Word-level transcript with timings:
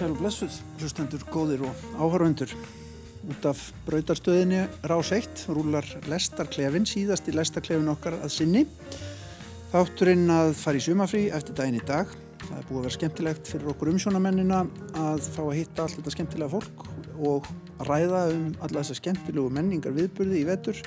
Sæl 0.00 0.14
og 0.14 0.20
blessuð, 0.22 0.54
hlustendur, 0.80 1.20
góðir 1.28 1.60
og 1.68 1.80
áhörvendur. 2.00 2.54
Út 3.28 3.44
af 3.44 3.58
brautarstöðinni 3.84 4.62
rás 4.88 5.10
1 5.12 5.42
rúlar 5.52 5.84
lestarklefin, 6.08 6.86
síðast 6.88 7.26
í 7.28 7.34
lestarklefin 7.36 7.90
okkar 7.92 8.14
að 8.16 8.30
sinni. 8.32 8.62
Þátturinn 9.74 10.22
að 10.32 10.54
fara 10.56 10.80
í 10.80 10.84
sumafrí 10.86 11.20
eftir 11.36 11.58
daginn 11.58 11.76
í 11.76 11.84
dag. 11.84 12.14
Það 12.46 12.54
er 12.56 12.64
búið 12.70 12.78
að 12.78 12.86
vera 12.86 12.94
skemmtilegt 12.94 13.50
fyrir 13.52 13.68
okkur 13.74 13.90
umsjónamennina 13.92 14.60
að 15.02 15.28
fá 15.34 15.42
að 15.42 15.58
hitta 15.58 15.84
allt 15.84 15.98
þetta 15.98 16.14
skemmtilega 16.14 16.54
fólk 16.54 16.86
og 17.32 17.50
ræða 17.90 18.22
um 18.32 18.46
alla 18.56 18.80
þessa 18.80 18.96
skemmtilegu 19.02 19.52
menningar 19.52 19.92
viðburði 19.98 20.40
í 20.40 20.46
vetur. 20.48 20.80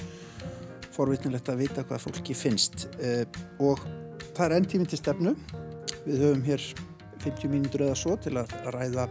Forvittnilegt 0.97 1.53
að 1.53 1.61
vita 1.67 1.85
hvað 1.85 2.07
fólki 2.07 2.33
finnst. 2.33 2.87
Eh, 2.97 3.27
og 3.61 3.85
það 4.31 4.47
er 4.47 4.57
enn 4.57 4.67
tíminn 4.73 4.89
til 4.89 5.03
stefnu. 5.03 5.35
Við 6.07 6.25
höfum 6.25 6.43
hér 6.49 6.65
50 7.23 7.51
mínútur 7.51 7.85
eða 7.85 7.95
svo 7.97 8.17
til 8.19 8.35
að 8.41 8.51
ræða 8.75 9.07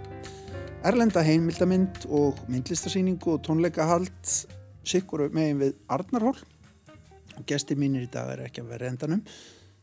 erlenda 0.85 1.23
heimildamind 1.25 2.05
og 2.11 2.41
myndlistarsýningu 2.51 3.37
og 3.37 3.43
tónleikahald. 3.47 4.35
Sikkur 4.85 5.29
megin 5.33 5.61
við 5.63 5.77
Arnarhól. 5.93 6.37
Og 7.39 7.47
gestir 7.49 7.79
mínir 7.81 8.05
í 8.05 8.11
dag 8.13 8.35
er 8.35 8.45
ekki 8.49 8.65
að 8.65 8.73
vera 8.75 8.91
endanum. 8.91 9.23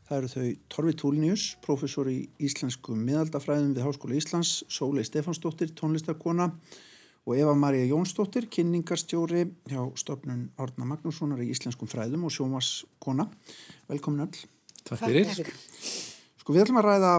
Það 0.09 0.17
eru 0.17 0.30
þau 0.33 0.45
Torfi 0.73 0.94
Túlnius 0.97 1.47
professor 1.66 2.09
í 2.09 2.19
íslensku 2.41 2.95
miðaldafræðum 2.97 3.73
við 3.77 3.86
Háskóla 3.86 4.17
Íslands, 4.17 4.53
Sólei 4.69 5.05
Stefansdóttir 5.05 5.73
tónlistarkona 5.77 6.49
og 7.30 7.36
Eva 7.38 7.53
Maria 7.53 7.86
Jónsdóttir, 7.86 8.47
kynningarstjóri 8.49 9.43
hjá 9.69 9.83
stofnun 10.02 10.47
Árna 10.58 10.88
Magnússonar 10.89 11.43
í 11.45 11.52
íslenskum 11.53 11.89
fræðum 11.91 12.25
og 12.25 12.33
sjómaskona 12.33 13.27
velkomin 13.89 14.25
öll. 14.25 14.41
Takk 14.88 15.05
fyrir. 15.05 15.53
Sko 16.41 16.55
við 16.55 16.66
ætlum 16.66 16.81
að 16.81 16.89
ræða 16.89 17.14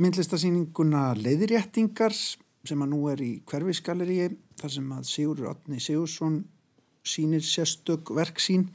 myndlistarsýninguna 0.00 1.10
Leðiréttingar 1.20 2.14
sem 2.16 2.80
að 2.80 2.88
nú 2.92 3.00
er 3.12 3.20
í 3.20 3.30
hverfisgalleríi 3.48 4.30
þar 4.60 4.72
sem 4.72 4.92
að 4.96 5.08
Sigur 5.10 5.48
Otni 5.50 5.80
Sigursson 5.80 6.38
sínir 7.04 7.44
sérstök 7.44 8.12
verk 8.16 8.40
sín 8.40 8.68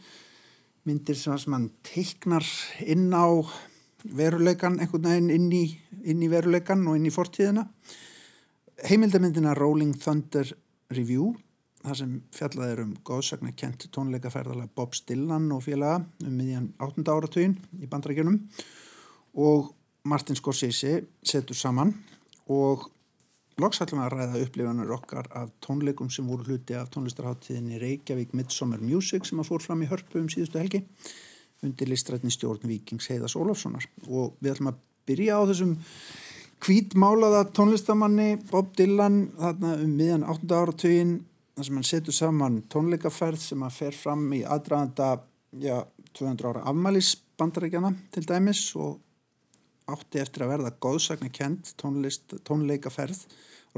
myndir 0.86 1.18
sem 1.18 1.34
að 1.34 1.48
mann 1.50 1.70
teiknar 1.86 2.46
inn 2.86 3.10
á 3.10 3.26
veruleikan, 4.06 4.78
einhvern 4.78 5.08
veginn 5.10 5.32
inn 5.34 5.48
í, 5.50 5.64
inn 6.06 6.22
í 6.22 6.30
veruleikan 6.30 6.84
og 6.86 7.00
inn 7.00 7.08
í 7.10 7.14
fortíðina 7.14 7.66
heimildamindina 8.86 9.56
Rolling 9.58 9.96
Thunder 9.98 10.52
Review 10.94 11.32
þar 11.86 12.00
sem 12.02 12.12
fjallað 12.34 12.74
er 12.74 12.84
um 12.84 12.92
góðsakna 13.06 13.54
kent 13.58 13.88
tónleikaferðala 13.94 14.68
Bob 14.78 14.94
Stillan 14.98 15.50
og 15.56 15.64
félaga 15.66 16.04
um 16.26 16.38
miðjan 16.38 16.70
8. 16.82 17.06
áratugin 17.10 17.58
í 17.82 17.90
bandrækjunum 17.90 18.38
og 19.42 19.74
Martin 20.06 20.38
Scorsese 20.38 21.00
setur 21.26 21.58
saman 21.58 21.94
og 22.54 22.86
loks 23.62 23.82
ætlum 23.82 24.04
að 24.04 24.14
ræða 24.14 24.42
upplifanur 24.46 24.92
okkar 24.98 25.30
af 25.34 25.54
tónleikum 25.66 26.12
sem 26.14 26.28
voru 26.30 26.46
hluti 26.46 26.76
af 26.78 26.92
tónlistarháttíðinni 26.94 27.80
Reykjavík 27.82 28.36
Midsummer 28.38 28.82
Music 28.84 29.26
sem 29.26 29.40
að 29.42 29.50
fór 29.50 29.64
fram 29.64 29.82
í 29.82 29.90
hörpu 29.90 30.22
um 30.22 30.30
síðustu 30.32 30.62
helgi 30.62 30.84
undir 31.66 31.90
listrætni 31.90 32.34
stjórn 32.34 32.68
Víkings 32.70 33.08
Heiðas 33.10 33.38
Ólafssonar 33.40 33.88
og 34.06 34.36
við 34.40 34.54
ætlum 34.54 34.74
að 34.74 34.82
byrja 35.10 35.40
á 35.40 35.48
þessum 35.50 35.76
hvítmálaða 36.66 37.46
tónlistamanni 37.56 38.36
Bob 38.52 38.76
Dylan 38.78 39.24
þarna 39.40 39.74
um 39.82 39.96
miðjan 39.96 40.28
8. 40.36 40.60
áratugin 40.60 41.16
þar 41.56 41.68
sem 41.70 41.80
hann 41.80 41.88
setur 41.88 42.18
saman 42.18 42.62
tónleikaferð 42.72 43.42
sem 43.42 43.66
að 43.66 43.80
fer 43.80 43.98
fram 43.98 44.28
í 44.36 44.44
aðdraðanda 44.44 45.10
já, 45.62 45.80
200 46.14 46.52
ára 46.52 46.66
afmælis 46.70 47.16
bandarækjana 47.40 47.94
til 48.12 48.26
dæmis 48.28 48.68
og 48.76 49.00
átti 49.92 50.22
eftir 50.22 50.46
að 50.46 50.56
verða 50.56 50.76
góðsakna 50.82 51.30
kent 51.34 51.74
tónleikaferð 51.80 53.26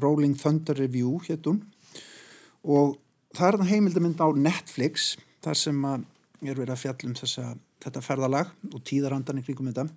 Rolling 0.02 0.38
Thunder 0.40 0.78
Review 0.78 1.18
héttum 1.26 1.64
og 2.64 2.98
það 3.36 3.48
er 3.48 3.58
það 3.62 3.72
heimildamind 3.74 4.22
á 4.22 4.28
Netflix 4.38 5.16
þar 5.44 5.60
sem 5.60 5.82
að 5.88 6.06
ég 6.44 6.54
er 6.54 6.60
verið 6.60 6.76
að 6.76 6.84
fjalla 6.84 7.10
um 7.10 7.18
þessa, 7.18 7.48
þetta 7.84 8.04
ferðalag 8.06 8.54
og 8.72 8.84
tíðarandan 8.86 9.42
í 9.42 9.44
kringum 9.46 9.72
þetta. 9.72 9.88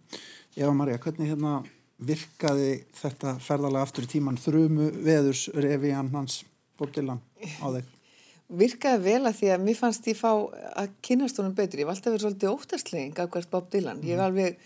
Eva 0.56 0.72
Maria, 0.76 1.00
hvernig 1.02 1.30
hérna 1.30 1.60
virkaði 2.00 2.72
þetta 2.96 3.36
ferðalag 3.44 3.84
aftur 3.84 4.06
í 4.06 4.12
tíman 4.14 4.40
þrumu 4.40 4.88
veðurs 5.04 5.48
reviðan 5.52 6.12
hans 6.14 6.42
Bordilan 6.80 7.20
á 7.60 7.68
þig? 7.76 7.88
Virkaði 8.60 9.02
vel 9.04 9.28
að 9.28 9.36
því 9.38 9.50
að 9.54 9.60
mér 9.62 9.76
fannst 9.78 10.06
ég 10.10 10.16
fá 10.18 10.30
að 10.32 10.94
kynast 11.06 11.36
honum 11.38 11.52
betri, 11.54 11.84
ég 11.84 11.86
var 11.86 11.94
alltaf 11.94 12.10
verið 12.10 12.24
svolítið 12.24 12.54
óttastlegin 12.56 13.12
af 13.22 13.28
hvert 13.30 13.50
Bob 13.52 13.68
Dylan, 13.70 14.00
ég 14.02 14.18
var 14.18 14.32
alveg 14.32 14.56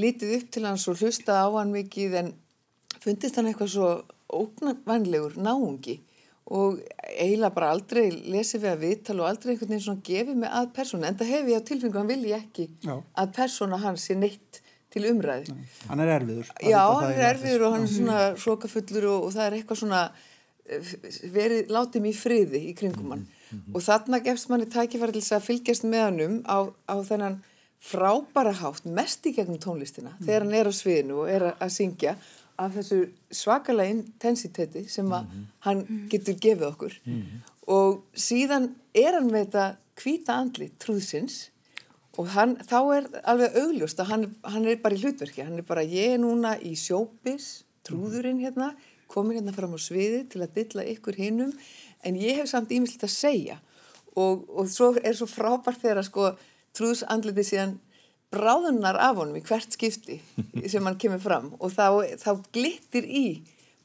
lítið 0.00 0.34
upp 0.38 0.50
til 0.50 0.64
hans 0.66 0.88
og 0.90 0.98
hlusta 1.00 1.38
á 1.44 1.48
hann 1.54 1.72
mikið 1.74 2.18
en 2.20 2.32
fundist 3.02 3.38
hann 3.38 3.50
eitthvað 3.50 3.72
svo 3.74 3.90
ógnarvænlegur 4.34 5.38
náungi 5.38 6.00
og 6.44 6.80
eiginlega 7.14 7.54
bara 7.56 7.70
aldrei 7.72 8.10
lesið 8.12 8.66
við 8.66 8.70
að 8.72 8.82
viðtala 8.82 9.24
og 9.24 9.30
aldrei 9.30 9.54
einhvern 9.54 9.70
veginn 9.70 9.84
svona 9.86 10.04
gefið 10.04 10.40
mig 10.42 10.52
að 10.58 10.68
persóna 10.76 11.08
en 11.08 11.16
það 11.20 11.32
hef 11.32 11.48
ég 11.48 11.62
á 11.64 11.68
tilfengu, 11.70 11.98
hann 11.98 12.10
vil 12.10 12.26
ég 12.28 12.42
ekki 12.42 12.66
Já. 12.84 12.94
að 13.00 13.32
persóna 13.38 13.80
hans 13.80 14.04
er 14.12 14.20
neitt 14.20 14.60
til 14.92 15.06
umræði. 15.10 15.54
Nei. 15.54 15.70
Hann 15.88 16.02
er 16.04 16.12
erfiður. 16.18 16.50
Já, 16.62 16.82
hann 16.84 17.14
er 17.14 17.24
erfiður 17.32 17.64
og 17.66 17.74
hann 17.74 17.86
er 17.86 17.92
svona 17.94 18.18
hrókafullur 18.36 19.08
og, 19.10 19.24
og 19.26 19.34
það 19.34 19.46
er 19.46 19.56
eitthvað 19.58 19.80
svona 19.80 20.02
eh, 20.68 20.92
verið, 21.34 21.72
látið 21.74 22.04
mér 22.04 22.20
friði 22.20 22.60
í 22.68 22.76
kringum 22.78 23.16
hann 23.16 23.24
mm 23.24 23.56
-hmm. 23.56 23.74
og 23.74 23.86
þarna 23.88 24.22
gefst 24.28 24.52
manni 24.52 24.68
tækifæri 24.70 25.16
til 25.16 25.24
að 25.38 25.48
fylgjast 25.48 25.88
með 25.88 26.06
hannum 26.06 26.36
á, 26.44 26.58
á 26.92 26.96
þennan 27.08 27.40
frábæra 27.82 28.54
hátt 28.60 28.86
mest 28.86 29.26
í 29.28 29.34
gegnum 29.36 29.60
tónlistina 29.60 30.14
mm. 30.14 30.24
þegar 30.24 30.46
hann 30.46 30.56
er 30.60 30.70
á 30.70 30.72
sviðinu 30.74 31.18
og 31.24 31.32
er 31.32 31.48
að 31.52 31.74
syngja 31.74 32.14
af 32.60 32.76
þessu 32.76 33.00
svakalega 33.34 33.96
intensiteti 33.96 34.86
sem 34.88 35.10
að 35.10 35.26
mm 35.26 35.50
hann 35.64 35.78
getur 36.12 36.34
gefið 36.36 36.66
okkur. 36.68 36.94
Mm 37.08 37.42
og 37.70 38.02
síðan 38.12 38.74
er 38.92 39.16
hann 39.16 39.30
með 39.32 39.46
þetta 39.46 39.66
hvita 40.00 40.36
andli 40.36 40.70
trúðsins 40.80 41.36
og 42.18 42.30
hann, 42.34 42.56
þá 42.60 42.78
er 42.94 43.06
alveg 43.26 43.56
augljóst 43.58 44.00
að 44.02 44.10
hann, 44.10 44.26
hann 44.46 44.66
er 44.70 44.80
bara 44.82 44.94
í 44.94 45.00
hlutverki. 45.02 45.42
Hann 45.42 45.58
er 45.58 45.66
bara 45.66 45.82
ég 45.82 46.14
er 46.14 46.20
núna 46.22 46.54
í 46.62 46.74
sjópis 46.78 47.64
trúðurinn 47.86 48.42
hérna 48.42 48.72
komin 49.10 49.38
hérna 49.38 49.54
fram 49.54 49.74
á 49.74 49.80
sviði 49.80 50.24
til 50.30 50.42
að 50.44 50.54
dilla 50.58 50.86
ykkur 50.92 51.18
hinnum 51.18 51.52
en 52.04 52.18
ég 52.20 52.40
hef 52.40 52.50
samt 52.50 52.72
ímislegt 52.74 53.06
að 53.08 53.14
segja. 53.16 53.60
Og, 54.14 54.44
og 54.46 54.68
svo 54.70 54.92
er 55.00 55.16
svo 55.18 55.26
frábært 55.26 55.80
þegar 55.82 56.04
að 56.04 56.10
sko 56.10 56.28
trúðsandliti 56.74 57.44
síðan 57.46 57.78
bráðunar 58.34 58.98
af 58.98 59.20
honum 59.20 59.38
í 59.38 59.44
hvert 59.46 59.76
skipti 59.76 60.18
sem 60.70 60.84
hann 60.84 60.98
kemur 61.00 61.22
fram. 61.22 61.52
Og 61.60 61.72
þá, 61.74 62.02
þá 62.18 62.30
glittir 62.54 63.06
í 63.06 63.26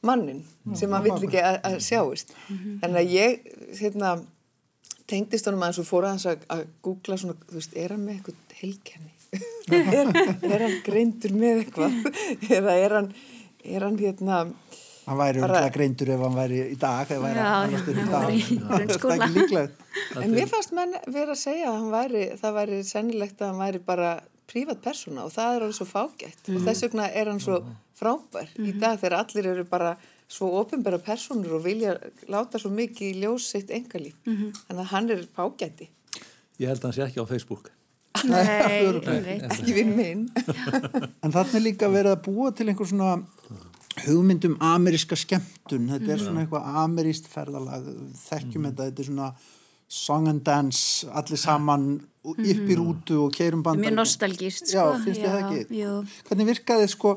mannin 0.06 0.42
sem 0.74 0.90
hann 0.92 1.04
vill 1.06 1.18
ekki 1.18 1.42
að, 1.44 1.60
að 1.68 1.78
sjáist. 1.86 2.34
Þannig 2.50 3.00
að 3.02 3.14
ég 3.14 3.48
hérna, 3.80 4.14
tengdist 5.10 5.48
honum 5.48 5.64
aðeins 5.66 5.82
og 5.82 5.88
fór 5.88 6.08
að 6.08 6.14
hans 6.16 6.28
að, 6.30 6.46
að 6.56 6.64
googla 6.84 7.18
svona, 7.20 7.38
þú 7.46 7.58
veist, 7.58 7.76
er 7.78 7.94
hann 7.94 8.06
með 8.06 8.18
eitthvað 8.18 8.60
heilkenni? 8.62 9.16
Er, 9.70 10.08
er 10.42 10.62
hann 10.64 10.80
greindur 10.82 11.30
með 11.38 11.60
eitthvað? 11.60 11.92
Eða 12.56 12.72
er 12.74 12.94
hann 12.96 13.12
er 13.64 13.84
hann 13.84 13.98
hérna 14.00 14.40
hann 15.10 15.18
væri 15.18 15.42
umhverja 15.42 15.70
greindur 15.74 16.12
ef 16.14 16.20
hann 16.24 16.36
væri 16.38 16.60
í 16.70 16.76
dag 16.78 17.10
eða 17.10 17.22
væri 17.24 17.46
hann 17.46 17.72
í 17.74 17.78
dag. 17.80 18.28
það 18.94 19.10
er 19.10 19.14
ekki 19.16 19.32
líklegt. 19.34 19.80
En 20.20 20.34
mér 20.34 20.50
fannst 20.50 20.74
menn 20.76 20.94
verið 21.06 21.32
að 21.34 21.40
segja 21.40 21.72
að 21.72 21.88
væri, 21.94 22.22
það 22.40 22.56
væri 22.60 22.78
sennilegt 22.86 23.42
að 23.42 23.50
hann 23.50 23.62
væri 23.64 23.82
bara 23.90 24.12
prívat 24.50 24.82
persóna 24.84 25.26
og 25.26 25.34
það 25.34 25.56
er 25.56 25.66
alveg 25.66 25.78
svo 25.78 25.88
fágætt. 25.90 26.40
Mm. 26.46 26.56
og 26.56 26.68
þess 26.68 26.86
vegna 26.86 27.08
er 27.10 27.30
hann 27.30 27.42
svo 27.42 27.60
frábær 27.98 28.48
mm. 28.54 28.64
í 28.64 28.70
mhm. 28.70 28.80
dag 28.82 29.02
þegar 29.02 29.18
allir 29.20 29.50
eru 29.52 29.66
bara 29.70 29.94
svo 30.30 30.52
ofinbæra 30.60 31.00
personur 31.02 31.58
og 31.58 31.64
vilja 31.66 31.96
láta 32.30 32.60
svo 32.62 32.70
mikið 32.74 33.10
í 33.10 33.24
ljós 33.24 33.50
sitt 33.50 33.70
engalíf 33.74 34.14
mm 34.24 34.36
-hmm. 34.36 34.62
þannig 34.68 34.84
að 34.84 34.92
hann 34.94 35.10
er 35.10 35.26
fágætti. 35.36 35.90
Ég 36.60 36.68
held 36.68 36.78
að 36.78 36.84
hann 36.84 36.96
sé 36.98 37.02
ekki 37.06 37.22
á 37.22 37.26
Facebook. 37.26 37.70
Nei, 38.24 38.44
ekki. 39.48 39.72
Við 39.74 39.90
minn. 39.96 40.30
En 41.22 41.32
þannig 41.32 41.62
líka 41.62 41.88
verið 41.88 42.12
að 42.16 42.24
búa 42.26 42.50
til 42.52 42.68
einhver 42.68 42.86
svona 42.86 43.18
hugmyndum 44.06 44.56
ameríska 44.62 45.18
skemmtun. 45.18 45.88
Þetta 45.90 46.12
er 46.14 46.22
svona 46.22 46.44
eitthvað 46.44 46.76
ameríst 46.84 47.26
ferðalag. 47.30 47.88
Þekkjum 48.26 48.62
mm. 48.62 48.68
þetta, 48.70 48.90
þetta 48.90 49.02
er 49.02 49.10
svona 49.10 49.32
song 49.90 50.28
and 50.30 50.44
dance, 50.46 51.06
allir 51.10 51.40
saman 51.40 51.86
upp 52.22 52.40
í 52.40 52.54
mhm. 52.54 52.72
rútu 52.78 53.16
og 53.24 53.34
keirum 53.34 53.62
bandar 53.64 53.88
mjög 53.88 53.96
nostalgíst 53.96 54.68
sko. 54.70 54.76
já, 54.76 55.04
finnst 55.04 55.22
þið 55.22 55.30
það 55.32 55.40
ekki? 55.40 55.78
Jú. 55.80 55.94
hvernig 56.28 56.48
virkaði 56.52 56.90
sko 56.92 57.14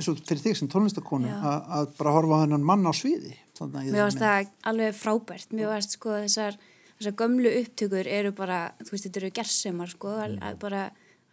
fyrir 0.00 0.42
þig 0.44 0.58
sem 0.60 0.68
tónlistakonu 0.70 1.32
að 1.34 1.90
bara 1.98 2.12
horfa 2.14 2.38
á 2.38 2.42
hennan 2.44 2.62
mann 2.64 2.86
á 2.86 2.92
sviði? 2.96 3.34
Mér 3.60 4.06
finnst 4.06 4.22
það 4.22 4.52
alveg 4.70 4.94
frábært. 4.96 5.50
Mér 5.52 5.74
finnst 5.74 5.96
sko 5.98 6.14
þessar, 6.14 6.56
þessar 6.94 7.16
gömlu 7.20 7.52
upptökur 7.58 8.08
eru 8.08 8.30
bara, 8.36 8.60
þú 8.80 8.94
veist 8.94 9.08
þetta 9.08 9.20
eru 9.20 9.32
gerðsemar 9.40 9.92
sko, 9.92 10.14
mm. 10.22 10.46
bara 10.62 10.86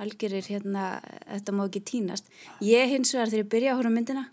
algjörir 0.04 0.50
hérna, 0.52 0.90
þetta 1.30 1.56
má 1.56 1.64
ekki 1.68 1.84
tínast. 1.94 2.28
Ég 2.66 2.92
hins 2.92 3.14
vegar 3.16 3.32
þegar 3.32 3.46
ég 3.46 3.54
byrja 3.54 3.72
að 3.76 3.80
horfa 3.80 3.94
myndina 3.94 4.26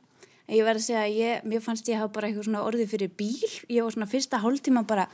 en 0.48 0.56
ég 0.58 0.66
verði 0.66 0.82
að 0.82 0.86
segja 0.88 1.04
að 1.04 1.18
ég, 1.18 1.46
mér 1.48 1.62
fannst 1.64 1.88
ég 1.88 2.00
hafa 2.00 2.12
bara 2.14 2.28
eitthvað 2.28 2.48
svona 2.48 2.64
orði 2.66 2.88
fyrir 2.90 3.12
bíl. 3.16 3.52
Ég 3.72 3.84
var 3.84 3.94
svona 3.94 4.10
fyrsta 4.10 4.42
hálftíma 4.42 4.84
bara 4.88 5.08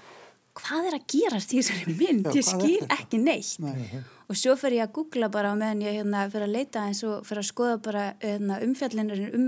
hvað 0.58 0.88
er 0.88 0.96
að 0.96 1.04
gerast 1.10 1.52
í 1.54 1.60
þessari 1.60 1.94
mynd? 1.98 2.30
Já, 2.30 2.38
ég 2.38 2.46
skil 2.48 2.86
ekki 2.90 3.20
neitt. 3.22 3.58
Nei. 3.62 4.00
og 4.30 4.38
svo 4.38 4.54
fer 4.58 4.76
ég 4.76 4.86
að 4.86 4.94
googla 4.98 5.30
bara 5.32 5.52
meðan 5.58 5.84
ég 5.84 6.00
hérna, 6.00 6.24
fer 6.30 6.46
að 6.46 6.54
leita 6.54 6.86
eins 6.86 7.02
og 7.06 7.26
fer 7.26 7.40
að 7.40 7.48
skoða 7.50 7.76
bara 7.82 8.06
hérna, 8.22 8.60
umfjallinurinn 8.66 9.36
um 9.38 9.46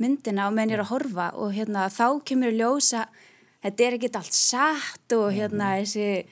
myndina 0.00 0.48
og 0.48 0.56
meðan 0.56 0.74
ég 0.74 0.78
er 0.78 0.84
að 0.84 0.92
horfa. 0.94 1.28
Og 1.40 1.54
hérna 1.56 1.88
þá 1.92 2.06
kemur 2.28 2.52
í 2.52 2.60
ljósa 2.60 3.06
þetta 3.64 3.86
er 3.86 3.98
ekkert 3.98 4.20
allt 4.20 4.36
satt 4.36 5.16
og 5.16 5.30
hérna 5.36 5.74
þessi, 5.80 6.24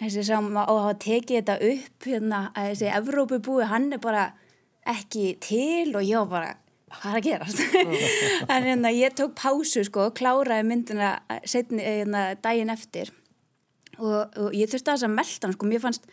þessi 0.00 0.26
sem 0.28 0.50
á 0.60 0.64
að 0.64 0.82
hafa 0.82 0.98
tekið 1.06 1.40
þetta 1.40 1.58
upp 1.72 2.10
hérna 2.10 2.42
að 2.52 2.70
þessi 2.72 2.90
Evrópubúi 3.00 3.70
hann 3.70 3.92
er 3.96 4.02
bara 4.04 4.26
ekki 4.94 5.34
til. 5.40 5.94
Og 5.94 6.04
ég 6.04 6.20
var 6.24 6.32
bara 6.32 6.52
hvað 7.00 7.10
er 7.12 7.18
að 7.18 7.26
gerast? 7.28 7.62
En 8.54 8.66
hérna 8.68 8.92
ég 8.94 9.14
tók 9.18 9.34
pásu 9.38 9.84
sko 9.86 10.08
og 10.08 10.16
kláraði 10.18 10.66
myndina 10.68 11.14
setni, 11.48 11.82
hérna, 11.84 12.26
daginn 12.44 12.72
eftir. 12.74 13.12
Og, 13.98 14.20
og 14.40 14.54
ég 14.56 14.70
þurfti 14.70 14.90
að 14.90 14.96
þess 14.96 15.08
að 15.08 15.16
melda 15.16 15.46
hann 15.46 15.56
sko, 15.56 15.70
mér 15.70 15.82
fannst 15.84 16.08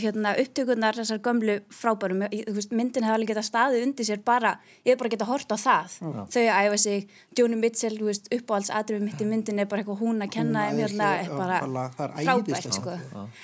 hérna, 0.00 0.32
upptökurnar 0.40 0.96
þessar 0.98 1.20
gömlu 1.24 1.56
frábærum 1.74 2.24
myndin 2.26 3.06
hefði 3.06 3.14
alveg 3.14 3.30
getað 3.32 3.46
staðið 3.48 3.86
undir 3.86 4.08
sér 4.08 4.22
bara, 4.26 4.52
ég 4.84 4.92
hef 4.94 5.00
bara 5.00 5.12
getað 5.14 5.32
hort 5.32 5.54
á 5.54 5.58
það 5.60 5.96
Já. 6.00 6.20
þau 6.34 6.44
æfa 6.60 6.78
sig, 6.84 7.08
Jóni 7.38 7.58
Mitchell 7.60 7.96
uppáhalds 8.00 8.70
aðrifum 8.74 9.08
mitt 9.08 9.22
í 9.22 9.28
myndin 9.28 9.62
er 9.62 9.70
bara 9.70 9.84
eitthvað 9.84 10.02
hún 10.04 10.24
að 10.24 10.32
kenna 10.36 10.66
þeim 10.68 10.82
hérna, 10.84 11.10
er 11.22 11.32
bara 11.34 11.88
frábært 12.20 12.78
sko. 12.78 12.96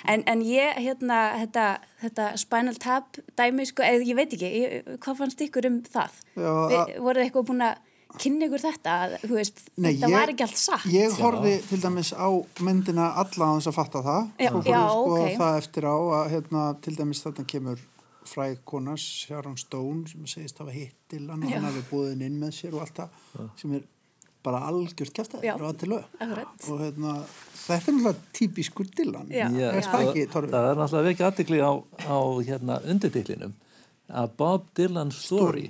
en, 0.04 0.24
en 0.26 0.44
ég 0.46 0.80
hérna, 0.84 1.20
þetta, 1.44 1.66
þetta 2.04 2.30
Spinal 2.44 2.78
Tap 2.82 3.20
dæmi, 3.38 3.66
sko, 3.68 3.84
eða 3.86 4.06
ég 4.06 4.18
veit 4.18 4.38
ekki 4.38 4.52
ég, 4.62 4.94
hvað 5.02 5.20
fannst 5.22 5.44
ykkur 5.48 5.70
um 5.70 5.82
það? 5.84 6.22
Já, 6.36 6.50
Vi, 6.70 6.80
voruð 7.02 7.26
eitthvað 7.26 7.50
búin 7.50 7.68
að 7.70 7.84
kynni 8.22 8.48
ykkur 8.48 8.62
þetta, 8.64 8.94
veist, 9.30 9.64
Nei, 9.76 9.92
þetta 9.96 10.10
ég, 10.10 10.16
var 10.16 10.32
ekki 10.32 10.46
allt 10.46 10.60
satt. 10.60 10.86
ég 10.92 11.18
horfi 11.20 11.56
já. 11.56 11.60
til 11.70 11.80
dæmis 11.82 12.12
á 12.16 12.28
myndina 12.66 13.10
alla 13.22 13.50
á 13.50 13.54
þess 13.56 13.70
að 13.72 13.76
fatta 13.80 14.02
það. 14.06 14.30
Já, 14.40 14.50
og 14.52 14.70
já, 14.70 14.80
sko 14.86 15.18
okay. 15.18 15.36
það 15.40 15.60
eftir 15.62 15.88
á 15.88 15.96
að 16.20 16.32
hérna, 16.34 16.64
til 16.86 16.96
dæmis 17.00 17.22
þarna 17.26 17.46
kemur 17.52 17.84
fræk 18.26 18.62
konas 18.66 19.02
Sharon 19.24 19.58
Stone 19.60 20.08
sem 20.10 20.24
segist 20.26 20.58
að 20.60 20.70
hafa 20.70 20.78
hittil 20.80 21.26
hann 21.30 21.44
og 21.44 21.52
hann 21.52 21.68
hafi 21.68 21.84
búið 21.90 22.24
inn 22.26 22.40
með 22.40 22.56
sér 22.58 22.74
og 22.74 22.86
allt 22.86 23.02
það 23.02 23.52
sem 23.60 23.76
er 23.78 23.84
bara 24.46 24.62
algjört 24.68 25.14
kæftæði 25.14 25.52
og 25.58 26.80
hérna, 26.80 27.12
þetta 27.66 27.76
er 27.76 27.96
náttúrulega 27.96 28.14
típiskur 28.36 28.90
dillan 28.94 29.30
það 29.30 30.58
er 30.60 30.80
náttúrulega 30.80 31.14
ekki 31.14 31.26
aðdekli 31.26 31.62
á, 31.62 31.72
á 32.06 32.18
hérna, 32.46 32.80
undirtillinum 32.86 33.56
að 34.06 34.36
Bob 34.38 34.66
Dylan 34.78 35.10
story. 35.14 35.66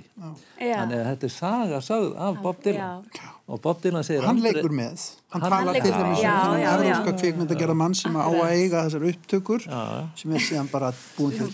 Þannig 0.57 0.97
að 0.99 1.07
þetta 1.09 1.27
er 1.27 1.33
saga 1.33 1.79
sagð 1.81 2.11
af 2.21 2.41
Bob 2.43 2.61
Dylan. 2.63 3.05
já. 3.13 3.29
og 3.47 3.61
Bob 3.63 3.81
Dylan 3.81 4.03
segir 4.03 4.27
hann 4.27 4.41
leikur 4.43 4.73
með, 4.75 5.05
hann, 5.33 5.41
hann 5.41 5.53
talar 5.55 5.79
til 5.79 5.91
dæmis 5.91 6.19
um 6.19 6.25
þennan 6.25 6.65
erðurska 6.73 7.15
kvikmyndagerða 7.21 7.77
mann 7.79 7.95
sem 7.95 8.17
á 8.19 8.27
að 8.27 8.43
eiga 8.51 8.83
þessar 8.85 9.07
upptökur 9.11 9.65
já. 9.65 9.81
sem 10.15 10.33
er 10.33 10.45
síðan 10.49 10.71
bara 10.71 10.93
búin 11.17 11.37
til. 11.37 11.49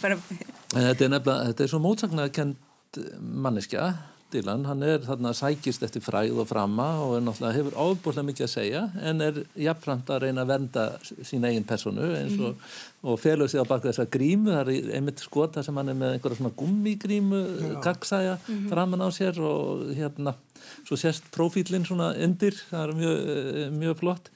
Þetta 0.74 1.06
er 1.06 1.14
nefnilega, 1.14 1.52
þetta 1.52 1.64
er 1.64 1.72
svo 1.72 1.82
mótsagnakend 1.84 3.00
manneskja 3.22 3.94
Dylan, 4.34 4.66
hann 4.68 4.84
er 4.86 5.04
þarna 5.06 5.32
sækist 5.38 5.84
eftir 5.86 6.04
fræð 6.04 6.40
og 6.42 6.48
framma 6.50 6.88
og 7.04 7.16
er 7.18 7.24
náttúrulega 7.26 7.58
hefur 7.58 7.78
ábúrslega 7.78 8.28
mikið 8.30 8.48
að 8.48 8.52
segja 8.54 8.82
en 9.10 9.24
er 9.26 9.40
jafnframt 9.66 10.10
að 10.14 10.26
reyna 10.26 10.44
að 10.44 10.52
venda 10.54 10.86
sín 11.30 11.48
eigin 11.48 11.68
personu 11.70 12.10
eins 12.18 12.36
og, 12.40 12.58
mm. 12.58 12.74
og 13.12 13.22
felur 13.22 13.52
sig 13.52 13.64
á 13.64 13.70
baka 13.70 13.92
þessa 13.92 14.08
grímu, 14.16 14.52
það 14.52 14.74
er 14.74 14.92
einmitt 14.98 15.24
skota 15.24 15.64
sem 15.66 15.78
hann 15.80 15.94
er 15.94 16.00
með 16.00 16.18
einhverja 16.18 16.42
svona 16.42 16.58
gummigrímu 16.60 17.44
kaksæja 17.86 18.36
mm 18.36 18.54
-hmm. 18.54 18.70
framan 18.74 19.06
á 19.06 19.10
sér 19.14 19.40
og 19.40 19.94
hérna, 19.94 20.36
svo 20.84 20.96
sérst 20.98 21.32
profílinn 21.32 21.86
svona 21.86 22.14
undir, 22.18 22.54
það 22.72 22.90
er 22.90 22.94
mjög, 22.96 23.18
eh, 23.30 23.72
mjög 23.72 23.98
flott 23.98 24.32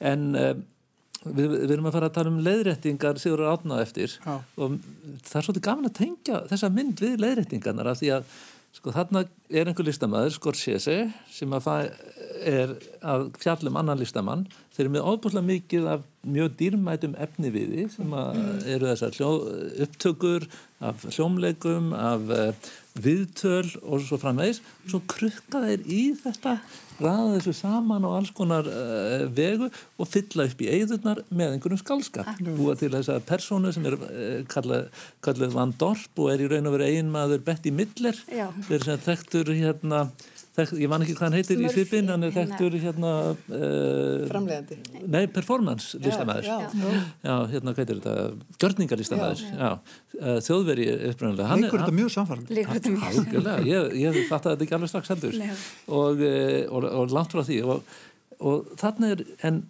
en 0.00 0.34
uh, 0.34 0.54
Við, 1.22 1.52
við 1.52 1.72
erum 1.76 1.86
að 1.86 1.94
fara 1.94 2.08
að 2.10 2.14
tala 2.16 2.30
um 2.32 2.40
leiðrættingar 2.42 3.18
sigur 3.22 3.44
átnað 3.46 3.84
eftir 3.84 4.14
Já. 4.24 4.32
og 4.58 4.78
það 5.22 5.36
er 5.38 5.46
svolítið 5.46 5.66
gaman 5.68 5.90
að 5.90 5.98
tengja 6.00 6.40
þessa 6.50 6.70
mynd 6.74 7.02
við 7.02 7.20
leiðrættingarnar 7.22 7.90
af 7.92 8.00
því 8.00 8.10
að 8.16 8.32
Sko 8.72 8.92
þarna 8.94 9.26
er 9.52 9.68
einhver 9.68 9.84
listamæður, 9.84 10.32
Scorsese, 10.32 10.96
sem 11.28 11.52
að 11.52 11.66
er 12.42 12.72
að 13.04 13.26
fjallum 13.40 13.76
annan 13.78 14.00
listamann. 14.00 14.46
Þeir 14.72 14.86
eru 14.86 14.92
með 14.94 15.08
óbúslega 15.10 15.48
mikið 15.48 15.88
af 15.92 16.06
mjög 16.24 16.54
dýrmætum 16.60 17.16
efni 17.20 17.52
við 17.52 17.74
því 17.74 17.84
sem 17.92 18.14
eru 18.72 18.88
þessar 18.88 19.18
upptökur 19.84 20.46
af 20.82 21.04
hljómleikum, 21.10 21.92
af 21.94 22.32
uh, 22.32 22.70
viðtöl 22.98 23.68
og 23.82 24.02
svo 24.04 24.18
framvegis. 24.20 24.60
Svo 24.90 25.00
krukka 25.08 25.62
þeir 25.64 25.84
í 25.86 26.00
þetta, 26.18 26.56
ræða 27.02 27.38
þessu 27.38 27.54
saman 27.56 28.04
á 28.04 28.10
alls 28.12 28.32
konar 28.36 28.68
uh, 28.68 29.24
vegu 29.32 29.68
og 29.70 30.10
fylla 30.10 30.46
upp 30.50 30.60
í 30.62 30.68
eigðurnar 30.74 31.22
með 31.30 31.56
einhverjum 31.56 31.80
skálskap. 31.80 32.28
Búa 32.58 32.76
til 32.78 32.92
þessa 32.92 33.18
persónu 33.26 33.72
sem 33.74 33.88
er 33.88 33.96
uh, 33.98 34.36
kallað, 34.52 34.90
kallað 35.24 35.56
Van 35.56 35.74
Dorp 35.80 36.22
og 36.22 36.32
er 36.34 36.44
í 36.44 36.50
raun 36.52 36.68
og 36.70 36.76
veru 36.76 36.90
einmaður 36.90 37.42
Betty 37.46 37.72
Midler. 37.74 38.18
Þeir 38.68 38.86
sem 38.88 39.02
þekktur 39.08 39.54
hérna 39.56 40.06
þekkt, 40.56 40.78
ég 40.82 40.92
man 40.92 41.04
ekki 41.04 41.16
hvað 41.18 41.28
hann 41.28 41.38
heitir 41.38 41.58
Smurf, 41.58 41.72
í 41.72 41.80
svipin 41.80 42.12
hann 42.12 42.26
er 42.26 42.34
þekktur 42.36 42.78
hérna 42.82 43.12
uh, 43.32 44.24
framlegandi 44.30 44.78
nei, 45.12 45.22
performance 45.32 46.00
listamæður 46.02 46.48
já, 46.48 46.56
já. 46.66 46.90
já, 47.24 47.34
hérna 47.54 47.74
hvað 47.74 47.82
heitir 47.84 48.02
þetta? 48.02 48.56
Gjörningarlistamæður 48.62 49.44
uh, 49.62 50.36
þjóðveri 50.44 50.88
uppröndilega 51.12 51.60
líkur 51.62 51.84
þetta 51.84 51.98
mjög 52.00 52.14
samfarrandi 52.16 52.62
ég, 53.66 53.92
ég 54.02 54.22
fatt 54.28 54.46
að 54.46 54.56
þetta 54.56 54.66
ekki 54.66 54.76
alveg 54.76 54.92
strax 54.92 55.12
heldur. 55.12 55.38
Og, 55.92 56.24
eh, 56.26 56.64
og, 56.68 56.86
og 56.88 57.14
langt 57.14 57.34
frá 57.34 57.44
því. 57.46 57.60
Og, 57.66 57.94
og 58.42 58.74
þarna 58.80 59.14
er 59.14 59.24
en 59.48 59.62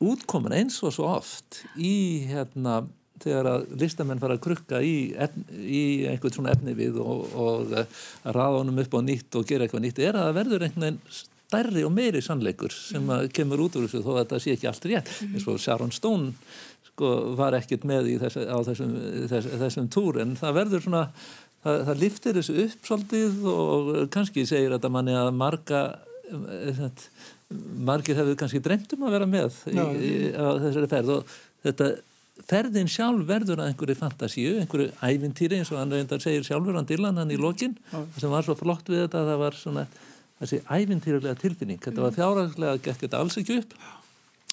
útkomin 0.00 0.56
eins 0.56 0.80
og 0.86 0.94
svo 0.96 1.10
oft 1.10 1.62
í 1.76 2.26
hérna 2.30 2.82
þegar 3.24 3.50
að 3.50 3.66
listamenn 3.80 4.22
fara 4.22 4.36
að 4.38 4.44
krukka 4.46 4.80
í, 4.84 4.94
í 5.60 5.82
einhvern 6.10 6.36
svona 6.36 6.54
efni 6.54 6.76
við 6.78 7.00
og, 7.02 7.26
og 7.34 7.74
uh, 7.74 8.00
raða 8.24 8.62
honum 8.62 8.80
upp 8.82 8.96
á 8.96 9.00
nýtt 9.06 9.40
og 9.40 9.48
gera 9.48 9.66
eitthvað 9.66 9.84
nýtt 9.86 10.02
er 10.04 10.16
að 10.16 10.28
það 10.28 10.40
verður 10.40 10.66
einhvern 10.66 10.86
veginn 10.86 11.20
stærri 11.50 11.84
og 11.86 11.94
meiri 11.94 12.22
sannleikur 12.22 12.74
sem 12.74 13.12
kemur 13.34 13.64
út 13.66 13.78
úr 13.78 13.88
þessu 13.88 14.04
þó 14.04 14.10
að 14.14 14.20
þetta 14.22 14.40
sé 14.44 14.52
ekki 14.54 14.68
allt 14.70 14.84
rétt. 14.86 15.08
Mhm. 15.10 15.34
eins 15.34 15.48
og 15.50 15.62
Sharon 15.62 15.94
Stone 15.94 16.32
sko, 16.90 17.14
var 17.38 17.56
ekkert 17.58 17.86
með 17.88 18.12
þess, 18.22 18.36
á 18.46 18.58
þessum, 18.68 18.92
þess, 19.30 19.54
þessum 19.64 19.88
túr 19.90 20.20
en 20.22 20.36
það 20.38 20.58
verður 20.60 20.84
svona 20.86 21.04
það, 21.64 21.82
það 21.88 22.04
liftir 22.04 22.38
þessu 22.38 22.56
upp 22.64 22.86
svolítið 22.90 23.42
og 23.54 23.90
kannski 24.14 24.46
segir 24.48 24.74
þetta 24.76 24.92
manni 24.92 25.16
að 25.16 25.32
marga 25.40 25.82
eh, 26.30 26.86
margir 27.90 28.18
hefur 28.20 28.38
kannski 28.38 28.62
dreymt 28.62 28.92
um 28.94 29.08
að 29.08 29.16
vera 29.16 29.28
með 29.30 29.58
í, 29.72 29.76
í, 29.80 30.12
á 30.36 30.46
þessari 30.62 30.90
ferð 30.90 31.16
og 31.16 31.34
þetta 31.66 31.90
ferðin 32.48 32.88
sjálf 32.90 33.26
verður 33.28 33.62
að 33.62 33.72
einhverju 33.72 33.98
fantasíu, 33.98 34.54
einhverju 34.62 34.92
ævintýri 35.04 35.60
eins 35.60 35.72
og 35.74 35.80
hann 35.80 35.92
reyndar 35.92 36.22
segir 36.22 36.46
sjálfur 36.46 36.78
hann 36.78 36.88
Dylan 36.88 37.20
hann 37.20 37.32
í 37.34 37.38
lokin 37.40 37.76
sem 38.16 38.30
var 38.32 38.46
svo 38.46 38.56
flott 38.58 38.88
við 38.88 39.04
þetta 39.06 39.24
það 39.28 39.42
var 39.44 39.58
svona 39.58 39.86
þessi 40.40 40.60
ævintýrulega 40.64 41.36
tilfinning. 41.40 41.80
Þetta 41.84 42.06
var 42.06 42.14
fjárhagslega 42.16 42.84
gekk 42.86 43.04
þetta 43.04 43.20
alls 43.20 43.36
ekki 43.40 43.60
upp 43.60 43.74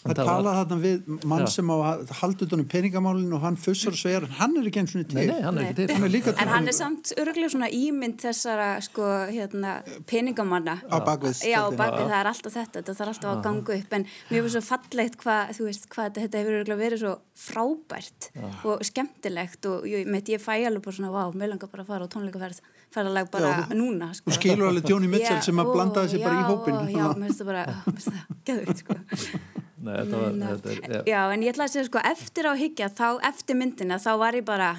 Það 0.07 0.29
tala 0.31 0.53
þarna 0.57 0.77
við 0.83 1.11
mann 1.27 1.43
já. 1.45 1.49
sem 1.55 1.71
á 1.71 1.77
haldutunum 2.21 2.67
peningamálinu 2.71 3.37
og 3.37 3.43
hann 3.45 3.59
fussar 3.59 3.95
og 3.95 4.01
segjar 4.01 4.27
hann 4.39 4.57
er 4.59 4.69
ekki 4.69 4.81
eins 4.83 4.95
og 4.95 5.01
niður 5.01 5.11
til. 5.11 5.19
Nei, 5.19 5.27
nei, 5.31 5.45
hann 5.45 5.59
er 5.59 5.67
ekki 5.67 5.77
til. 5.79 5.87
Hann 5.97 6.07
er 6.07 6.43
en 6.43 6.53
hann 6.53 6.71
er 6.71 6.77
samt 6.77 7.13
öruglega 7.17 7.53
svona 7.53 7.69
ímynd 7.73 8.19
þessara 8.23 8.69
sko, 8.85 9.07
hérna, 9.31 9.77
peningamanna. 10.09 10.77
Á 10.87 10.97
bakvið. 11.07 11.43
Já, 11.47 11.61
á 11.63 11.69
bakvið 11.71 12.11
það 12.11 12.19
er 12.19 12.31
alltaf 12.33 12.57
þetta, 12.57 12.83
það 12.87 13.01
þarf 13.01 13.13
alltaf 13.13 13.31
að 13.33 13.45
ganga 13.47 13.77
upp 13.77 13.97
en 13.97 14.07
mér 14.31 14.45
finnst 14.45 14.57
svo 14.57 14.65
fallegt 14.67 15.19
hvað, 15.21 15.55
þú 15.57 15.69
veist, 15.69 15.89
hvað 15.93 16.21
þetta 16.21 16.41
hefur 16.41 16.59
öruglega 16.61 16.81
verið 16.83 17.03
svo 17.03 17.15
frábært 17.37 18.31
já. 18.33 18.47
og 18.65 18.81
skemmtilegt 18.85 19.67
og 19.69 19.85
ég, 19.89 20.09
ég 20.09 20.41
fæ 20.41 20.55
alveg 20.65 20.81
bara 20.85 20.95
svona, 20.97 21.11
vá, 21.13 21.23
mér 21.37 21.53
langar 21.53 21.69
bara 21.69 21.85
að 21.85 21.91
fara 21.91 22.07
á 22.09 22.13
tónleikaferð 22.13 22.61
ferðalag 22.93 23.29
bara 23.31 23.51
já, 23.53 23.75
núna 23.77 24.09
sko. 24.17 24.31
og 24.31 24.37
skilur 24.37 24.71
alveg 24.71 24.89
Jóni 24.89 25.11
Mitchell 25.11 25.43
sem 25.45 25.61
að 25.61 25.71
blandaði 25.75 26.15
sér 26.15 26.25
bara 26.25 26.41
í 26.41 26.47
hópin 26.47 26.79
já, 26.95 27.05
mér 27.13 27.27
finnst 27.27 27.43
það 27.43 27.51
bara, 27.51 27.65
mér 27.85 27.99
finnst 27.99 28.11
það 28.11 28.41
geðvitt 28.49 28.83
sko 28.83 28.97
Nei, 29.77 29.93
þetta 29.93 30.21
var, 30.21 30.37
þetta 30.41 30.71
er, 30.73 30.79
já. 30.95 31.01
já, 31.11 31.19
en 31.33 31.43
ég 31.45 31.53
ætla 31.53 31.67
að 31.67 31.73
segja 31.75 31.87
sko, 31.91 32.01
eftir 32.09 32.47
á 32.49 32.53
higgja, 32.57 32.87
þá, 32.97 33.07
eftir 33.29 33.59
myndina, 33.59 33.99
þá 34.01 34.11
var 34.23 34.37
ég 34.39 34.45
bara, 34.47 34.71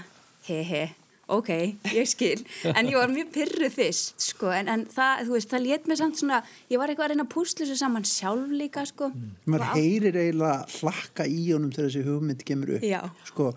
he 0.49 0.63
he, 0.67 0.81
ok, 1.29 1.51
ég 1.93 2.09
skil, 2.09 2.41
en 2.71 2.89
ég 2.89 2.97
var 2.97 3.11
mjög 3.13 3.31
pyrruð 3.35 3.75
fyrst, 3.75 4.23
sko, 4.31 4.49
en, 4.55 4.71
en 4.73 4.85
það, 4.93 5.27
þú 5.29 5.35
veist, 5.37 5.51
það 5.53 5.65
létt 5.67 5.89
mér 5.91 6.01
samt 6.01 6.21
svona, 6.21 6.39
ég 6.73 6.81
var 6.81 6.89
eitthvað 6.89 7.09
að 7.09 7.13
reyna 7.13 7.27
að 7.27 7.33
púsla 7.35 7.65
þessu 7.65 7.77
saman 7.81 8.07
sjálf 8.09 8.55
líka, 8.57 8.85
sko. 8.89 9.11
Mm. 9.13 9.35
Mér 9.53 9.65
heyrir 9.75 10.19
eiginlega 10.23 10.79
hlakka 10.79 11.29
í 11.29 11.45
honum 11.51 11.75
þegar 11.75 11.91
þessi 11.91 12.05
hugmynd 12.07 12.45
kemur 12.49 12.75
upp, 12.79 12.87
Já. 12.89 13.01
sko, 13.29 13.51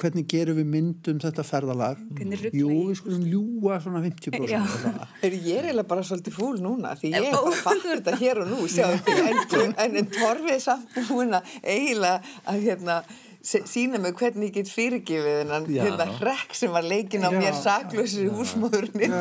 hvernig 0.00 0.28
gerum 0.30 0.60
við 0.60 0.70
myndum 0.76 1.20
þetta 1.24 1.46
ferðalag? 1.48 2.00
Jú, 2.54 2.70
við 2.90 3.00
skulum 3.02 3.26
ljúa 3.32 3.80
svona 3.82 4.04
50%. 4.06 4.72
Þegar 5.20 5.38
ég 5.50 5.60
er 5.60 5.70
eiginlega 5.70 5.90
bara 5.90 6.06
svolítið 6.06 6.38
fúl 6.38 6.56
núna, 6.62 6.94
því 7.00 7.14
ég 7.16 7.60
fattur 7.64 7.98
þetta 7.98 8.18
hér 8.22 8.44
og 8.44 8.54
nú, 8.54 8.70
sjáðu, 8.70 9.18
en, 9.28 9.44
en, 9.82 10.00
en 10.02 10.10
torfið 10.14 10.62
samt 10.62 10.98
núna 11.10 11.42
eiginlega 11.62 12.20
að, 12.46 12.62
hérna, 12.68 13.02
sína 13.44 14.00
mig 14.00 14.14
hvernig 14.16 14.48
ég 14.48 14.54
get 14.58 14.70
fyrirgifið 14.72 15.40
en 15.44 15.66
hérna 15.68 16.06
hrekk 16.16 16.54
sem 16.56 16.72
var 16.72 16.86
leikin 16.86 17.26
á 17.26 17.28
já, 17.28 17.36
mér 17.36 17.56
saklösir 17.58 18.30
húsmóðurinn 18.32 19.14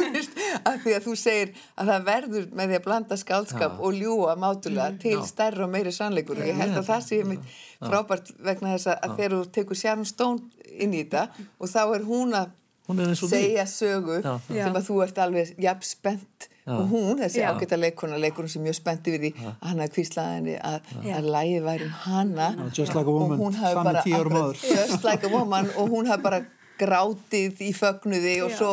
af 0.68 0.82
því 0.84 0.94
að 0.98 1.06
þú 1.06 1.14
segir 1.16 1.52
að 1.80 1.92
það 1.92 2.06
verður 2.08 2.48
með 2.52 2.72
því 2.72 2.78
að 2.78 2.86
blanda 2.86 3.18
skálskap 3.20 3.78
já. 3.78 3.80
og 3.80 3.96
ljúa 3.96 4.36
mátulega 4.40 4.90
til 5.02 5.16
já. 5.16 5.26
stærra 5.30 5.66
og 5.66 5.72
meiri 5.72 5.92
sannleikur. 5.94 6.40
Og 6.40 6.50
ég 6.50 6.60
held 6.60 6.76
að 6.78 6.88
það 6.90 7.06
sé 7.08 7.20
mitt 7.28 7.52
frábært 7.80 8.32
vegna 8.38 8.76
þess 8.76 8.92
að 8.92 9.16
þegar 9.16 9.36
þú 9.38 9.42
tekur 9.56 9.80
Sharon 9.82 10.08
Stone 10.08 10.68
inn 10.72 10.96
í 10.96 11.04
þetta 11.04 11.48
og 11.58 11.72
þá 11.72 11.82
er 11.84 12.06
hún 12.08 12.36
að 12.38 12.52
segja 13.18 13.66
sögu 13.70 14.20
sem 14.22 14.76
að 14.76 14.88
þú 14.88 15.02
ert 15.06 15.20
alveg 15.22 15.54
jafn 15.62 15.86
spennt 15.86 16.51
og 16.66 16.82
hún, 16.92 17.18
þessi 17.18 17.40
Já. 17.42 17.48
ágæta 17.50 17.76
leikona 17.80 18.18
hún 18.22 18.48
sem 18.48 18.62
mjög 18.62 18.76
spennt 18.78 19.06
yfir 19.10 19.20
því 19.24 19.30
að 19.42 19.54
hann 19.66 19.78
hafði 19.82 19.94
kvíslað 19.96 20.28
henni 20.36 20.56
að, 20.62 20.80
Já. 21.02 21.14
að 21.18 21.30
lægi 21.34 21.60
væri 21.64 21.84
um 21.88 21.94
hana. 22.06 22.48
Just 22.76 22.94
Like 22.94 23.08
a 23.08 23.12
Woman, 23.12 23.38
og 23.40 23.46
hún 23.46 23.54
hafi 23.58 23.74
samið 23.74 23.84
bara 23.90 24.02
tíu 24.06 24.14
árum 24.20 24.32
akkurat- 24.32 24.62
áður. 24.62 24.90
Just 24.92 25.04
Like 25.04 25.26
a 25.26 25.30
Woman. 25.32 25.70
Og 25.76 25.88
hún 25.90 26.06
hafi 26.12 26.22
bara 26.22 26.42
grátið 26.78 27.62
í 27.66 27.72
fögnuði 27.76 28.36
og 28.44 28.50
Já. 28.52 28.56
svo 28.58 28.72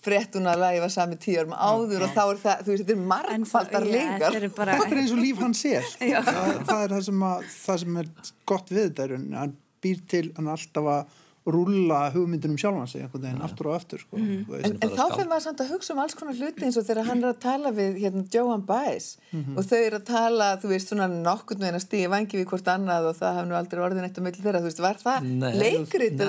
frétt 0.00 0.32
hún 0.38 0.48
að 0.48 0.60
lægi 0.64 0.80
var 0.80 0.92
sami 0.94 1.16
tíu 1.20 1.38
árum 1.42 1.54
áður 1.54 2.04
og 2.06 2.12
þá 2.16 2.22
er 2.24 2.38
það, 2.40 2.60
þú 2.64 2.70
veist, 2.72 2.84
þetta 2.84 2.94
er 2.96 3.06
margfaldar 3.12 3.84
Já, 3.84 3.90
leikar. 3.94 4.20
þetta 4.20 4.36
eru 4.40 4.50
bara, 4.56 4.76
þetta 4.80 4.94
er 4.96 5.00
eins 5.02 5.12
og 5.12 5.18
líf 5.20 5.42
hans 5.44 5.64
er. 5.68 5.88
Það, 6.00 6.64
það 6.70 6.84
er 6.84 6.94
það 6.94 7.02
sem, 7.08 7.24
að, 7.30 7.50
það 7.66 7.80
sem 7.84 7.96
er 8.02 8.06
gott 8.48 8.70
við 8.72 8.86
þetta 8.88 9.04
er 9.04 9.12
að 9.18 9.34
hann 9.40 9.56
býr 9.84 10.00
til 10.08 10.24
hann 10.36 10.48
er 10.48 10.56
alltaf 10.56 10.88
að 10.94 11.18
rúlla 11.54 12.00
hugmyndunum 12.14 12.58
sjálfan 12.60 12.88
sig 12.88 13.02
einhvern 13.02 13.22
veginn 13.26 13.42
aftur 13.46 13.66
og 13.70 13.74
aftur 13.80 13.98
sko, 14.02 14.16
Mhm. 14.16 14.44
þú 14.48 14.64
En, 14.64 14.76
en 14.82 14.90
þá 14.90 15.04
fyrir 15.16 15.28
maður 15.30 15.44
samt 15.46 15.60
að 15.64 15.70
hugsa 15.74 15.92
um 15.94 15.98
alls 16.04 16.14
konar 16.14 16.34
hluti 16.34 16.64
eins 16.66 16.76
og 16.80 16.84
þegar 16.88 17.04
hann 17.10 17.24
er 17.24 17.32
að 17.34 17.38
tala 17.40 17.70
við 17.72 18.00
hérna, 18.02 18.24
Joan 18.34 18.62
Baez. 18.66 19.16
Mhm. 19.32 19.56
og 19.58 19.64
þau 19.64 19.78
eru 19.86 19.96
að 20.00 20.04
tala, 20.04 20.48
þú 20.62 20.68
veist, 20.74 20.88
svona 20.92 21.06
nokkurnu 21.10 21.64
en 21.68 21.74
að 21.74 21.84
stíði 21.86 22.08
vangi 22.10 22.34
við 22.40 22.46
hvort 22.50 22.68
annað 22.74 23.08
og 23.10 23.16
það 23.20 23.34
hafði 23.36 23.48
nú 23.50 23.56
aldrei 23.60 23.80
orðin 23.86 24.04
eitt 24.08 24.18
á 24.18 24.22
milli 24.22 24.42
þeirra, 24.44 24.60
þú 24.60 24.68
veist, 24.70 24.80
var 24.80 24.96
það 25.00 25.20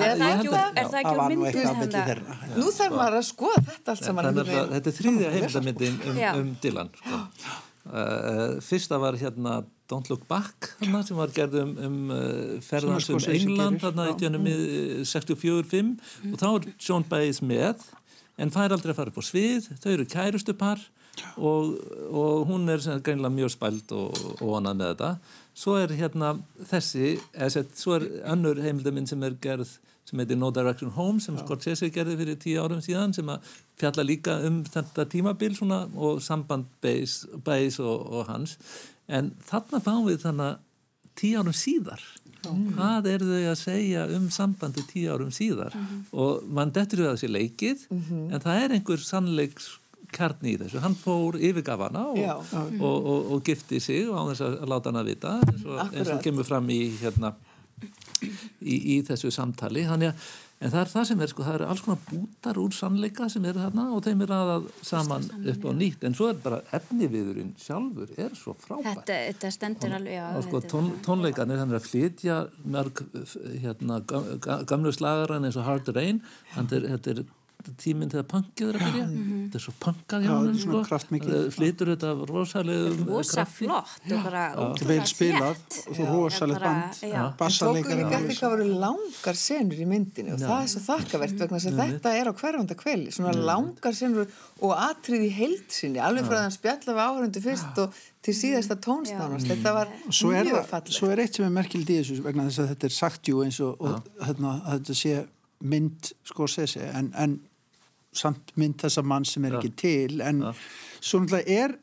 eða 0.02 0.12
er 0.12 0.16
það 0.18 0.30
ekki 0.32 0.48
er 0.76 0.88
það 0.92 1.12
úr 1.12 1.16
var 1.16 2.20
nú 2.56 2.68
þarf 2.78 2.92
maður 3.00 3.18
að 3.20 3.26
skoða 3.32 3.60
þetta 3.68 3.88
allt 3.92 4.04
saman 4.04 4.24
þetta 4.34 4.86
er 4.86 4.96
þriðja 4.98 5.30
heimildamyndin 5.34 5.96
um, 6.06 6.40
um 6.40 6.56
Dylan 6.62 6.90
sko. 6.96 7.18
uh, 7.92 8.60
fyrsta 8.60 8.98
var 9.00 9.14
hérna 9.20 9.64
Don't 9.92 10.08
Look 10.12 10.24
Back 10.30 10.72
þarna, 10.80 11.02
sem 11.06 11.20
var 11.20 11.34
gerð 11.36 11.58
um, 11.62 11.74
um 11.86 11.98
uh, 12.14 12.56
ferðans 12.64 13.10
um 13.12 13.20
England 13.34 13.84
þarna 13.84 14.08
já. 14.12 14.30
1964-5 14.32 15.92
og 16.32 16.40
þá 16.40 16.48
er 16.52 16.70
John 16.80 17.06
Baez 17.08 17.42
með 17.44 17.84
en 18.40 18.52
fær 18.52 18.72
aldrei 18.72 18.92
að 18.94 18.98
fara 18.98 19.12
upp 19.12 19.20
á 19.20 19.24
svið. 19.28 19.68
Þau 19.82 19.92
eru 19.92 20.08
kærustupar 20.08 20.82
og, 21.36 21.76
og 22.08 22.48
hún 22.48 22.68
er 22.72 22.82
greinilega 23.04 23.34
mjög 23.34 23.54
spæld 23.54 23.94
og, 23.96 24.18
og 24.40 24.58
annað 24.58 24.78
með 24.80 24.92
þetta. 24.92 25.10
Svo 25.62 25.78
er 25.80 25.96
hérna 25.98 26.34
þessi 26.70 27.16
sett, 27.52 27.74
svo 27.78 27.98
er 27.98 28.08
önnur 28.32 28.60
heimildaminn 28.64 29.08
sem 29.10 29.22
er 29.26 29.36
gerð 29.42 29.76
sem 30.08 30.18
heitir 30.18 30.38
No 30.38 30.50
Direction 30.50 30.90
Home 30.96 31.20
sem 31.22 31.36
Scorsese 31.38 31.90
gerði 31.94 32.16
fyrir 32.18 32.38
tíu 32.40 32.62
árum 32.62 32.80
síðan 32.82 33.14
sem 33.14 33.28
að 33.30 33.52
fjalla 33.78 34.04
líka 34.06 34.34
um 34.48 34.62
þetta 34.66 35.06
tímabil 35.12 35.54
svona, 35.56 35.84
og 35.94 36.22
samband 36.24 36.66
Baez 36.82 37.78
og, 37.80 38.08
og 38.10 38.26
hans 38.28 38.56
en 39.08 39.32
þarna 39.48 39.82
fáum 39.82 40.08
við 40.08 40.24
þannig 40.26 40.60
tíu 41.18 41.40
árum 41.40 41.56
síðar. 41.56 42.02
Hvað 42.42 43.06
eru 43.12 43.28
þau 43.28 43.42
að 43.52 43.58
segja 43.60 44.06
um 44.16 44.24
sambandi 44.34 44.82
tíu 44.88 45.12
árum 45.14 45.30
síðar? 45.34 45.76
Og 46.10 46.42
mann 46.50 46.72
dettur 46.74 47.04
við 47.04 47.10
að 47.10 47.16
þessi 47.18 47.30
leikið 47.30 47.86
en 47.92 48.42
það 48.42 48.64
er 48.64 48.76
einhver 48.78 49.04
sannleiks 49.06 49.70
kjarni 50.12 50.52
í 50.52 50.58
þessu, 50.60 50.80
hann 50.84 50.96
fór 50.98 51.38
yfirgaf 51.40 51.86
hana 51.86 52.02
og, 52.10 52.18
Já. 52.20 52.34
og, 52.36 52.82
og, 52.84 53.30
og 53.32 53.46
gifti 53.46 53.78
sig 53.80 54.10
á 54.12 54.20
þess 54.28 54.44
að 54.44 54.66
láta 54.68 54.92
hana 54.92 55.04
vita 55.06 55.38
eins 55.40 55.64
og, 55.64 55.78
eins 55.88 56.12
kemur 56.24 56.44
fram 56.44 56.68
í 56.68 56.80
hérna 57.00 57.32
í, 58.60 58.76
í 58.76 58.96
þessu 59.06 59.32
samtali. 59.32 59.86
Þannig 59.88 60.12
að 60.12 60.26
En 60.62 60.70
það 60.70 60.80
er 60.84 60.90
það 60.92 61.06
sem 61.08 61.20
er, 61.24 61.30
sko, 61.32 61.42
það 61.42 61.54
eru 61.58 61.66
alls 61.72 61.80
konar 61.82 62.02
bútar 62.06 62.58
úr 62.62 62.74
sannleika 62.76 63.26
sem 63.32 63.44
eru 63.50 63.58
þarna 63.64 63.86
og 63.96 64.02
þeim 64.06 64.20
er 64.22 64.32
aðað 64.36 64.68
saman 64.86 65.24
upp 65.52 65.64
á 65.66 65.70
nýtt. 65.74 66.04
En 66.06 66.14
svo 66.14 66.28
er 66.30 66.38
bara 66.44 66.60
efniviðurinn 66.78 67.52
sjálfur 67.58 68.12
er 68.16 68.36
svo 68.38 68.54
frábært. 68.62 69.02
þetta, 69.02 69.18
þetta 69.32 69.50
stendur 69.56 69.96
alveg, 69.98 70.14
já. 70.20 70.26
Og 70.38 70.46
sko, 70.46 70.60
tón, 70.70 70.90
hann 71.42 71.50
er 71.50 71.76
að 71.80 71.86
flytja 71.88 72.38
mörg 72.76 73.02
hérna, 73.64 74.00
gam- 74.06 74.32
ga- 74.46 74.62
gamlu 74.70 74.92
slagaran 74.94 75.44
eins 75.50 75.56
og 75.58 75.64
Hard 75.66 75.88
Rain 75.96 76.22
hann 76.54 76.68
er, 76.70 76.86
þetta 76.94 77.16
er 77.16 77.24
tíminn 77.82 78.10
þegar 78.12 78.26
punkið 78.32 78.68
er 78.68 78.76
að 78.78 78.82
byrja. 78.86 79.06
Þetta 79.12 79.58
er 79.58 79.64
svo 79.66 79.72
punkað 79.84 80.22
hjá 80.22 80.28
Já, 80.28 80.34
hann 80.36 80.58
sko. 80.62 80.80
flytur 81.56 81.90
þetta 81.92 82.10
rosalegum 82.28 83.06
rosa 83.08 83.44
flott 83.44 84.12
og 84.12 84.24
bara 84.26 84.44
ótrúlega 84.56 84.88
vel 84.92 85.06
spilað 85.06 85.56
bara- 86.52 86.62
band. 86.62 86.94
tókum 87.62 87.98
líka 88.02 88.16
eftir 88.18 88.36
hvað 88.40 88.54
voru 88.56 88.66
langar 88.82 89.36
senur 89.36 89.78
í 89.78 89.86
myndinu 89.86 90.34
og 90.34 90.40
það 90.40 90.62
er 90.62 90.70
svo 90.72 90.80
þakkavert 90.88 91.38
vegna 91.38 91.58
þess 91.58 91.70
að 91.72 91.82
þetta 91.82 92.14
er 92.20 92.26
á 92.26 92.32
hverjanda 92.42 92.74
kveli 92.82 93.10
svona 93.12 93.32
langar 93.32 93.94
senur 93.94 94.26
og 94.62 94.72
atrið 94.78 95.26
í 95.26 95.30
heild 95.36 95.68
sinni, 95.68 95.98
alveg 95.98 96.24
frá 96.26 96.38
þann 96.42 96.56
spjalla 96.56 96.96
við 96.96 97.04
áhörundu 97.06 97.42
fyrst 97.42 97.78
og 97.82 97.94
til 98.22 98.34
síðasta 98.38 98.76
tónstánast 98.78 99.48
þetta 99.50 99.72
var 99.74 99.88
svo 100.10 100.30
er, 100.30 100.44
mjög 100.46 100.66
fallegt. 100.70 100.94
svo 100.94 101.10
er 101.10 101.18
eitt 101.24 101.34
sem 101.34 101.44
er 101.46 101.50
merkild 101.50 101.88
í 101.90 101.98
þessu 102.00 102.22
vegna 102.22 102.46
þess 102.46 102.62
að 102.62 102.68
þetta 102.74 102.84
er 102.88 102.94
sagt 102.96 103.30
jú 103.32 103.42
eins 103.42 103.58
og, 103.60 103.80
og 103.82 104.04
hérna, 104.22 104.60
að 104.62 104.78
þetta 104.78 104.94
sé 105.00 105.14
mynd 105.62 106.12
sko 106.26 106.46
sesi 106.50 106.80
en, 106.82 107.12
en 107.18 107.40
samt 108.12 108.52
mynd 108.60 108.80
þessa 108.82 109.04
mann 109.04 109.24
sem 109.28 109.44
er 109.48 109.58
ekki 109.58 109.72
til 109.82 110.20
en 110.24 110.42
svo 111.00 111.22
náttúrulega 111.22 111.62
er 111.64 111.76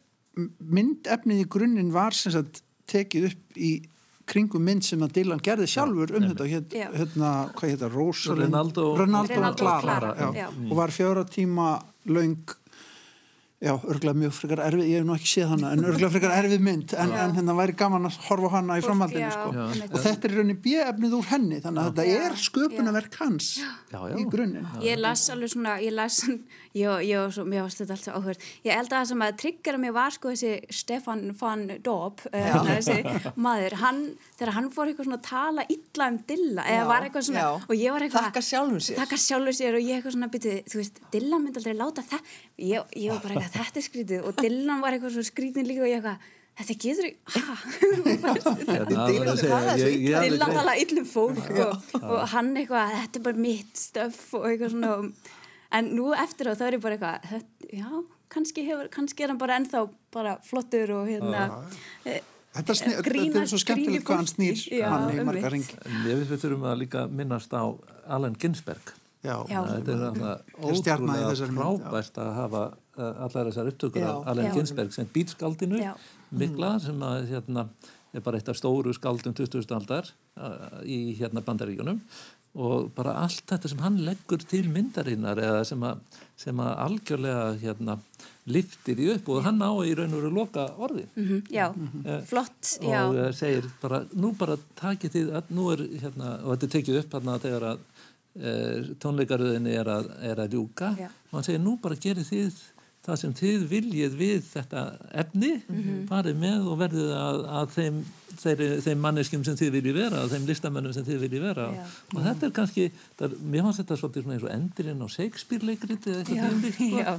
myndefnið 0.59 1.43
í 1.43 1.47
grunninn 1.51 1.93
var 1.93 2.15
sem 2.15 2.33
sagt 2.35 2.61
tekið 2.89 3.31
upp 3.31 3.57
í 3.59 3.71
kringum 4.29 4.63
mynd 4.65 4.85
sem 4.85 5.01
að 5.05 5.15
Dylan 5.17 5.41
gerði 5.43 5.67
sjálfur 5.71 6.13
um 6.17 6.25
þetta 6.29 6.47
hér, 6.49 6.65
Já. 6.69 6.87
hérna, 6.93 7.31
hvað 7.57 7.73
hétta, 7.73 7.89
Rosalind 7.93 8.53
Ronaldo- 8.53 8.91
og 8.93 9.55
Clara, 9.57 10.11
og 10.27 10.35
já. 10.37 10.47
og 10.69 10.75
var 10.77 10.93
fjóra 10.93 11.25
tíma 11.25 11.69
löng 12.05 12.37
Já, 13.59 13.73
örgulega 13.75 14.15
mjög 14.15 14.31
frekar 14.37 14.59
erfið, 14.63 14.85
ég 14.87 15.01
hef 15.01 15.07
nú 15.09 15.15
ekki 15.17 15.27
séð 15.33 15.49
hana, 15.51 15.69
en 15.75 15.81
örgulega 15.83 16.09
frekar 16.13 16.31
erfið 16.37 16.61
mynd, 16.63 16.93
en, 16.95 17.09
en 17.11 17.33
hérna 17.35 17.55
væri 17.57 17.73
gaman 17.81 18.07
að 18.07 18.19
horfa 18.29 18.51
hana 18.53 18.77
í 18.79 18.83
framhaldinu, 18.85 19.31
sko. 19.35 19.49
Og 19.89 19.97
þetta 20.05 20.29
er 20.29 20.31
í 20.31 20.37
rauninni 20.37 20.55
bjöfnið 20.63 21.15
úr 21.17 21.27
henni, 21.33 21.59
þannig 21.65 21.81
að 21.81 21.89
þetta 21.99 22.23
er 22.29 22.37
sköpunarverk 22.39 23.17
hans 23.19 23.49
Já, 23.59 23.99
já. 23.99 24.15
í 24.15 24.23
grunninn. 24.31 24.69
Ég 24.85 25.01
las 25.03 25.25
alveg 25.35 25.51
svona, 25.51 25.75
ég 25.83 25.91
las, 25.91 26.21
ég, 26.77 27.03
ég 27.09 27.17
var 27.17 27.31
svo, 27.33 27.43
mér 27.49 27.63
varst 27.65 27.79
þetta 27.81 27.95
alltaf 27.97 28.15
áhverð. 28.19 28.43
Ég 28.67 28.75
held 28.77 28.89
að 28.91 28.97
það 28.99 29.07
sem 29.11 29.23
að 29.25 29.37
tryggjara 29.43 29.79
mig 29.81 29.93
var 29.95 30.11
sko 30.15 30.33
þessi 30.33 30.51
Stefan 30.79 31.23
van 31.39 31.63
Dob, 31.85 32.21
uh, 32.29 32.49
þessi 32.69 32.97
maður, 33.41 33.75
hann, 33.81 34.01
þegar 34.39 34.53
hann 34.59 34.69
fór 34.75 34.91
eitthvað 34.91 35.09
svona 35.09 35.19
að 35.19 35.27
tala 35.29 35.65
illa 35.75 36.09
um 36.13 36.19
Dilla, 36.29 36.65
eða 36.69 36.81
Já, 36.83 36.87
var 36.93 37.07
eitthvað 37.09 37.27
svona, 37.29 37.45
já. 37.45 37.51
og 37.69 37.75
ég 37.79 37.95
var 37.97 38.05
eitthvað, 38.07 38.27
Þakka 38.29 38.45
sjálfum 38.49 38.81
sér. 38.89 38.99
þakka 39.03 39.21
sjálfur 39.25 39.57
sér 39.59 39.79
og 39.79 39.85
ég 39.89 39.97
eitthvað 39.99 40.17
svona 40.17 40.31
byrjuð, 40.35 40.59
þú 40.73 40.81
veist, 40.83 40.99
Dilla 41.15 41.39
myndi 41.41 41.61
aldrei 41.63 41.77
láta 41.79 42.05
það, 42.13 42.33
ég, 42.69 42.93
ég 43.05 43.13
var 43.15 43.23
bara 43.25 43.39
eitthvað, 43.39 43.55
þetta 43.59 43.81
er 43.81 43.87
skrítið. 43.89 44.27
Og 44.29 44.37
Dillan 44.43 44.83
var 44.85 44.93
eitthvað 44.97 45.15
svo 45.17 45.25
skrítin 45.29 45.67
líka 45.69 45.81
og 45.85 45.89
ég 45.89 45.97
eitthvað, 45.99 46.27
þetta 46.59 46.75
getur 46.83 47.05
Hérna, 47.79 49.35
svo 49.39 49.59
ég- 49.79 49.99
ég 50.03 50.15
hafði 50.15 50.29
Dilla 50.29 50.45
gleymt- 50.45 50.57
tala 50.59 50.73
illum 50.83 51.05
fólk 51.07 51.51
og, 51.65 51.91
og 52.01 52.23
hann 52.33 52.49
eitthvað, 52.59 52.95
þetta 53.03 53.19
er 53.21 53.25
bara 53.29 53.43
mitt 53.45 53.79
stöf. 53.79 54.19
Og 54.37 54.47
eitthvað 54.49 54.73
svona 54.75 54.91
en 55.71 55.91
nú 55.95 56.09
eftir 56.17 56.49
á 56.49 56.53
þá 56.57 56.63
er 56.67 56.77
ég 56.77 56.81
bara 56.81 56.97
eitthvað 56.97 57.29
þetta- 57.29 57.69
já, 57.79 57.89
kannski, 58.29 58.65
hefur, 58.65 58.89
kannski 58.93 59.23
er 59.23 59.33
hann 59.33 59.41
bara 59.41 59.57
ennþá 59.59 59.83
bara 60.13 60.37
flottur 60.43 60.91
og 60.99 61.07
hérna 61.07 61.63
eh, 62.05 62.21
Þetta, 62.49 62.73
sni, 62.73 62.93
þetta 62.97 63.05
Grína- 63.05 63.41
er 63.43 63.49
svo 63.51 63.59
skemmtilegt 63.61 64.05
hvað 64.07 64.17
hann 64.23 64.27
snýr. 64.27 64.57
Já, 64.73 64.87
hann 64.89 65.11
í 65.13 65.23
marga 65.23 65.51
ringi. 65.53 65.75
Við 66.01 66.31
þurfum 66.33 66.63
að 66.65 66.79
líka 66.81 67.03
minnast 67.07 67.53
á 67.53 67.61
Allen 68.09 68.33
Ginsberg. 68.41 68.89
Já. 69.21 69.35
Þetta 69.45 69.93
er 69.93 70.01
alltaf 70.07 70.79
stjarna 70.79 71.13
í 71.19 71.27
ótrúlega 71.27 71.53
frábært 71.59 72.17
að 72.23 72.31
hafa 72.39 72.63
uh, 72.97 73.23
allar 73.27 73.51
þessar 73.51 73.69
upptökur 73.69 74.01
Já. 74.01 74.09
af 74.15 74.27
Allen. 74.33 74.49
Ginsberg 74.55 74.95
sem 74.95 75.05
býtskaldinu 75.13 75.83
mikla 76.41 76.71
sem 76.81 77.05
að 77.05 77.29
hérna, 77.35 77.67
er 78.17 78.25
bara 78.25 78.39
eitt 78.41 78.49
af 78.49 78.57
stóru 78.57 78.93
skaldum 78.97 79.35
20. 79.37 79.69
aldar 79.77 80.09
uh, 80.39 80.81
í 80.87 81.13
hérna 81.19 81.45
bandaríunum 81.45 82.01
og 82.57 82.89
bara 82.95 83.13
allt 83.23 83.43
þetta 83.49 83.69
sem 83.69 83.81
hann 83.83 83.99
leggur 84.05 84.41
til 84.49 84.65
myndarinnar 84.73 85.37
eða 85.37 85.61
sem 85.67 85.83
að, 85.85 85.99
sem 86.39 86.61
að 86.63 86.71
algjörlega 86.85 87.43
hérna, 87.61 87.97
liftir 88.49 88.97
í 89.03 89.11
upp 89.13 89.29
og 89.29 89.43
hann 89.45 89.61
á 89.61 89.69
í 89.85 89.93
raun 89.93 90.15
og 90.15 90.23
veru 90.23 90.31
loka 90.33 90.65
orðin 90.81 91.11
mhm, 91.13 91.43
já, 91.53 91.67
flott 92.25 92.71
já, 92.81 93.03
og 93.03 93.19
uh, 93.19 93.29
segir 93.37 93.69
bara, 93.83 94.01
nú 94.17 94.33
bara 94.39 94.57
takið 94.79 95.15
þið, 95.15 95.31
er 95.75 95.85
hérna, 96.01 96.33
og 96.41 96.55
þetta 96.55 96.71
tekið 96.77 96.99
upp 97.03 97.15
hérna 97.19 97.37
þegar 97.45 97.67
að 97.73 97.85
uh, 98.41 98.89
tónleikaröðinni 99.03 99.77
er 99.77 99.93
að, 99.93 100.11
er 100.31 100.43
að 100.43 100.57
ljúka. 100.57 100.93
Já. 100.97 101.09
og 101.29 101.37
hann 101.37 101.47
segir, 101.51 101.63
nú 101.63 101.77
bara 101.83 101.99
gerið 102.01 102.33
þið 102.33 102.61
það 103.07 103.19
sem 103.21 103.33
þið 103.39 103.65
viljið 103.71 104.15
við 104.19 104.39
þetta 104.49 104.81
efni, 105.21 105.51
farið 106.09 106.39
með 106.41 106.65
og 106.67 106.79
verðið 106.81 107.11
að, 107.15 107.37
að 107.59 107.69
þeim, 107.75 107.99
þeir, 108.41 108.63
þeim 108.85 109.05
manneskjum 109.05 109.45
sem 109.47 109.57
þið 109.59 109.71
viljið 109.77 109.99
vera, 110.01 110.25
þeim 110.33 110.49
listamönnum 110.49 110.95
sem 110.95 111.07
þið 111.07 111.23
viljið 111.25 111.45
vera 111.47 111.69
Já. 111.75 111.85
og 112.13 112.19
þetta 112.27 112.49
er 112.49 112.55
kannski, 112.59 112.89
er- 113.27 113.35
mér 113.53 113.63
fannst 113.65 113.79
þetta 113.81 113.95
svolítið 113.99 114.23
svona 114.25 114.35
eins 114.35 114.43
og 114.47 114.51
endurinn 114.55 115.01
á 115.03 115.07
Shakespeare-leikrit 115.15 116.05
eða 116.07 116.19
eitthvað 116.19 116.39
þvíumlíkt, 116.39 116.77
sko, 116.79 116.99
já. 116.99 117.13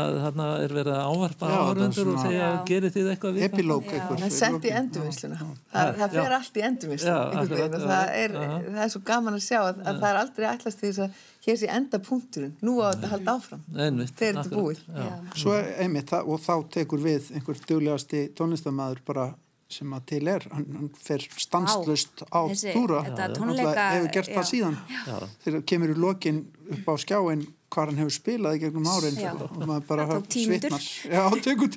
að 0.00 0.18
þarna 0.24 0.46
er 0.64 0.74
verið 0.78 0.92
að 0.94 1.08
ávarpa 1.10 1.50
áhörvendur 1.56 2.10
og 2.12 2.18
segja, 2.24 2.44
Já. 2.50 2.64
gerið 2.70 2.94
þið 2.96 3.08
eitthvað 3.14 3.34
við 3.34 3.40
það?" 3.40 3.48
epilóg 3.50 3.90
einhver. 3.90 4.20
Það 4.20 4.28
er 4.30 4.36
sett 4.36 4.62
í 4.70 4.72
endurvinnsluna. 4.80 5.40
Það, 5.72 5.90
það 6.00 6.14
fer 6.20 6.36
allt 6.38 6.54
í 6.60 6.64
endurvinnsluna. 6.70 7.88
Það, 7.90 8.14
er, 8.22 8.30
það 8.70 8.84
er 8.84 8.94
svo 8.94 9.02
gaman 9.10 9.34
að 9.40 9.44
sjá 9.48 9.58
að, 9.64 9.82
að 9.86 10.00
það 10.00 10.08
er 10.12 10.20
aldrei 10.22 10.46
ætlast 10.54 10.80
til 10.80 10.88
þess 10.92 11.04
að 11.06 11.10
hér 11.46 11.56
sé 11.56 11.68
enda 11.72 11.98
punkturinn. 12.04 12.54
Nú 12.62 12.78
á 12.84 12.92
þetta 12.92 13.06
að 13.06 13.12
halda 13.16 13.34
áfram. 13.40 13.62
Einmitt, 13.74 14.10
Þegar 14.18 14.42
þetta 14.44 14.50
er 14.54 14.60
búið. 14.60 14.80
já. 14.86 15.04
já. 15.06 15.36
Svo 15.40 15.54
einmitt, 15.80 16.10
það, 16.10 16.26
og 16.28 16.40
þá 16.44 16.54
tekur 16.76 17.00
við 17.04 17.30
einhver 17.34 17.62
duglegasti 17.66 18.20
tónlistamæður 18.36 19.00
bara 19.06 19.34
sem 19.70 19.92
að 19.96 20.04
til 20.10 20.28
er 20.32 20.44
hann, 20.50 20.66
hann 20.76 20.90
fer 20.98 21.22
stanslust 21.38 22.24
á 22.26 22.42
túra 22.74 23.00
hefur 23.06 24.10
gert 24.12 24.30
það 24.30 24.42
já. 24.42 24.50
síðan 24.50 24.76
Já. 25.06 25.16
þegar 25.46 25.64
kemur 25.72 25.94
í 25.94 25.96
lokin 26.04 26.40
upp 26.74 26.90
á 26.90 26.94
skjáin 27.04 27.46
hvað 27.70 27.92
hann 27.92 28.00
hefur 28.02 28.16
spilað 28.18 28.56
í 28.58 28.62
gegnum 28.64 28.88
árin 28.90 29.18
Já. 29.20 29.32
og 29.38 29.58
maður 29.62 29.84
bara 29.90 30.06
Það 30.10 30.24
svitnar 30.34 30.86
já, 31.06 31.22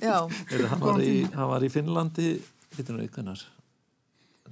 Já, 0.01 0.17
Heyrðu, 0.49 0.69
hann, 0.73 0.85
var 0.87 1.03
í, 1.05 1.17
hann 1.35 1.51
var 1.53 1.65
í 1.67 1.73
Finnlandi 1.73 2.29
við 2.77 2.95
hvernar 3.13 3.43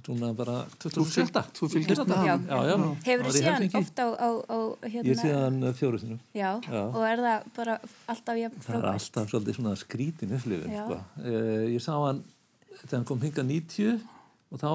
Svona 0.02 0.32
bara 0.34 0.54
2017 0.82 1.52
þú 1.54 1.66
fylgist 1.70 2.00
með 2.10 2.24
Já. 2.26 2.32
hann 2.32 2.46
Já, 2.48 2.58
já, 2.66 2.76
Hefur 3.06 3.22
hann 3.22 3.22
var 3.22 3.26
þú 3.26 3.30
í 3.30 3.34
síðan 3.36 3.52
Helsinki. 3.54 3.82
oft 3.82 4.00
á, 4.02 4.06
á, 4.18 4.30
á 4.50 4.58
hérna? 4.82 5.08
Ég 5.12 5.20
sé 5.20 5.30
hann 5.36 5.58
fjóru 5.78 6.00
sinum 6.02 6.20
Já, 6.34 6.48
Já. 6.66 6.80
og 6.88 7.02
er 7.06 7.22
það 7.22 7.44
bara 7.58 7.76
alltaf 8.10 8.40
jafn 8.40 8.56
Það 8.66 8.74
er 8.74 8.80
frábært? 8.82 8.96
alltaf 8.98 9.30
svolítið 9.30 9.58
svona 9.60 9.74
skrítin 9.78 10.34
upplifin 10.38 10.74
sko. 10.74 10.98
uh, 11.22 11.66
Ég 11.70 11.84
sá 11.84 11.92
hann 12.02 12.22
þegar 12.80 12.98
hann 12.98 13.08
kom 13.08 13.24
hinga 13.24 13.46
90 13.48 14.04
og 14.52 14.60
þá 14.60 14.70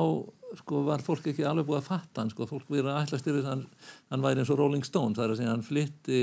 sko, 0.61 0.81
var 0.87 1.03
fólk 1.05 1.29
ekki 1.31 1.45
alveg 1.47 1.67
búið 1.67 1.81
að 1.81 1.87
fatta 1.91 2.23
hann 2.23 2.31
sko. 2.33 2.47
fólk 2.49 2.67
verið 2.71 2.91
að 2.93 3.13
þess 3.13 3.29
að 3.33 3.47
hann, 3.51 3.63
hann 4.11 4.25
væri 4.25 4.43
eins 4.43 4.51
og 4.53 4.59
Rolling 4.61 4.85
Stone 4.87 5.17
það 5.17 5.25
er 5.25 5.33
að 5.33 5.39
segja 5.41 5.53
hann 5.53 5.65
flytti, 5.67 6.21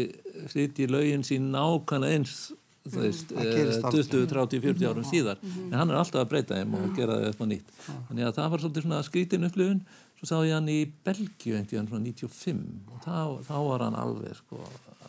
flytti 0.52 0.90
lögin 0.90 1.26
sín 1.26 1.50
nákvæmlega 1.54 2.18
eins 2.18 2.52
þú 2.84 3.00
veist, 3.00 3.32
eh, 3.32 3.48
gerist 3.48 3.84
aldrei. 3.84 4.02
20, 4.04 4.26
30, 4.28 4.60
40 4.60 4.88
árum 4.90 5.04
síðar. 5.08 5.38
En 5.44 5.76
hann 5.78 5.90
er 5.90 5.96
alltaf 5.96 6.20
að 6.20 6.30
breyta 6.32 6.58
þeim 6.58 6.74
og 6.76 6.96
gera 6.96 7.32
þau 7.32 7.44
á 7.44 7.46
nýtt. 7.48 7.70
Þannig 8.08 8.26
að 8.26 8.34
það 8.38 8.50
var 8.50 8.64
svolítið 8.64 8.84
svona 8.84 9.04
skrítin 9.06 9.46
upplifun. 9.48 9.80
Svo 10.18 10.28
sá 10.28 10.36
ég 10.44 10.52
hann 10.52 10.68
í 10.68 10.80
Belgíu 11.04 11.56
einhvern 11.56 11.70
tíðan 11.70 11.88
svona 11.88 12.04
95 12.04 12.92
og 12.92 13.00
þá, 13.04 13.16
þá 13.48 13.56
var 13.68 13.86
hann 13.86 13.96
alveg 13.96 14.36
sko, 14.36 14.60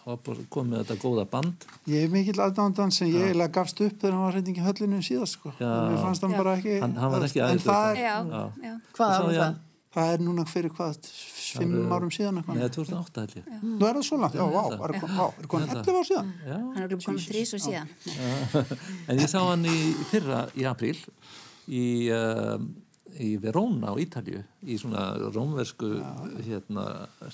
hann 0.05 0.19
bara 0.25 0.43
komið 0.53 0.81
þetta 0.83 0.97
góða 1.01 1.25
band. 1.29 1.65
Ég 1.89 2.03
er 2.05 2.09
mikill 2.13 2.37
aðdándan 2.45 2.91
sem 2.93 3.07
ég 3.09 3.29
eiginlega 3.31 3.51
gafst 3.59 3.79
upp 3.81 3.95
þegar 4.01 4.13
hann 4.17 4.25
var 4.27 4.35
reyndingi 4.37 4.61
höllinu 4.65 4.99
síðast 5.05 5.39
sko. 5.39 5.53
Já. 5.59 5.69
mér 5.89 6.01
fannst 6.03 6.21
hann 6.25 6.35
bara 6.37 6.57
ekki 6.59 6.75
Hann- 6.81 6.95
hann 7.01 7.11
var 7.15 7.25
ekki 7.25 7.41
en 7.41 7.57
það 7.59 7.97
er, 7.97 8.19
Svo 8.93 9.05
það? 9.05 9.39
hann- 9.39 9.55
það? 9.95 10.11
Er 10.13 10.17
núna 10.19 10.43
fyrir 10.45 10.69
hvað 10.75 10.97
fimm 11.55 11.91
árum 11.95 12.09
síðan 12.11 12.37
eitthvað? 12.41 12.57
Nei, 12.59 12.69
2008 12.69 13.21
held 13.21 13.35
ég. 13.39 13.45
nú 13.63 13.85
er 13.87 13.93
það 13.95 14.03
svo 14.03 14.17
langt, 14.19 14.33
já, 14.35 14.43
vá, 14.43 14.63
er 14.73 14.99
það 14.99 15.39
er 15.39 15.47
komin 15.47 15.69
11 15.71 15.95
ár 15.95 16.07
síðan? 16.09 16.31
Já, 16.45 16.57
Hann 16.75 16.83
er 16.83 16.89
komið 16.89 17.27
þrís 17.29 17.53
og 17.55 17.61
síðan. 17.63 17.87
en 19.09 19.17
ég 19.23 19.29
sá 19.31 19.39
hann 19.39 19.63
í 19.65 19.77
fyrra 20.11 20.41
í 20.53 20.67
apríl 20.67 20.97
í, 21.71 21.85
uh, 22.11 22.59
í 23.21 23.35
Verona 23.41 23.93
á 23.93 23.95
Ítalju 24.01 24.41
í 24.65 24.77
svona 24.81 25.05
rómversku 25.31 25.91
hérna, 26.45 26.85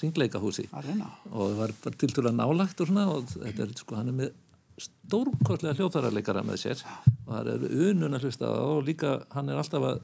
ringleikahúsi 0.02 0.68
og 0.72 1.42
það 1.42 1.58
var 1.58 1.76
bara 1.84 2.00
tiltúrulega 2.04 2.38
nálagt 2.38 2.84
og 2.84 2.92
svona 2.92 3.08
og 3.14 3.28
þetta 3.34 3.66
er 3.66 3.76
sko, 3.80 3.98
hann 4.00 4.12
er 4.14 4.18
með 4.22 4.34
stórkostlega 4.82 5.76
hljóðfærarleikara 5.78 6.44
með 6.46 6.60
sér. 6.64 6.84
Og 7.26 7.34
það 7.34 7.50
er 7.54 7.66
unun 7.92 8.18
að 8.18 8.28
hlusta 8.28 8.52
og 8.64 8.86
líka 8.88 9.18
hann 9.36 9.52
er 9.52 9.60
alltaf 9.62 9.88
að 9.88 10.00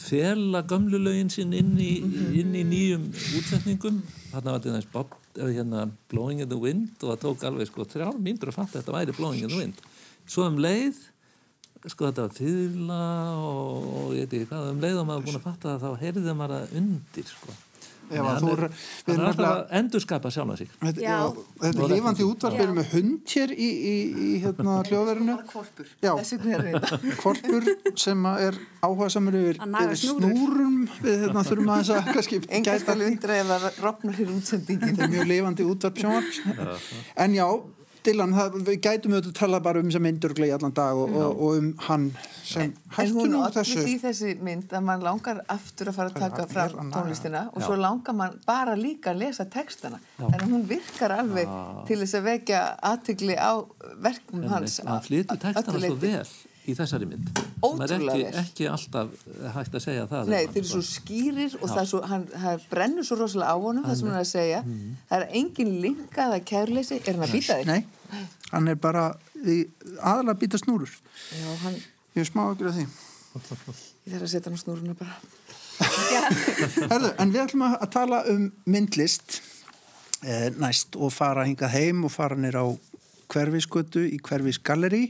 fela 0.00 0.62
gömlu 0.68 1.00
lögin 1.02 1.30
sín 1.32 1.54
inn 1.56 1.74
í, 1.80 1.92
inn 2.40 2.54
í 2.56 2.64
nýjum 2.66 3.08
útsetningum. 3.38 4.00
Þarna 4.30 4.56
var 4.56 4.64
til 4.64 4.74
þess 4.76 4.92
Bob, 4.92 5.16
eða 5.36 5.54
hérna, 5.58 5.86
Blowing 6.12 6.44
in 6.44 6.50
the 6.50 6.58
Wind 6.58 7.02
og 7.02 7.12
það 7.12 7.22
tók 7.24 7.46
alveg 7.48 7.70
sko 7.70 7.86
þrjár 7.90 8.18
mínútur 8.18 8.52
að 8.52 8.60
fatta 8.60 8.78
að 8.78 8.82
þetta 8.82 8.96
væri 8.98 9.16
Blowing 9.18 9.44
in 9.44 9.52
the 9.52 9.60
Wind. 9.60 9.82
Svo 10.30 10.46
um 10.46 10.60
leið 10.62 11.00
sko 11.88 12.10
þetta 12.10 12.26
var 12.26 12.36
fyrla 12.36 13.00
og, 13.40 13.88
og 14.02 14.12
ég 14.18 14.26
veit 14.28 14.36
ekki 14.42 14.50
hvað 14.52 14.70
um 14.74 14.80
leið 14.84 15.00
og 15.00 15.06
maður 15.08 15.26
búin 15.30 15.40
að 15.40 15.46
fatta 15.48 15.74
það 15.78 15.82
þá 15.86 16.04
heyrði 16.04 16.34
maður 16.36 16.56
það 16.58 16.78
undir 16.82 17.28
sko. 17.32 17.58
Að 18.10 18.26
hann 18.26 18.48
er, 18.50 18.60
er- 18.66 18.72
hann 19.06 19.20
er 19.20 19.26
alltaf 19.28 19.46
að 19.46 19.74
endurskapa 19.78 20.30
sjálfa 20.34 20.54
sig. 20.58 20.70
Þetta, 20.80 20.98
Já. 21.04 21.10
já, 21.14 21.42
þetta 21.62 21.82
er 21.84 21.92
lifandi 21.92 22.24
útvarp, 22.26 22.56
við 22.58 22.64
erum 22.64 22.78
með 22.80 22.88
hund 22.96 23.34
hér 23.36 23.52
í, 23.54 23.68
í, 23.70 23.92
í 24.26 24.30
hérna 24.42 24.72
Já. 26.02 26.10
þess 26.18 26.32
er 26.34 26.64
þetta. 26.66 26.98
Kvolpur 27.22 27.68
sem 28.02 28.26
að 28.32 28.42
er 28.48 28.58
áhuga 28.82 29.08
samur 29.14 29.38
yfir, 29.38 29.62
Að 29.62 29.78
yfir 29.86 30.00
snúrum, 30.02 30.76
við 31.06 31.22
hérna, 31.22 31.46
þurfum 31.46 31.70
aðeins 31.76 31.92
að 31.94 32.10
kannski 32.18 32.42
gæta 32.66 32.98
Þetta 34.90 35.06
er 35.06 35.14
mjög 35.14 35.30
lifandi 35.30 35.70
útvarp 35.70 36.02
sjónvarp. 36.02 36.90
En 37.14 37.38
já, 37.38 37.46
Dylan, 38.06 38.32
það, 38.36 38.58
við 38.66 38.76
gætum 38.86 39.14
auðvitað 39.14 39.30
að 39.32 39.38
tala 39.40 39.60
bara 39.64 39.80
um 39.82 39.90
sem 39.92 40.04
myndurgla 40.04 40.48
í 40.48 40.52
allan 40.56 40.74
dag 40.76 40.98
og, 41.00 41.14
og, 41.20 41.40
og 41.46 41.58
um 41.60 41.70
hann 41.86 42.06
sem 42.50 42.72
hættu 42.96 43.26
nú 43.30 43.42
þessu. 43.54 43.82
því 43.84 43.96
þessi 44.04 44.34
mynd 44.46 44.72
að 44.76 44.86
mann 44.88 45.04
langar 45.04 45.42
aftur 45.52 45.90
að 45.92 45.98
fara 45.98 46.12
að 46.12 46.20
taka 46.24 46.46
Það 46.50 46.76
naga. 46.78 46.92
tónlistina 46.96 47.42
og 47.52 47.64
svo 47.66 47.78
langar 47.80 48.16
mann 48.16 48.38
bara 48.46 48.76
líka 48.78 49.12
að 49.12 49.20
lesa 49.24 49.46
textana. 49.52 50.00
Þannig 50.18 50.46
að 50.46 50.54
hún 50.54 50.68
virkar 50.70 51.16
alveg 51.18 51.56
til 51.90 52.00
þess 52.02 52.18
að 52.20 52.28
vekja 52.30 52.62
aðtigli 52.92 53.36
á 53.36 53.52
verkum 54.08 54.46
hans. 54.50 54.80
hann 54.84 55.04
flytur 55.04 55.42
textana 55.44 55.84
svo 55.84 55.98
vel 56.00 56.24
í 56.70 56.74
þessari 56.78 57.08
mynd 57.10 57.30
Ótrúlega 57.60 58.14
ekki, 58.14 58.24
vel. 58.24 58.42
ekki 58.44 58.68
alltaf 58.70 59.24
hægt 59.56 59.74
að 59.76 59.84
segja 59.84 60.06
það 60.10 60.30
Nei, 60.32 60.44
þeir 60.46 60.60
eru 60.62 60.70
svo 60.70 60.82
skýrir 60.86 61.56
og 61.60 61.66
það, 61.74 61.82
svo, 61.90 62.00
hann, 62.08 62.24
það 62.32 62.64
brennur 62.70 63.06
svo 63.08 63.18
rosalega 63.20 63.52
á 63.52 63.56
honum 63.60 63.84
það 63.88 63.98
sem 64.00 64.08
hann 64.10 64.16
er 64.16 64.24
að 64.24 64.30
segja. 64.30 64.60
Mhm. 64.64 64.94
Það 65.10 65.24
er 65.26 65.34
engin 65.42 65.72
linkað 65.84 66.34
að 66.38 66.44
kærleysi. 66.50 67.00
Er 67.04 67.18
hann 67.18 67.26
að 67.26 67.34
býta 67.36 67.58
þig? 67.60 67.66
Nei, 67.70 68.24
hann 68.54 68.72
er 68.72 68.80
bara 68.80 69.04
í, 69.44 69.58
aðalega 69.98 70.34
að 70.36 70.40
býta 70.44 70.62
snúrur. 70.62 70.94
Já, 71.36 71.50
hann, 71.66 71.76
Ég 72.16 72.24
er 72.24 72.30
smá 72.32 72.42
að 72.48 72.56
gera 72.62 72.72
því. 72.78 72.86
ég 72.88 74.14
þarf 74.16 74.24
að 74.24 74.32
setja 74.32 74.48
hann 74.50 74.58
á 74.58 74.62
snúruna 74.64 74.96
bara. 74.98 75.20
Herðu, 76.90 77.10
en 77.22 77.30
við 77.32 77.42
ætlum 77.44 77.62
að 77.68 77.86
tala 77.94 78.22
um 78.32 78.48
myndlist 78.68 79.38
eh, 80.24 80.48
næst 80.60 80.96
og 80.98 81.12
fara 81.14 81.44
hingað 81.48 81.72
heim 81.76 82.02
og 82.08 82.12
fara 82.12 82.36
nýr 82.36 82.58
á 82.60 82.66
hverfisgötu 83.30 84.02
í 84.10 84.18
hverfisgalleri 84.26 85.06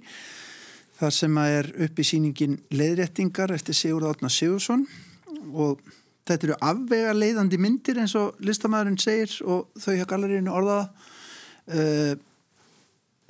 þar 1.01 1.17
sem 1.17 1.39
að 1.41 1.55
er 1.59 1.71
upp 1.87 2.01
í 2.01 2.05
síningin 2.05 2.59
leiðréttingar 2.75 3.55
eftir 3.55 3.77
Sigurð 3.77 4.11
Átna 4.11 4.31
Sigursson 4.33 4.85
og 5.57 5.81
þetta 6.29 6.49
eru 6.49 6.59
afvega 6.61 7.15
leiðandi 7.17 7.59
myndir 7.61 8.03
eins 8.03 8.15
og 8.19 8.37
listamæðurinn 8.45 9.01
segir 9.01 9.33
og 9.49 9.71
þau 9.81 9.95
hjá 9.97 10.07
gallerínu 10.11 10.53
orðaða 10.53 10.85
uh, 11.73 12.15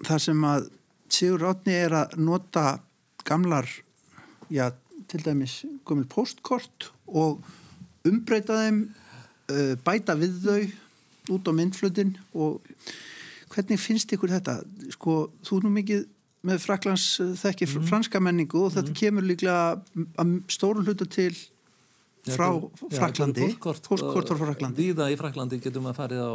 þar 0.09 0.25
sem 0.27 0.47
að 0.51 0.69
Sigur 1.11 1.47
Átni 1.51 1.75
er 1.75 1.95
að 2.03 2.19
nota 2.23 2.65
gamlar, 3.27 3.67
já, 4.51 4.71
til 5.11 5.23
dæmis 5.25 5.61
gömul 5.87 6.07
postkort 6.11 6.91
og 7.07 7.41
umbreyta 8.07 8.61
þeim, 8.65 8.85
uh, 9.51 9.75
bæta 9.85 10.15
við 10.19 10.39
þau 10.45 11.35
út 11.35 11.51
á 11.51 11.53
myndflutin. 11.55 12.15
Og 12.35 12.63
hvernig 13.51 13.83
finnst 13.83 14.15
ykkur 14.15 14.33
þetta? 14.37 14.61
Sko, 14.95 15.17
þú 15.47 15.65
nú 15.65 15.75
mikið 15.75 16.07
með 16.47 16.63
Fraklands 16.65 17.07
þekki 17.41 17.69
mm. 17.69 17.89
franska 17.91 18.21
menningu 18.23 18.65
og 18.67 18.75
þetta 18.77 18.95
kemur 18.97 19.27
líklega 19.29 19.81
að 20.21 20.37
stóru 20.53 20.85
hluta 20.87 21.09
til 21.11 21.35
frá 22.29 22.49
Fraklandi, 22.93 23.53
postkort 23.61 24.29
frá 24.29 24.39
Fraklandi. 24.41 24.91
Víða 24.91 25.09
í 25.13 25.19
Fraklandi 25.21 25.61
getur 25.63 25.85
maður 25.85 26.01
farið 26.03 26.25
á 26.25 26.33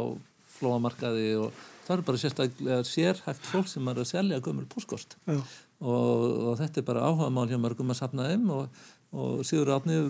flóamarkaði 0.56 1.28
og 1.40 1.64
það 1.86 1.94
eru 1.96 2.06
bara 2.08 2.22
sérstaklega 2.22 2.78
sérhæft 2.88 3.50
fólk 3.50 3.68
sem 3.70 3.90
er 3.90 4.00
að 4.02 4.10
selja 4.10 4.40
gömul 4.42 4.66
postkort 4.70 5.18
Já. 5.26 5.36
og, 5.36 6.24
og 6.50 6.56
þetta 6.60 6.82
er 6.82 6.88
bara 6.88 7.04
áhuga 7.06 7.28
mál 7.34 7.46
hjá 7.50 7.60
mörgum 7.62 7.92
að 7.94 8.00
safna 8.00 8.30
þeim 8.30 8.48
og, 8.54 8.80
og 9.14 9.44
Sigur 9.46 9.74
Átni 9.76 10.00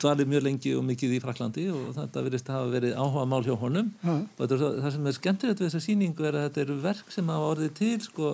dvalið 0.00 0.30
mjög 0.32 0.42
lengi 0.46 0.72
og 0.74 0.86
mikið 0.86 1.12
í 1.14 1.20
Fraklandi 1.22 1.66
og 1.70 1.92
þetta 1.98 2.24
virðist 2.26 2.48
að 2.50 2.56
hafa 2.56 2.72
verið 2.72 2.96
áhuga 2.96 3.26
mál 3.30 3.44
hjá 3.46 3.52
honum 3.60 3.92
Já. 4.00 4.16
og 4.16 4.56
það 4.56 4.88
sem 4.96 5.06
er 5.06 5.18
skemmtilegt 5.18 5.60
við 5.60 5.68
þessa 5.68 5.84
sýningu 5.84 6.26
er 6.26 6.38
að 6.38 6.48
þetta 6.48 6.64
eru 6.64 6.80
verk 6.86 7.14
sem 7.14 7.30
hafa 7.30 7.52
orðið 7.52 7.76
til 7.78 7.92
sko 8.06 8.32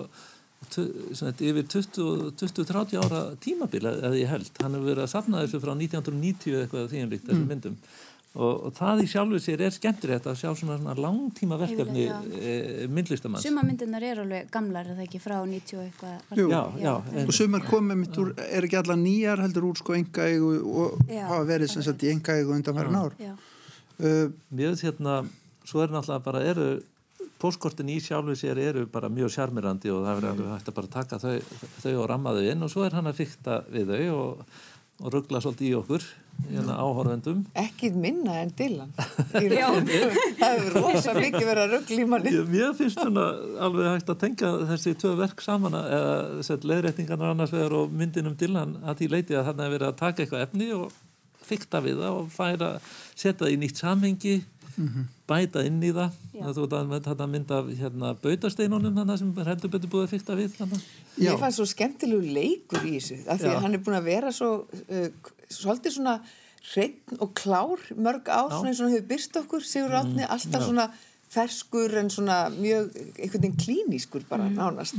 yfir 0.75 1.63
20-30 1.71 2.99
ára 3.03 3.21
tímabila 3.43 3.93
eða 4.01 4.19
ég 4.19 4.31
held, 4.31 4.51
hann 4.61 4.75
hefur 4.75 4.91
verið 4.91 5.05
að 5.05 5.13
safna 5.13 5.45
þessu 5.45 5.63
frá 5.63 5.73
1990 5.75 6.61
eitthvað 6.63 6.91
því 6.91 7.03
um 7.05 7.11
líkt 7.15 7.27
þessum 7.29 7.49
myndum. 7.53 7.79
Og, 8.37 8.67
og 8.67 8.73
það 8.77 8.99
í 9.01 9.05
sjálfu 9.09 9.39
sér 9.41 9.61
er 9.65 9.73
skemmtilegt 9.73 10.27
að 10.29 10.35
sjá 10.37 10.49
svona, 10.59 10.75
svona 10.77 10.93
langtíma 10.99 11.57
verkefni 11.57 12.03
e, 12.37 12.51
myndlistamanns. 12.93 13.45
Suma 13.47 13.63
myndirnar 13.65 14.03
er 14.05 14.21
alveg 14.21 14.51
gamlar, 14.53 14.85
er 14.85 14.99
það 14.99 15.05
ekki 15.07 15.21
frá 15.23 15.37
90 15.41 15.79
og 15.79 15.85
eitthvað? 15.87 16.35
Jú. 16.37 16.45
Já, 16.51 16.59
já, 16.83 16.91
en- 17.15 17.31
og 17.31 17.33
sumar 17.33 17.65
komið 17.65 17.99
mitt 18.03 18.19
úr, 18.21 18.33
er 18.45 18.67
ekki 18.67 18.77
allar 18.77 18.99
nýjar 19.01 19.41
heldur 19.41 19.65
úr 19.71 19.79
sko 19.81 19.95
engaegu 19.97 20.51
og 20.69 21.01
Já. 21.09 21.23
hafa 21.31 21.47
verið 21.49 21.73
sem 21.73 21.87
sagt 21.87 22.05
í 22.05 22.11
engaegu 22.13 22.53
undan 22.53 22.77
verðan 22.77 22.99
ár. 23.07 23.17
Já, 23.17 23.33
uh, 24.05 24.77
hérna, 24.83 25.17
svo 25.65 25.81
er 25.81 25.95
náttúrulega 25.95 26.23
bara 26.29 26.43
eru, 26.45 26.69
póstkortin 27.41 27.91
í 27.93 27.97
sjálfu 28.03 28.35
sér 28.37 28.59
eru 28.61 28.85
bara 28.91 29.09
mjög 29.13 29.33
sjarmirandi 29.35 29.91
og 29.93 30.05
það 30.05 30.21
er 30.21 30.29
alveg 30.31 30.53
hægt 30.55 30.71
að 30.71 30.77
bara 30.79 30.93
taka 30.95 31.19
þau, 31.21 31.35
þau 31.83 31.91
og 31.93 32.07
ramma 32.11 32.33
þau 32.37 32.47
inn 32.53 32.65
og 32.65 32.71
svo 32.73 32.85
er 32.87 32.97
hann 32.97 33.09
að 33.09 33.19
fykta 33.21 33.59
við 33.73 33.93
þau 33.93 34.15
og, 34.15 34.55
og 35.03 35.13
ruggla 35.13 35.41
svolítið 35.43 35.67
í 35.67 35.73
okkur, 35.77 36.05
hérna 36.47 36.77
áhorfendum. 36.81 37.43
Ekki 37.61 37.91
minna 37.93 38.39
en 38.41 38.53
Dylan. 38.57 38.93
Raun. 39.53 39.89
það 39.89 40.55
hefur 40.55 40.77
rosa 40.79 41.13
mikið 41.17 41.45
verið 41.51 41.63
að 41.63 41.75
ruggla 41.75 42.01
í 42.01 42.07
manni. 42.13 42.35
Mér 42.49 42.77
finnst 42.77 43.01
svona 43.01 43.27
alveg 43.67 43.91
hægt 43.93 44.13
að 44.13 44.21
tengja 44.25 44.53
þessi 44.71 44.95
tvö 44.97 45.13
verk 45.21 45.43
saman 45.45 45.77
eða 45.81 46.45
sett 46.47 46.65
leðréttingarnar 46.65 47.35
annars 47.35 47.53
vegar 47.53 47.77
og 47.83 47.93
myndin 47.93 48.31
um 48.31 48.37
Dylan 48.39 48.79
að 48.83 49.03
því 49.03 49.11
leiti 49.13 49.37
að 49.37 49.51
þarna 49.51 49.67
er 49.67 49.77
verið 49.77 49.91
að 49.91 50.01
taka 50.01 50.25
eitthvað 50.25 50.47
efni 50.49 50.71
og 50.77 51.03
fykta 51.47 51.81
við 51.83 52.01
það 52.01 52.21
og 52.21 52.29
færa, 52.33 52.69
setja 53.13 53.45
það 53.45 53.53
í 53.53 53.59
nýtt 53.61 53.81
samhengi 53.81 54.35
bæta 55.27 55.63
inn 55.67 55.79
í 55.83 55.91
það 55.95 56.17
Já. 56.33 56.47
þú 56.53 56.65
veit 56.65 56.73
að 56.77 57.07
þetta 57.09 57.27
mynd 57.33 57.53
af 57.57 57.69
hérna, 57.79 58.13
bautasteinunum 58.23 58.99
þannig 59.01 59.21
sem 59.21 59.31
heldur 59.49 59.73
betur 59.73 59.93
búið 59.93 60.05
að 60.05 60.13
fykta 60.15 60.37
við 60.37 60.57
þannig. 60.57 60.83
Já. 61.17 61.31
Mér 61.31 61.39
fannst 61.41 61.61
svo 61.61 61.67
skemmtilegu 61.71 62.35
leikur 62.37 62.85
í 62.85 62.97
þessu 62.97 63.21
af 63.25 63.41
því 63.41 63.49
Já. 63.49 63.55
að 63.55 63.63
hann 63.65 63.77
er 63.77 63.83
búin 63.87 63.97
að 63.97 64.09
vera 64.11 64.33
svo 64.35 64.51
uh, 64.67 65.07
svolítið 65.49 65.97
svona 65.97 66.17
hreinn 66.67 67.21
og 67.23 67.33
klár 67.37 67.83
mörg 67.95 68.27
ár 68.27 68.51
svona 68.51 68.71
eins 68.71 68.81
og 68.81 68.87
hann 68.87 68.97
hefur 68.97 69.09
byrst 69.13 69.39
okkur 69.41 69.63
Sigur 69.65 69.95
Átni, 69.97 70.25
alltaf 70.27 70.65
svona 70.67 70.89
ferskur 71.33 71.91
en 71.99 72.09
svona 72.13 72.37
mjög 72.53 72.93
einhvern 72.95 73.43
veginn 73.43 73.57
klínískur 73.59 74.23
bara 74.29 74.47
nánast. 74.49 74.95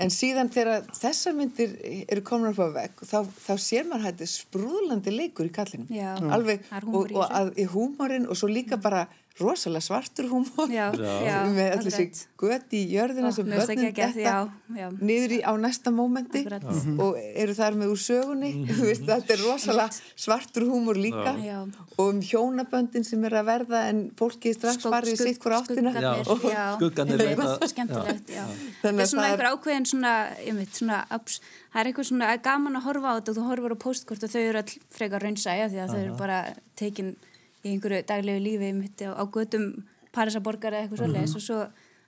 En 0.00 0.10
síðan 0.10 0.50
þegar 0.52 0.86
þessar 0.96 1.36
myndir 1.38 1.76
eru 2.10 2.24
komin 2.26 2.50
upp 2.50 2.62
á 2.64 2.68
vegg 2.80 3.04
þá, 3.06 3.18
þá 3.46 3.54
sér 3.62 3.86
maður 3.88 4.08
hætti 4.08 4.30
sprúðlandi 4.32 5.14
leikur 5.14 5.50
í 5.50 5.54
kallinum. 5.54 5.90
Já. 5.94 6.16
alveg 6.18 6.66
og, 6.82 7.12
og 7.14 7.24
að, 7.26 7.52
í 7.60 7.68
húmorinn 7.70 8.26
og 8.26 8.38
svo 8.38 8.50
líka 8.50 8.80
bara 8.82 9.06
rosalega 9.40 9.80
svartur 9.80 10.26
húmor. 10.28 10.68
Já, 10.68 10.90
já, 10.98 11.36
með 11.48 11.68
allir 11.78 11.92
sig 11.94 12.10
göti 12.40 12.80
í 12.82 12.90
jörðina 12.96 13.30
Ó, 13.30 13.32
sem 13.36 13.46
geggjað, 13.46 14.14
detta 14.18 14.94
niður 15.00 15.32
í 15.36 15.38
á 15.46 15.52
næsta 15.56 15.92
mómenti 15.94 16.42
Akkurat. 16.44 16.66
og 17.00 17.16
eru 17.20 17.54
þar 17.56 17.78
með 17.80 17.92
úr 17.94 18.00
sögunni. 18.02 18.50
Þú 18.68 18.84
veist, 18.90 19.06
þetta 19.08 19.32
er 19.36 19.40
rosalega 19.46 20.00
svartur 20.26 20.66
húmor 20.68 20.98
líka. 21.00 21.32
Já. 21.40 21.60
og 22.00 22.14
um 22.14 22.20
hjónaböndin 22.24 23.04
sem 23.04 23.24
er 23.28 23.34
að 23.40 23.48
verða 23.48 23.80
en 23.90 23.98
fólki 24.16 24.50
er 24.52 24.54
strax 24.58 24.84
farið 24.88 25.12
í 25.12 25.16
sitt 25.20 25.40
hver 25.42 25.56
áttina. 25.58 25.92
Skuggarnir 26.24 27.20
leita- 27.20 27.68
skemmtilegt, 27.68 28.30
það 28.30 28.92
að 28.92 29.00
er 29.00 29.06
svona 29.06 29.22
það 29.22 29.24
er- 29.24 29.32
einhver 29.32 29.48
ákveðin 29.52 29.86
svona, 29.90 30.12
einmitt, 30.44 30.72
svona 30.76 31.00
ups, 31.16 31.40
það 31.72 31.80
er 31.80 31.90
eitthvað 31.92 32.08
svona 32.10 32.30
gaman 32.42 32.76
að 32.76 32.86
horfa 32.88 33.08
á 33.08 33.14
þetta 33.20 33.30
og 33.30 33.36
þú 33.40 33.48
horfur 33.50 33.74
á 33.76 33.78
postkort 33.84 34.22
og 34.24 34.30
þau 34.32 34.40
eru 34.48 34.58
all 34.62 34.72
frekar 34.96 35.20
raunsæja 35.24 35.68
því 35.72 35.80
að 35.84 35.88
þau 35.94 36.00
eru 36.04 36.14
bara 36.16 36.38
tekin 36.76 37.16
í 37.64 37.74
einhverju 37.74 38.02
daglegu 38.08 38.44
lífi 38.44 38.70
einmitt 38.70 39.04
á, 39.04 39.16
á 39.16 39.24
götum 39.28 39.70
Parísaborgar 40.14 40.74
eða 40.74 40.86
eitthvað 40.86 41.04
svoleiðis 41.04 41.36
og 41.38 41.44
svo 41.44 41.58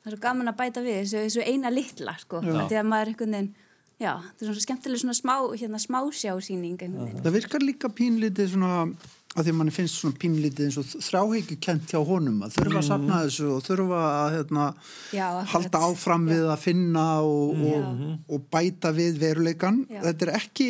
það 0.03 0.11
er 0.11 0.17
svo 0.17 0.23
gaman 0.25 0.51
að 0.51 0.59
bæta 0.59 0.83
við 0.83 1.01
þessu, 1.01 1.25
þessu 1.29 1.47
eina 1.47 1.71
litla 1.71 2.17
sko, 2.19 2.43
því 2.43 2.79
að 2.81 2.89
maður 2.91 3.03
er 3.03 3.13
einhvern 3.13 3.37
veginn 3.37 3.51
já, 4.03 4.13
það 4.19 4.43
er 4.43 4.49
svona 4.49 4.67
skemmtileg 4.67 5.03
svona 5.03 5.19
smá 5.19 5.35
hérna, 5.55 5.83
smásjásýning 5.83 6.87
Það 7.23 7.35
virkar 7.37 7.63
líka 7.63 7.91
pínlítið 7.93 8.55
svona 8.57 8.73
að 9.33 9.47
því 9.47 9.53
að 9.53 9.57
manni 9.57 9.73
finnst 9.73 10.01
svona 10.01 10.19
pínlítið 10.21 10.67
eins 10.67 10.79
og 10.81 10.89
þráhyggju 11.07 11.57
kent 11.65 11.95
hjá 11.95 12.01
honum 12.05 12.43
að 12.45 12.59
þurfa 12.59 12.81
að 12.83 12.89
sapna 12.89 13.21
þessu 13.23 13.47
og 13.55 13.63
þurfa 13.65 14.01
að 14.09 14.35
hérna, 14.37 14.67
Já, 15.17 15.27
halda 15.55 15.81
áfram 15.87 16.27
við 16.29 16.51
að 16.53 16.61
finna 16.67 17.07
og, 17.25 17.63
og, 17.71 18.03
og 18.29 18.45
bæta 18.53 18.93
við 18.97 19.23
veruleikan. 19.23 19.81
Já. 19.89 20.03
Þetta 20.09 20.29
er 20.29 20.35
ekki, 20.37 20.69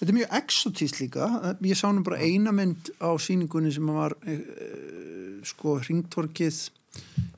þetta 0.00 0.08
er 0.08 0.16
mjög 0.16 0.34
exotíst 0.40 1.00
líka. 1.02 1.30
Ég 1.60 1.78
sá 1.78 1.86
nú 1.92 2.02
bara 2.06 2.20
eina 2.24 2.52
mynd 2.56 2.90
á 3.04 3.12
síningunni 3.20 3.72
sem 3.74 3.86
var 3.92 4.16
e, 4.24 4.36
sko 5.46 5.76
hringtorkið 5.84 6.60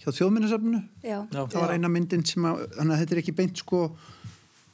hjá 0.03 0.09
þjóðminnesafnu. 0.09 0.83
Það 1.03 1.59
var 1.59 1.75
eina 1.75 1.90
myndin 1.92 2.25
sem 2.27 2.46
að, 2.48 2.64
að 2.79 2.94
þetta 3.03 3.16
er 3.16 3.22
ekki 3.22 3.37
beint 3.42 3.62
sko 3.62 3.85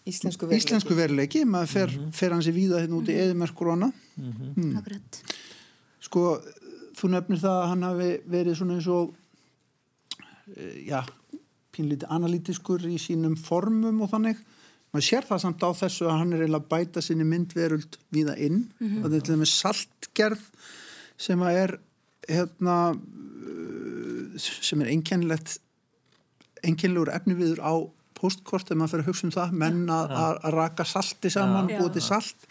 íslensku 0.09 0.47
veruleiki. 0.47 0.65
íslensku 0.65 0.97
veruleiki, 0.97 1.45
maður 1.49 1.73
fer, 1.73 1.95
fer 2.17 2.35
hansi 2.37 2.55
víða 2.57 2.83
hérna 2.83 3.01
út 3.01 3.11
í 3.13 3.17
eðimerkur 3.25 3.73
og 3.73 3.77
annað. 3.77 3.97
akkurat. 4.81 5.21
Sko, 6.09 6.25
þú 6.99 7.11
nefnir 7.13 7.43
það 7.43 7.57
að 7.63 7.69
hann 7.73 7.89
hafi 7.89 8.11
verið 8.37 8.61
svona 8.61 8.79
eins 8.79 8.89
og 8.93 9.13
eh, 10.57 10.79
já, 10.89 11.03
pínlítið 11.77 12.15
analítiskur 12.15 12.87
í 12.89 12.97
sínum 13.03 13.37
formum 13.41 14.01
og 14.05 14.13
þannig 14.15 14.41
maður 14.93 15.07
sér 15.09 15.29
það 15.29 15.43
samt 15.45 15.65
á 15.65 15.71
þessu 15.83 16.09
að 16.09 16.19
hann 16.23 16.33
er 16.33 16.43
eiginlega 16.45 16.65
að 16.65 16.71
bæta 16.73 17.05
sinni 17.05 17.27
myndveruld 17.29 17.99
víða 18.15 18.35
inn. 18.41 18.61
Og 18.81 19.07
þetta 19.07 19.19
er 19.19 19.27
til 19.27 19.37
dæmis 19.37 19.55
saltgerð 19.61 20.45
sem 21.19 21.43
að 21.45 21.61
er 21.63 21.75
hérna 22.29 22.77
eh, 22.95 24.39
sem 24.39 24.85
er 24.85 24.93
einkennilegt 24.95 25.59
einkennilegur 26.67 27.13
efniviður 27.15 27.63
á 27.63 27.75
postkort 28.21 28.67
þegar 28.69 28.79
maður 28.83 28.93
fyrir 28.95 29.05
að 29.05 29.09
hugsa 29.13 29.27
um 29.29 29.33
það 29.37 29.53
menn 29.63 29.81
að, 29.95 30.13
að 30.23 30.39
að 30.49 30.55
raka 30.59 30.85
salti 30.91 31.31
saman 31.35 31.69
Já. 31.73 31.79
búið 31.81 31.93
til 31.99 32.03
salt 32.09 32.47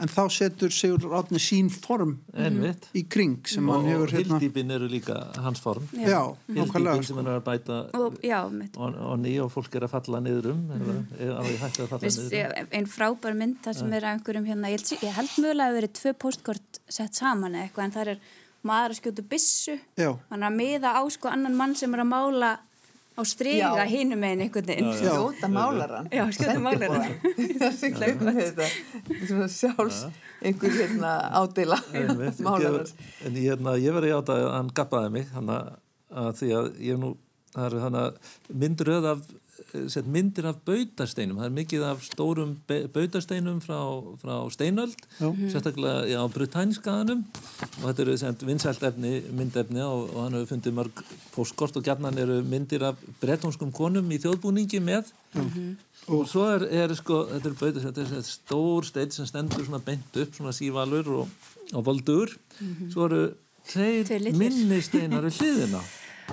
en 0.00 0.12
þá 0.14 0.20
setur 0.36 0.74
Sigur 0.74 1.06
Ráðni 1.12 1.40
sín 1.42 1.70
form 1.70 2.16
Einmitt. 2.34 2.88
í 2.96 3.04
kring 3.08 3.36
sem 3.46 3.68
og, 3.68 3.76
hann 3.76 3.86
og 3.86 3.92
hefur 3.94 4.14
hérna 4.16 4.38
hildýpin 4.40 4.74
eru 4.76 4.88
líka 4.90 5.18
hans 5.44 5.60
form. 5.64 5.86
Já, 5.92 6.08
já 6.08 6.20
hildýpin 6.24 6.60
nákvæmlega 6.64 6.96
sem 6.96 7.04
sko. 7.10 7.18
hann 7.20 7.30
er 7.34 7.40
að 7.40 7.46
bæta 7.50 7.78
og 8.00 8.18
já, 8.24 8.40
og, 8.76 9.00
og 9.10 9.18
ný 9.22 9.34
og 9.44 9.52
fólk 9.54 9.74
er 9.80 9.86
að 9.88 9.94
falla 9.96 10.20
niður 10.24 10.50
um 10.54 10.60
niður 10.70 10.96
um. 10.96 11.06
ég- 12.30 12.68
ein 12.72 12.86
frábær 12.86 13.34
mynd 13.36 13.58
það 13.64 13.78
sem 13.80 13.92
er 13.92 14.04
að 14.06 14.14
einhverjum 14.16 14.46
hérna, 14.48 14.70
ég 14.70 14.80
held, 14.80 15.02
ég 15.04 15.16
held 15.16 15.34
mögulega 15.42 15.70
að 15.70 15.78
verið 15.80 15.92
tvö 16.00 16.12
postkort 16.24 16.80
sett 16.88 17.14
saman 17.18 17.54
eitthvað 17.54 17.84
en 17.88 17.94
það 17.96 18.12
er 18.14 18.22
maður 18.66 18.92
að 18.94 18.98
skjóta 19.00 19.22
byssu. 19.30 19.76
Já. 19.96 20.10
hann 20.30 20.42
er 20.42 20.50
að 20.50 20.56
miða 20.58 20.90
á 20.96 21.02
sko 21.10 21.28
annan 21.32 21.56
mann 21.56 21.74
sem 21.74 21.94
er 21.94 22.02
að 22.04 22.10
mála 22.12 22.50
á 23.18 23.22
striga 23.26 23.72
Já. 23.76 23.86
hinum 23.90 24.20
meginn 24.22 24.44
einhvern 24.46 24.68
veginn. 24.70 24.90
Skjóta 24.98 25.48
málaran 25.50 26.08
Já, 26.14 26.24
skjóta 26.32 26.58
málarann. 26.62 27.16
það 27.60 27.78
sem 27.78 27.96
hlaupa 27.98 28.34
þetta 28.38 28.68
svona 29.30 29.48
sjálfs 29.54 30.02
einhver 30.40 30.76
hérna 30.78 31.14
ádela 31.40 31.80
málarans 32.40 32.94
en 33.24 33.36
ég, 33.36 33.50
hérna, 33.50 33.76
ég 33.80 33.96
verði 33.96 34.14
átt 34.16 34.32
að 34.34 34.46
hann 34.54 34.70
gappaði 34.74 35.12
mig 35.18 35.28
þannig 35.34 35.74
að 36.10 36.30
því 36.40 36.52
að 36.60 36.70
ég 36.86 37.00
nú 37.02 37.12
að 37.58 38.12
myndiröð 38.52 39.10
af 39.10 39.22
set, 39.92 40.06
myndir 40.10 40.46
af 40.50 40.60
bautasteinum. 40.66 41.38
Það 41.40 41.48
er 41.48 41.54
mikið 41.56 41.84
af 41.88 42.04
stórum 42.06 42.54
bautasteinum 42.94 43.60
frá, 43.64 43.78
frá 44.20 44.34
steinöld 44.54 44.96
sérstaklega 45.20 46.06
já, 46.10 46.18
á 46.20 46.26
brutænskaðanum 46.34 47.24
og 47.24 47.84
þetta 47.84 48.04
eru 48.04 48.16
sem 48.20 48.38
vinsælt 48.48 48.86
efni 48.90 49.12
myndefni 49.36 49.82
og, 49.84 50.08
og 50.14 50.22
hann 50.24 50.38
hefur 50.38 50.50
fundið 50.54 50.76
mörg 50.78 51.04
postkort 51.34 51.78
og 51.80 51.86
gjarnan 51.86 52.18
eru 52.18 52.40
myndir 52.46 52.86
af 52.90 53.00
brettónskum 53.22 53.72
konum 53.72 54.10
í 54.10 54.18
þjóðbúningi 54.22 54.82
með. 54.84 55.12
Og 56.10 56.24
svo 56.26 56.46
er, 56.56 56.64
er 56.84 56.94
sko 56.98 57.22
þetta 57.30 57.52
er, 57.52 57.58
bauta, 57.60 57.84
þetta 57.84 58.06
er 58.06 58.26
stór 58.26 58.88
stein 58.88 59.12
sem 59.14 59.28
stendur 59.28 59.66
svona 59.66 59.82
beint 59.84 60.16
upp, 60.16 60.34
svona 60.34 60.54
sívalur 60.56 61.12
og, 61.20 61.38
og 61.74 61.86
voldur 61.86 62.32
svo 62.90 63.06
eru 63.06 63.22
Tveir 63.70 64.06
tveir 64.08 64.22
litlir. 64.24 64.38
minni 64.40 64.80
steinar 64.82 65.22
við 65.28 65.36
hliðina. 65.42 65.80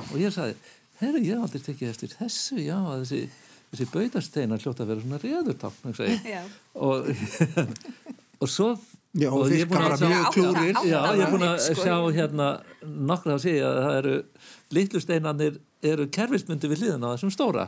Og 0.08 0.16
ég 0.22 0.34
sagði, 0.34 0.56
herru 1.02 1.22
ég 1.24 1.42
aldrei 1.42 1.62
tekið 1.68 1.90
eftir 1.94 2.14
þessu, 2.18 2.58
já, 2.64 2.78
að 2.80 3.04
þessi 3.06 3.22
þessi 3.72 3.88
bautasteinar 3.94 4.62
hljóta 4.64 4.84
að 4.86 4.92
vera 4.94 5.04
svona 5.04 5.20
réðurtákn 5.24 5.98
Já. 6.32 6.44
og 6.76 7.10
og 8.44 8.50
svo 8.52 8.70
Já, 9.18 9.32
og 9.34 9.50
ég 9.50 9.64
er 9.66 9.70
búin 9.72 9.82
að 9.82 9.88
bara 9.88 9.98
sjá- 9.98 10.10
mjög 10.12 10.26
klúrir. 10.36 10.74
Átta- 10.78 10.90
Já, 10.92 11.00
ég 11.18 11.22
er 11.26 11.32
búin 11.34 11.46
að 11.48 11.56
sko. 11.64 11.82
sjá 11.82 11.96
hérna 12.20 12.48
nokkra 12.86 13.34
að 13.38 13.44
segja 13.48 13.70
að 13.72 13.78
það 13.86 13.96
eru 14.02 14.16
litlu 14.78 15.00
steinarnir 15.02 15.56
eru 15.94 16.06
kerfismundi 16.18 16.70
við 16.72 16.82
hliðina 16.84 17.10
á 17.10 17.14
þessum 17.16 17.32
stóra 17.34 17.66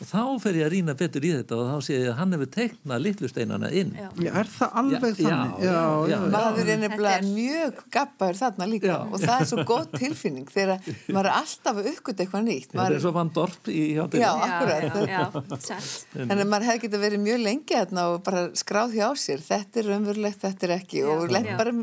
og 0.00 0.06
þá 0.10 0.20
fer 0.42 0.58
ég 0.60 0.66
að 0.66 0.72
rýna 0.74 0.94
betur 0.98 1.26
í 1.26 1.32
þetta 1.34 1.58
og 1.58 1.70
þá 1.70 1.86
sé 1.86 1.96
ég 1.98 2.10
að 2.12 2.18
hann 2.20 2.36
hefur 2.36 2.50
teiknað 2.56 3.04
litlu 3.06 3.30
steinarna 3.32 3.70
inn 3.72 3.92
Já. 3.96 4.08
Já, 4.26 4.30
er 4.42 4.50
það 4.56 4.78
alveg 4.82 5.20
Já, 5.20 5.28
þannig? 5.30 5.64
já, 5.66 5.74
já, 5.76 6.12
já. 6.12 6.18
maður 6.36 6.70
er 6.74 6.80
nefnilega 6.84 7.30
mjög 7.30 7.82
gappaður 7.96 8.40
þarna 8.42 8.68
líka 8.72 8.90
Já. 8.92 8.96
og 9.06 9.18
það 9.24 9.36
er 9.40 9.50
svo 9.52 9.66
góð 9.72 9.86
tilfinning 9.96 10.50
þegar 10.52 10.90
maður 11.16 11.30
er 11.30 11.34
alltaf 11.40 11.80
að 11.82 11.90
uppgöta 11.92 12.24
eitthvað 12.26 12.46
nýtt 12.50 12.68
þetta 12.70 12.80
maður 12.82 12.96
er 12.98 13.04
svo 13.06 13.14
Van 13.16 13.32
Dorp 13.36 13.70
í 13.72 13.82
hjá 13.96 14.04
Já. 14.16 14.30
Akkurat. 14.46 15.36
Þannig 16.16 16.42
að 16.42 16.48
maður 16.50 16.66
hefði 16.70 16.82
getið 16.86 17.02
verið 17.06 17.22
mjög 17.26 17.42
lengi 17.44 17.76
þarna 17.76 18.04
og 18.12 18.22
bara 18.26 18.42
skráð 18.58 18.96
hjá 18.96 19.06
sér, 19.20 19.42
þetta 19.44 19.80
er 19.82 19.88
raunverulegt, 19.90 20.40
þetta 20.42 20.66
er 20.68 20.74
ekki 20.76 21.02
og 21.06 21.26
Já. 21.32 21.56
bara 21.58 21.74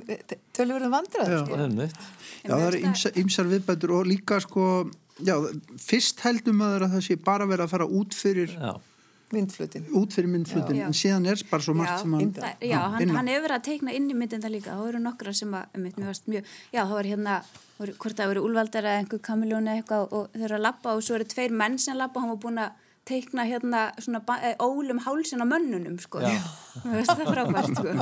tölurverðum 0.58 0.94
vandrað, 0.98 1.34
sko. 1.44 1.60
Einmitt. 1.64 2.04
Já, 2.44 2.52
það 2.52 2.66
eru 2.68 2.82
ýmsar 3.24 3.50
viðbætur 3.52 3.94
og 3.98 4.08
líka 4.10 4.40
sko, 4.44 4.68
já, 5.22 5.36
fyrst 5.82 6.24
heldum 6.26 6.58
maður 6.62 6.88
að 6.88 6.98
það 6.98 7.06
sé 7.08 7.18
bara 7.22 7.46
verið 7.50 7.68
að 7.68 7.74
fara 7.76 7.88
út 8.00 8.16
fyrir, 8.18 8.54
Já. 8.56 8.74
myndflutin. 9.34 9.86
út 9.98 10.14
fyrir 10.14 10.30
myndflutin, 10.30 10.80
Já. 10.82 10.86
en 10.88 10.98
síðan 10.98 11.28
er 11.30 11.44
bara 11.50 11.66
svo 11.66 11.76
margt 11.78 11.92
Já, 11.94 12.02
sem 12.02 12.14
hann... 12.14 12.34
það, 12.34 12.66
já 12.70 12.80
hann, 12.80 13.02
innan. 13.02 13.16
hann 13.20 13.32
hefur 13.34 13.46
verið 13.48 13.58
að 13.58 13.68
teikna 13.70 13.96
inn 13.98 14.10
í 14.10 14.18
myndinda 14.18 14.50
líka 14.54 14.78
þá 14.78 14.88
eru 14.90 15.04
nokkra 15.04 15.34
sem 15.34 15.54
að, 15.54 15.78
um, 15.78 15.90
varst 16.08 16.30
mjög 16.32 16.44
já, 16.74 16.82
þá 16.84 16.94
var 16.98 17.10
hérna, 17.12 17.38
hvort 17.80 18.18
það 18.18 18.32
voru 18.34 18.46
úlvaldar 18.50 18.88
eða 18.90 19.04
einhver 19.04 19.24
kamiljóni 19.30 19.78
eitthvað 19.78 20.08
og 20.14 20.30
þau 20.34 20.48
eru 20.48 20.58
að 20.60 20.66
labba 20.68 20.96
og 20.98 21.04
svo 21.06 21.18
eru 21.20 21.30
tveir 21.30 21.52
menn 21.52 21.78
sem 21.82 21.98
labba 21.98 22.20
og 22.20 22.26
hann 22.26 22.34
var 22.36 22.42
búin 22.46 22.64
að 22.64 22.82
teikna 23.08 23.44
hérna 23.48 23.82
svona 24.00 24.22
eh, 24.40 24.56
ólum 24.64 25.02
hálsin 25.04 25.44
á 25.44 25.48
mönnunum 25.48 25.98
sko 26.00 26.22
frábært 27.34 27.74
sko 27.76 27.94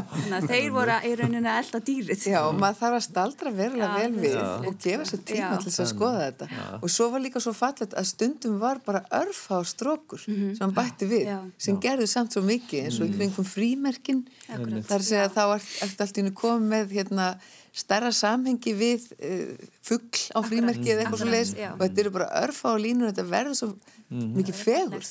þeir 0.47 0.69
voru 0.73 0.97
í 1.07 1.13
rauninni 1.19 1.49
að 1.49 1.61
elda 1.63 1.81
dýrið 1.87 2.25
Já, 2.31 2.39
og 2.45 2.59
maður 2.61 2.79
þarf 2.81 2.97
að 2.97 3.05
staldra 3.07 3.53
verulega 3.55 3.89
Já, 3.89 4.03
vel 4.03 4.21
við 4.21 4.35
já. 4.35 4.45
og 4.69 4.77
gefa 4.85 5.07
sér 5.09 5.23
tíma 5.31 5.41
Já. 5.41 5.55
til 5.57 5.67
þess 5.67 5.83
að 5.83 5.89
skoða 5.91 6.21
þetta. 6.27 6.47
Og 6.79 6.93
svo 6.93 7.07
var 7.13 7.23
líka 7.23 7.41
svo 7.43 7.53
fallet 7.57 7.95
að 7.97 8.07
stundum 8.11 8.59
var 8.61 8.81
bara 8.85 9.01
örfá 9.21 9.61
strókur 9.67 10.21
sem 10.21 10.53
hann 10.61 10.75
bætti 10.75 11.09
við, 11.09 11.25
Já. 11.31 11.39
sem 11.65 11.79
gerðu 11.83 12.07
samt 12.11 12.35
svo 12.35 12.43
mikið 12.45 12.85
eins 12.85 12.99
og 13.01 13.09
í 13.09 13.17
kringum 13.17 13.47
frímerkin. 13.47 14.21
Akkurat. 14.47 14.85
Það 14.87 14.95
er 14.97 15.05
að 15.05 15.09
segja 15.09 15.31
þá 15.35 15.43
ert, 15.57 15.73
ert 15.87 16.05
allt 16.05 16.17
í 16.17 16.23
hennu 16.23 16.35
komið 16.37 16.69
með 16.75 16.95
hérna, 16.99 17.27
stærra 17.71 18.11
samhengi 18.11 18.73
við 18.75 19.07
uh, 19.15 19.55
fuggl 19.85 20.27
á 20.35 20.39
frímerki 20.43 20.91
eða 20.91 21.05
eitthvað 21.05 21.23
svo 21.23 21.31
leiðis 21.31 21.55
og 21.71 21.83
þetta 21.85 22.03
eru 22.03 22.13
bara 22.17 22.29
örfá 22.43 22.69
línur, 22.75 23.11
þetta 23.11 23.27
verður 23.31 23.59
svo 23.61 23.71
mikið 24.11 24.57
fegur 24.59 25.05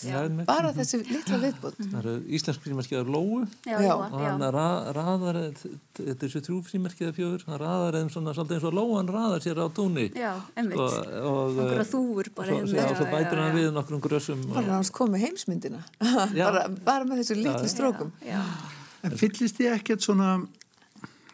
bara 0.44 0.70
þessi 0.76 0.98
litla 1.08 1.38
viðbútt. 1.40 1.78
Það 1.80 1.94
eru 2.02 2.12
íslensk 2.36 2.64
frímerkiðar 2.66 3.08
Lóu. 3.08 3.46
Já, 3.64 3.78
Já. 3.80 3.94
Lóa, 3.94 4.08
og 4.10 4.24
hann 4.26 4.44
raðar, 4.52 5.38
þetta 5.56 6.04
er 6.04 6.18
þessu 6.20 6.42
þrjú 6.44 6.58
frímerkiða 6.66 7.14
fjögur, 7.16 7.46
hann 7.48 7.60
raðar 7.62 7.96
þeim 7.96 8.10
svona 8.12 8.34
svolítið 8.36 8.58
eins 8.58 8.68
og 8.68 8.76
Lóan 8.76 9.12
raðar 9.14 9.44
sér 9.46 9.62
á 9.64 9.66
túnni. 9.72 10.06
Já, 10.12 10.34
einmitt. 10.52 10.76
og, 10.76 10.98
eh, 11.00 11.80
svo, 11.88 12.02
hérna. 12.44 12.92
svo 13.00 13.08
bætir 13.08 13.40
hann 13.40 13.56
við 13.56 13.72
nokkrum 13.72 14.04
grössum 14.04 14.44
Bara 14.52 14.76
hans 14.76 14.92
komið 14.92 15.24
heimsmyndina, 15.30 15.80
bara, 16.36 16.68
bara 16.68 17.08
með 17.08 17.24
þessu 17.24 17.40
litlu 17.40 17.72
strókum. 17.72 18.12
En 19.00 19.16
fyllist 19.16 19.56
þið 19.56 19.78
ekkert 19.78 20.04
svona 20.04 20.34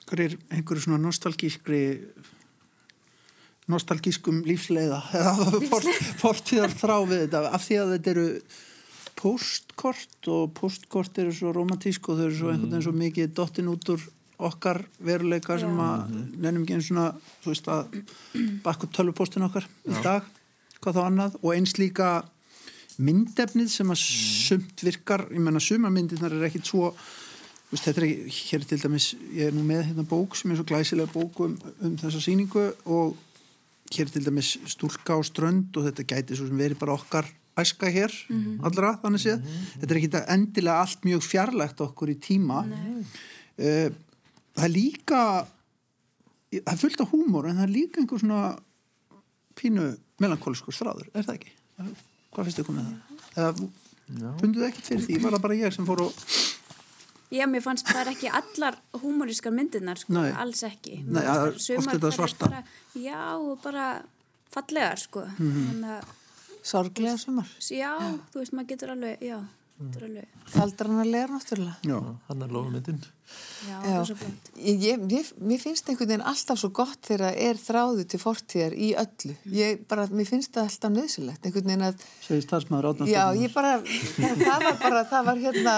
einhverjir, 0.07 0.39
einhverju 0.55 0.83
svona 0.87 1.03
nostalgískri 1.03 1.83
nostalgískum 3.67 4.45
lífsleiða 4.47 5.01
fortíðar 6.23 6.71
þrá 6.71 6.97
við 7.09 7.25
þetta. 7.25 7.41
Af 7.51 7.65
því 7.67 7.79
að 7.81 7.93
þetta 7.97 8.13
eru 8.13 8.27
postkort 9.17 10.29
og 10.31 10.53
postkort 10.55 11.19
eru 11.19 11.33
svo 11.35 11.51
romantísk 11.57 12.11
og 12.11 12.21
þau 12.21 12.27
eru 12.29 12.37
svo 12.39 12.53
einhvern 12.53 12.71
veginn 12.71 12.87
svo 12.87 12.95
mikið 12.95 13.35
dottin 13.35 13.73
út 13.73 13.91
úr 13.91 14.07
okkar 14.47 14.83
veruleika 15.01 15.57
sem 15.59 15.79
að 15.81 16.15
nefnum 16.37 16.63
ekki 16.63 16.77
einn 16.77 16.85
svona 16.85 17.07
þú 17.43 17.51
veist 17.51 17.71
að 17.73 17.99
bakka 18.63 18.87
upp 18.87 18.97
tölvupostin 18.99 19.47
okkar 19.49 19.67
í 19.89 20.03
dag, 20.05 20.27
hvað 20.85 20.99
þá 20.99 21.05
annað. 21.07 21.39
Og 21.43 21.55
eins 21.57 21.75
líka 21.81 22.11
myndefnið 23.03 23.73
sem 23.73 23.91
að 23.93 24.03
sumt 24.05 24.85
virkar 24.85 25.27
ég 25.33 25.43
menna 25.43 25.61
sumarmyndirnar 25.61 26.37
er 26.37 26.47
ekkit 26.47 26.69
svo 26.71 26.93
veist, 27.77 27.87
þetta 27.87 28.03
er 28.03 28.09
ekki, 28.09 28.35
hér 28.51 28.63
er 28.63 28.69
til 28.71 28.81
dæmis 28.83 29.07
ég 29.37 29.49
er 29.51 29.57
nú 29.57 29.65
með 29.67 29.83
hérna 29.91 30.05
bók 30.09 30.37
sem 30.39 30.53
er 30.53 30.59
svo 30.59 30.67
glæsilega 30.69 31.13
bók 31.13 31.41
um, 31.45 31.57
um 31.85 31.97
þessa 32.01 32.23
sýningu 32.25 32.65
og 32.85 33.17
hér 33.93 34.09
er 34.09 34.15
til 34.15 34.25
dæmis 34.27 34.55
stúlka 34.67 35.17
á 35.17 35.21
strönd 35.27 35.77
og 35.77 35.87
þetta 35.89 36.07
gæti 36.15 36.39
svo 36.39 36.49
sem 36.49 36.59
verið 36.59 36.81
bara 36.81 36.97
okkar 36.97 37.29
æska 37.57 37.89
hér, 37.89 38.13
allra 38.69 38.97
þannig 39.01 39.23
séð. 39.23 39.45
Þetta 39.81 39.95
er 39.95 40.01
ekki 40.03 40.21
endilega 40.35 40.83
allt 40.83 41.07
mjög 41.09 41.23
fjarlægt 41.25 41.81
okkur 41.81 42.13
í 42.13 42.17
tíma. 42.21 42.59
Uh, 43.57 43.89
það 44.57 44.67
er 44.67 44.75
líka 44.75 45.23
það 46.53 46.73
er 46.75 46.83
fullt 46.83 47.01
af 47.01 47.13
húmor 47.15 47.49
en 47.49 47.57
það 47.57 47.67
er 47.67 47.73
líka 47.73 48.03
einhver 48.03 48.21
svona 48.23 48.43
pínu 49.57 49.89
melankóliskur 50.21 50.75
stráður, 50.77 51.09
er 51.15 51.25
það 51.25 51.39
ekki? 51.39 51.55
Hvað 52.33 52.49
finnst 52.49 52.61
ykkur 52.63 52.77
með 52.77 52.91
það? 52.91 53.17
Eða 53.37 54.35
funduðu 54.41 54.69
ekkert 54.69 54.91
fyrir 54.91 55.03
því, 55.07 55.17
var 55.25 55.35
það 55.37 55.45
bara 55.47 55.59
ég 55.59 55.75
sem 55.75 55.89
fór 55.89 56.05
og 56.05 56.21
Já, 57.35 57.47
mér 57.51 57.63
fannst 57.65 57.89
það 57.91 58.01
er 58.05 58.11
ekki 58.13 58.29
allar 58.39 58.77
húmorískar 59.03 59.51
myndirnar, 59.55 59.99
sko, 59.99 60.13
Nei. 60.15 60.31
alls 60.39 60.63
ekki. 60.69 61.01
Nei, 61.03 61.17
Mér 61.17 61.25
það 61.27 61.41
er 61.47 61.51
fannst 61.57 61.67
þær 61.67 61.77
oft 61.81 61.85
sumar 61.87 61.97
þetta 61.97 62.13
svarta. 62.15 62.49
Bara, 62.51 62.63
já, 63.03 63.23
og 63.37 63.63
bara 63.65 63.87
fallegar, 64.55 65.03
sko. 65.03 65.25
Þannig 65.41 65.91
að, 65.97 66.15
Sorglega 66.67 67.17
sumar. 67.19 67.51
já, 67.71 67.93
þú 68.33 68.41
veist, 68.43 68.53
maður 68.55 68.69
getur 68.75 68.93
alveg, 68.95 69.21
já, 69.27 69.41
getur 69.79 70.07
alveg, 70.09 70.29
Kaldranarlega 70.53 71.27
náttúrulega. 71.33 71.77
já, 71.85 71.99
hann 72.29 72.43
er 72.43 72.49
Lóumyndin. 72.55 72.99
já, 73.69 73.77
Já. 73.85 73.99
það 74.07 74.23
er. 74.23 74.35
Ég, 74.57 75.05
ég, 75.13 75.33
mér 75.43 75.59
finnst 75.61 75.89
einhvern 75.91 76.09
veginn 76.13 76.25
alltaf 76.31 76.59
svo 76.61 76.71
gott 76.73 77.01
þegar 77.09 77.35
er 77.37 77.59
þráðu 77.61 78.07
til 78.09 78.21
fortíðar 78.23 78.77
í 78.79 78.93
öllu. 78.97 79.35
Ég 79.53 79.83
bara, 79.91 80.07
mér 80.07 80.29
finnst 80.31 80.55
það 80.55 80.69
alltaf 80.71 80.95
nöðsilegt. 80.95 81.45
Einhvern 81.49 81.67
veginn 81.73 81.87
að, 81.89 82.07
já, 83.11 83.25
ég 83.43 83.53
bara, 83.55 83.75
það, 83.83 84.45
það 84.47 84.65
var 84.69 84.79
bara, 84.85 85.03
það 85.11 85.25
var 85.31 85.43
hérna, 85.45 85.77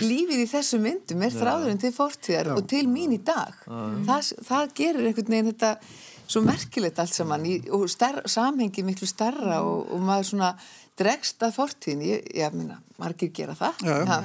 lífið 0.00 0.42
í 0.42 0.48
þessu 0.50 0.80
myndum 0.82 1.22
er 1.22 1.36
þráðurinn 1.36 1.80
til 1.80 1.92
fortíðar 1.96 2.50
og 2.56 2.66
til 2.68 2.84
mín 2.88 3.14
í 3.16 3.20
dag. 3.24 3.54
Það, 3.66 4.32
það 4.48 4.74
gerir 4.80 5.06
einhvern 5.12 5.32
veginn 5.36 5.52
þetta 5.52 5.70
svo 6.26 6.40
merkilegt 6.42 6.98
allt 6.98 7.14
saman 7.14 7.44
í, 7.46 7.60
og 7.70 7.84
star, 7.88 8.22
samhengi 8.26 8.82
miklu 8.82 9.06
starra 9.06 9.60
og, 9.62 9.86
og 9.94 10.00
maður 10.02 10.26
svona 10.32 10.48
dregst 10.96 11.42
að 11.44 11.54
fortíðin. 11.58 12.02
Ég, 12.08 12.28
ég 12.40 12.54
minna, 12.56 12.78
margir 13.00 13.28
gera 13.36 13.54
það. 13.58 13.82
já, 13.84 13.96
já, 14.00 14.18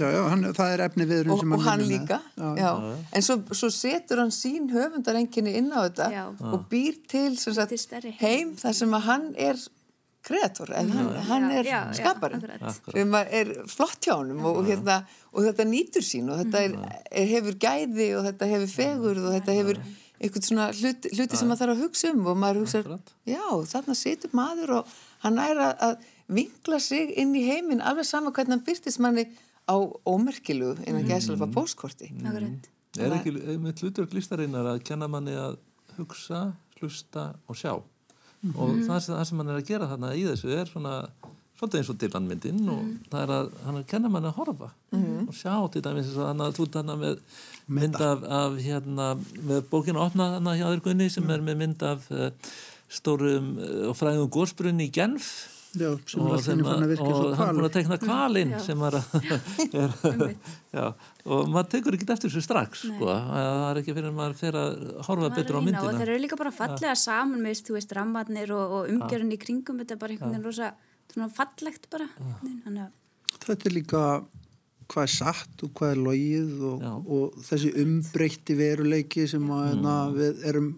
já, 0.00 0.08
já 0.12 0.22
hann, 0.28 0.46
það 0.58 0.72
er 0.76 0.82
efni 0.86 1.06
viðurinn 1.08 1.34
og, 1.34 1.40
sem 1.44 1.52
og 1.56 1.62
hann 1.66 1.84
vinnur 1.84 1.92
með. 1.92 2.02
líka. 2.02 2.18
Já, 2.36 2.50
já. 2.62 2.96
en 3.18 3.26
svo, 3.28 3.36
svo 3.62 3.70
setur 3.72 4.20
hann 4.24 4.34
sín 4.36 4.66
höfundarenginni 4.72 5.54
inn 5.60 5.70
á 5.72 5.80
þetta 5.88 6.10
Já. 6.12 6.24
og 6.52 6.66
býr 6.72 6.98
til, 7.08 7.30
sem 7.40 7.56
sagt, 7.56 7.72
Til 7.72 8.12
heim. 8.20 8.52
þar 8.60 8.76
sem 8.82 8.98
að 8.98 9.06
hann 9.08 9.30
er 9.36 9.62
kreator, 10.22 10.70
en 10.78 10.90
hann, 10.94 11.08
hann 11.26 11.48
Já, 11.50 11.56
er 11.58 11.64
já, 11.66 11.78
já, 11.88 11.96
skapari 11.98 12.36
akkurat. 12.38 12.76
sem 12.94 13.14
er 13.24 13.48
flott 13.72 14.04
hjá 14.06 14.12
honum 14.20 14.44
og, 14.46 14.60
og, 14.60 14.68
hérna, 14.70 15.00
og 15.32 15.48
þetta 15.48 15.66
nýtur 15.66 16.04
sín 16.06 16.28
og 16.30 16.38
þetta 16.44 16.60
er, 16.68 16.76
er, 17.10 17.26
hefur 17.32 17.56
gæði 17.64 18.06
og 18.20 18.28
þetta 18.28 18.50
hefur 18.52 18.70
fegurð 18.76 19.26
og 19.26 19.34
þetta 19.40 19.56
hefur 19.56 19.80
eitthvað 20.22 20.46
svona 20.46 20.68
hluti, 20.78 21.10
hluti 21.16 21.40
sem 21.40 21.48
maður 21.50 21.64
þarf 21.64 21.74
að 21.74 21.82
hugsa 21.82 22.12
um 22.14 22.28
og 22.30 22.36
maður 22.38 22.60
hugsa, 22.62 22.84
já, 23.26 23.42
þarna 23.72 23.96
situr 23.98 24.30
maður 24.38 24.76
og 24.76 24.92
hann 25.24 25.38
er 25.42 25.60
að, 25.68 25.72
að 25.88 25.96
vinkla 26.32 26.78
sig 26.80 27.12
inn 27.20 27.34
í 27.38 27.42
heiminn 27.48 27.82
alveg 27.84 28.06
sama 28.08 28.30
hvernig 28.34 28.56
hann 28.56 28.64
byrtist 28.66 29.00
manni 29.02 29.26
á 29.68 29.76
ómerkilu 30.08 30.74
innan 30.86 31.06
gæðslega 31.08 31.48
póstkorti. 31.54 32.10
Akkurat. 32.22 32.70
Er 33.00 33.14
ekki 33.16 33.30
með 33.62 33.82
hlutverk 33.84 34.12
listarinnar 34.16 34.66
að 34.74 34.82
kenna 34.84 35.06
manni 35.08 35.32
að 35.38 35.54
hugsa, 35.96 36.52
hlusta 36.80 37.30
og 37.48 37.56
sjá. 37.56 37.74
Og 38.56 38.72
það, 38.82 38.98
sem- 39.04 39.14
það 39.14 39.24
sem 39.28 39.38
hann 39.38 39.52
er 39.54 39.60
að 39.60 39.68
gera 39.68 39.86
þarna 39.92 40.08
í 40.18 40.24
þessu 40.26 40.50
er 40.56 40.66
svona, 40.66 40.94
svolítið 41.60 41.78
eins 41.78 41.90
og 41.92 41.98
Dylan-myndin 42.02 42.58
og 42.72 42.80
það 43.12 43.20
er 43.22 43.32
að 43.36 43.50
hann 43.64 43.76
er 43.78 43.84
að 43.84 43.90
kenna 43.92 44.08
manni 44.10 44.28
að 44.32 44.38
horfa 44.40 44.70
og 45.28 45.36
sjá 45.38 45.52
til 45.72 45.82
dæmis 45.86 46.08
eins 46.10 46.16
og 46.18 46.26
hann 46.26 46.42
að 46.42 46.56
þú 46.58 46.66
þarna 46.74 46.96
með 47.04 47.20
mynd 47.78 48.00
af, 48.02 48.24
af 48.40 48.56
hérna, 48.64 49.06
með 49.46 49.62
bókina 49.70 50.02
opna 50.02 50.26
þarna 50.34 50.56
hjá 50.58 50.66
þér 50.72 50.82
Gunni 50.88 51.06
sem 51.14 51.30
er 51.30 51.40
með 51.46 51.60
mynd 51.62 51.82
af 51.86 52.10
uh, 52.10 52.32
stórum 52.92 53.54
uh, 53.58 53.88
og 53.90 53.96
fræðum 53.98 54.30
górsbrunni 54.34 54.88
í 54.90 54.94
Genf. 54.94 55.32
Já, 55.72 55.88
sem 56.04 56.20
og, 56.20 56.34
að 56.36 56.90
og 57.00 57.12
svo 57.16 57.28
hann 57.38 57.56
búin 57.56 57.64
að 57.64 57.76
tekna 57.78 57.96
kvalinn 58.02 58.50
sem 58.60 58.82
er, 58.90 58.96
að- 58.98 59.30
er 59.72 60.34
já, 60.76 60.82
og 61.24 61.46
maður 61.48 61.70
tekur 61.72 61.96
ekki 61.96 62.08
eftir 62.12 62.28
þessu 62.28 62.42
strax 62.44 62.82
sko, 62.90 63.06
að 63.08 63.30
það 63.32 63.64
er 63.70 63.80
ekki 63.80 63.94
fyrir 63.96 64.10
að 64.10 64.18
maður 64.18 64.36
fer 64.42 64.58
að 64.60 64.74
horfa 65.06 65.22
Maður 65.22 65.38
betur 65.38 65.56
á 65.56 65.56
reyna 65.56 65.62
og 65.62 65.66
myndina. 65.70 65.94
þeir 66.02 66.12
eru 66.12 66.20
líka 66.26 66.38
bara 66.42 66.52
fallega 66.58 66.92
saman 67.00 67.40
með, 67.46 67.62
þú 67.70 67.78
veist, 67.78 67.94
rammarnir 67.96 68.52
og, 68.52 68.76
og 68.82 68.92
umgjörun 68.92 69.32
í 69.32 69.40
kringum, 69.46 69.80
þetta 69.80 69.96
er 69.96 70.02
bara 70.04 70.12
einhvern 70.18 70.34
veginn 70.36 70.46
rosa 70.50 70.68
svona 71.14 71.30
fallegt 71.40 71.88
bara. 71.92 72.10
Þannig 72.66 73.40
þetta 73.48 73.70
er 73.72 73.76
líka 73.78 74.04
hvað 74.92 75.06
er 75.08 75.12
satt 75.16 75.64
og 75.64 75.72
hvað 75.78 75.94
er 75.94 76.00
logið 76.04 76.64
og, 76.68 76.84
og 77.16 77.40
þessi 77.48 77.72
umbreytti 77.80 78.58
veruleiki 78.60 79.24
sem 79.30 79.48
að, 79.48 79.70
hérna, 79.72 79.96
Mm. 80.12 80.18
við 80.20 80.44
erum 80.52 80.68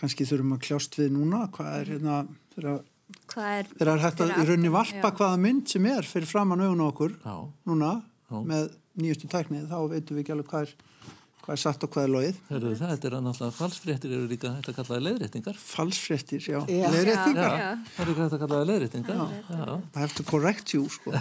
kannski 0.00 0.26
þurfum 0.28 0.56
að 0.56 0.64
kljást 0.66 0.96
við 1.00 1.12
núna 1.16 1.44
hvað 1.54 1.74
er 1.80 1.92
hérna 1.94 2.20
er... 2.60 3.66
er 3.80 4.04
hægt 4.04 4.22
að 4.22 4.34
í 4.34 4.44
rauninni 4.44 4.70
aftan- 4.70 4.76
varpa 4.76 5.08
já. 5.10 5.16
hvaða 5.18 5.40
mynd 5.46 5.72
sem 5.72 5.88
er 5.90 6.06
fyrir 6.08 6.30
framann 6.30 6.62
augun 6.64 6.84
á 6.84 6.86
okkur 6.90 7.16
Já. 7.24 7.34
núna 7.68 7.90
Já. 8.30 8.38
með 8.46 8.70
nýjustu 9.00 9.30
tæknið 9.30 9.66
þá 9.70 9.78
veitum 9.90 10.16
við 10.16 10.22
ekki 10.24 10.34
alveg 10.34 10.50
hvað 10.50 10.66
er, 10.66 10.72
hvað 11.40 11.52
er 11.54 11.60
satt 11.62 11.84
og 11.86 11.92
hvað 11.94 12.06
er 12.06 12.12
logið. 12.14 12.40
Hörðu, 12.50 12.72
það 12.78 12.92
þetta 12.92 13.08
er 13.08 13.16
að 13.16 13.22
náttúrulega 13.26 13.56
falsfréttir 13.56 14.14
eru 14.16 14.30
líka 14.30 14.52
hægt 14.54 14.70
að 14.70 14.76
kalla 14.78 14.90
það 14.90 15.04
leiðréttingar. 15.06 15.60
Falsfréttir, 15.70 16.48
já, 16.52 16.58
leiðréttingar. 16.68 17.54
Það 17.96 18.02
er 18.04 18.10
líka 18.10 18.24
hægt 18.24 18.36
að 18.36 18.42
kalla 18.44 18.58
það 18.60 18.70
leiðréttingar. 18.70 19.22
Já, 19.50 19.76
I 19.80 20.02
have 20.04 20.18
to 20.18 20.26
correct 20.30 20.74
you 20.74 20.88
sko. 20.92 21.14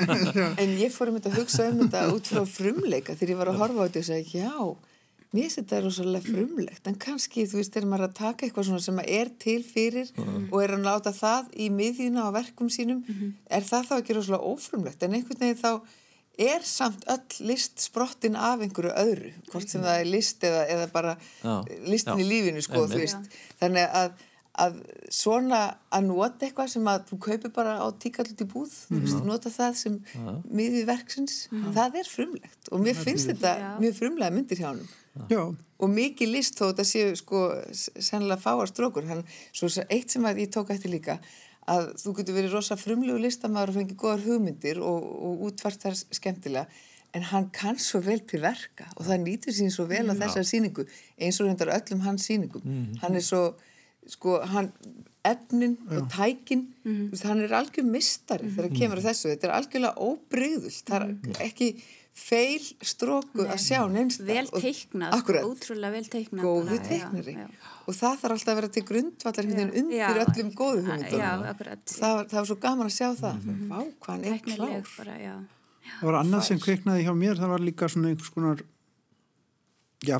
En 0.62 0.76
ég 0.80 0.94
fór 0.94 1.10
um 1.12 1.18
þetta 1.18 1.32
að 1.32 1.40
hugsa 1.42 1.70
um 1.72 1.80
þetta 1.82 2.04
út 2.14 2.30
frá 2.30 2.44
frumleika 2.48 3.16
þegar 3.16 3.34
ég 3.34 3.40
var 3.42 3.52
að 3.52 3.64
horfa 3.64 3.80
á 3.82 3.84
þetta 3.88 4.04
og 4.04 4.08
segja, 4.12 4.46
já, 4.46 4.95
mér 5.34 5.46
finnst 5.46 5.58
þetta 5.60 5.82
rosalega 5.84 6.24
frumlegt, 6.30 6.86
en 6.86 6.98
kannski, 7.02 7.46
þú 7.50 7.60
veist, 7.60 7.74
þegar 7.74 7.88
maður 7.90 8.06
er 8.06 8.08
að 8.08 8.18
taka 8.20 8.46
eitthvað 8.46 8.68
svona 8.70 8.84
sem 8.86 9.00
er 9.04 9.30
til 9.42 9.58
fyrir 9.66 10.12
og 10.52 10.58
er 10.62 10.76
að 10.76 10.86
láta 10.86 11.12
það 11.16 11.50
í 11.56 11.68
miðjuna 11.74 12.28
á 12.28 12.30
verkum 12.36 12.70
sínum, 12.72 13.02
er 13.50 13.66
það 13.66 13.88
þá 13.90 13.94
ekki 14.00 14.18
rosalega 14.18 14.52
ófrumlegt, 14.52 15.02
en 15.02 15.18
einhvern 15.18 15.42
veginn 15.42 15.62
þá 15.62 15.72
er 16.36 16.64
samt 16.68 17.04
öll 17.08 17.48
list 17.48 17.80
sprottin 17.80 18.36
af 18.36 18.60
einhverju 18.60 18.92
öðru, 18.92 19.32
hvort 19.50 19.68
sem 19.72 19.80
það 19.84 20.00
er 20.02 20.08
list 20.12 20.44
eða, 20.44 20.64
eða 20.74 20.88
bara 20.92 21.16
Já, 21.42 21.54
listin 21.88 22.18
já. 22.20 22.24
í 22.24 22.26
lífinu, 22.28 22.64
sko, 22.64 22.86
Einmitt. 22.86 23.38
Þannig 23.60 23.94
að 24.02 24.24
að 24.56 24.76
svona 25.12 25.58
að 25.92 26.06
nota 26.08 26.46
eitthvað 26.46 26.70
sem 26.72 26.86
að 26.88 27.02
þú 27.10 27.18
kaupir 27.26 27.50
bara 27.52 27.74
á 27.76 27.86
tíkallut 28.00 28.40
í 28.40 28.46
búð 28.48 28.70
þú 28.72 29.00
veist, 29.02 29.18
nota 29.28 29.50
það 29.52 29.74
sem 29.82 29.98
miðið 30.48 30.86
verksins 30.88 31.34
það 31.76 31.98
er 32.00 32.08
frumlegt. 32.08 32.70
Og 32.72 32.80
mér 32.80 32.96
finnst 32.96 33.28
þetta 33.28 33.52
mjög 33.82 33.98
frumlega 33.98 34.32
myndir 34.32 34.62
hjá 34.62 34.70
hann 34.70 34.80
já, 35.30 35.42
og 35.46 35.92
mikið 35.92 36.32
list 36.32 36.58
þó 36.58 36.68
þetta 36.68 36.86
séu 36.88 37.16
sko 37.18 37.42
sennilega 37.72 38.40
fáar 38.42 38.70
strókur. 38.70 39.08
Hann, 39.10 39.24
svo 39.56 39.70
eitt 39.88 40.14
sem 40.14 40.26
að 40.28 40.44
ég 40.44 40.52
tók 40.54 40.72
eftir 40.74 40.92
líka 40.92 41.20
að 41.66 41.88
þú 42.00 42.18
getur 42.20 42.36
verið 42.36 42.54
rosa 42.54 42.76
frumlegu 42.78 43.18
listamæður 43.22 43.72
og 43.72 43.78
fengið 43.80 44.02
góðar 44.02 44.26
hugmyndir 44.26 44.82
og, 44.82 45.08
og 45.26 45.48
útvart 45.48 45.82
þar 45.82 45.96
skemmtilega 45.98 46.66
en 47.16 47.26
hann 47.30 47.48
kann 47.54 47.78
svo 47.80 48.00
vel 48.04 48.20
til 48.28 48.42
verka 48.44 48.86
og 48.94 49.06
það 49.08 49.24
nýtur 49.24 49.56
sín 49.56 49.72
svo 49.74 49.86
vel 49.90 50.04
á 50.10 50.14
þessar 50.14 50.46
síningu 50.46 50.86
eins 51.16 51.40
og 51.40 51.48
reyndar 51.48 51.72
öllum 51.74 52.04
hans 52.04 52.26
síningum 52.28 52.64
hann 53.02 53.18
er 53.18 53.24
svo 53.24 53.42
sko 54.06 54.38
hann 54.46 54.70
efnin 55.26 55.76
og 55.90 56.06
tækin 56.12 56.66
þú 56.84 56.96
veist, 57.12 57.26
hann 57.26 57.42
er 57.42 57.54
algjör 57.58 57.86
mistari 57.88 58.50
þegar 58.52 58.74
kemur 58.78 59.00
að 59.02 59.08
þessu, 59.10 59.30
þetta 59.32 59.48
er 59.48 59.54
algjörlega 59.56 60.10
óbreyðult 60.10 60.90
það 60.90 61.06
er 61.08 61.40
ekki 61.48 61.70
feil 62.16 62.62
stróku 62.80 63.44
að 63.44 63.58
sjá 63.60 63.82
neynsta. 63.92 64.24
vel 64.24 64.46
teiknað, 64.48 65.12
Akkurat, 65.18 65.44
ótrúlega 65.44 65.92
vel 65.92 66.06
teiknað 66.08 66.44
góðu 66.46 66.64
bara, 66.70 66.76
já, 66.80 66.88
teiknari. 66.88 67.34
já. 67.36 67.46
Og 67.86 67.94
það 67.94 68.14
þarf 68.22 68.34
alltaf 68.36 68.48
að 68.52 68.56
vera 68.60 68.70
til 68.76 68.82
grundvallar 68.88 69.44
einhvern 69.44 69.58
veginn 69.60 69.84
undir 69.84 69.98
Já. 70.00 70.08
öllum 70.24 70.48
góðu 70.56 70.80
Já, 70.80 70.86
hugmyndunum. 70.86 71.44
akkurat. 71.52 71.84
Það, 71.86 72.14
var- 72.16 72.24
það 72.32 72.38
var 72.40 72.46
svo 72.50 72.56
gaman 72.64 72.86
að 72.86 72.96
sjá 72.96 73.08
það. 73.20 73.36
Vá, 73.68 73.78
hvað 74.00 74.08
hann 74.16 74.24
er 74.24 74.38
klár. 74.46 74.88
bara, 74.96 75.18
já. 75.20 75.34
Það 76.00 76.06
var 76.10 76.16
annað 76.24 76.42
sem 76.48 76.58
kveiknaði 76.58 77.04
hjá 77.06 77.12
mér, 77.14 77.36
það 77.38 77.48
var 77.54 77.60
líka 77.68 77.88
svona 77.92 78.08
einhvers 78.10 78.32
konar, 78.34 78.62
já, 80.06 80.18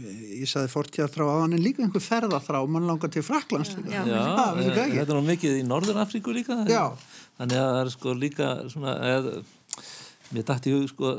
ég 0.00 0.46
saði 0.48 0.68
fortíðarþrá 0.70 1.24
á 1.26 1.36
hann 1.42 1.52
en 1.56 1.62
líka 1.64 1.82
einhver 1.82 2.04
ferðarþrá, 2.04 2.60
mann 2.68 2.86
langar 2.86 3.10
til 3.10 3.22
Fraklands. 3.26 3.74
Já. 3.90 4.04
Já, 4.06 4.20
eh, 4.60 4.92
þetta 4.94 5.08
er 5.08 5.18
nú 5.18 5.24
mikið 5.26 5.56
í 5.60 5.64
Norður-Afríku 5.66 6.30
líka. 6.36 6.60
Já. 6.68 6.92
Þannig 7.40 7.58
að 7.58 7.70
það 7.72 7.80
er 7.84 7.90
sko 7.96 8.14
líka 8.14 8.48
svona, 8.70 8.94
eð, 9.02 9.44
mér 10.34 10.46
dætti 10.48 10.74
hug 10.74 10.90
sko 10.90 11.14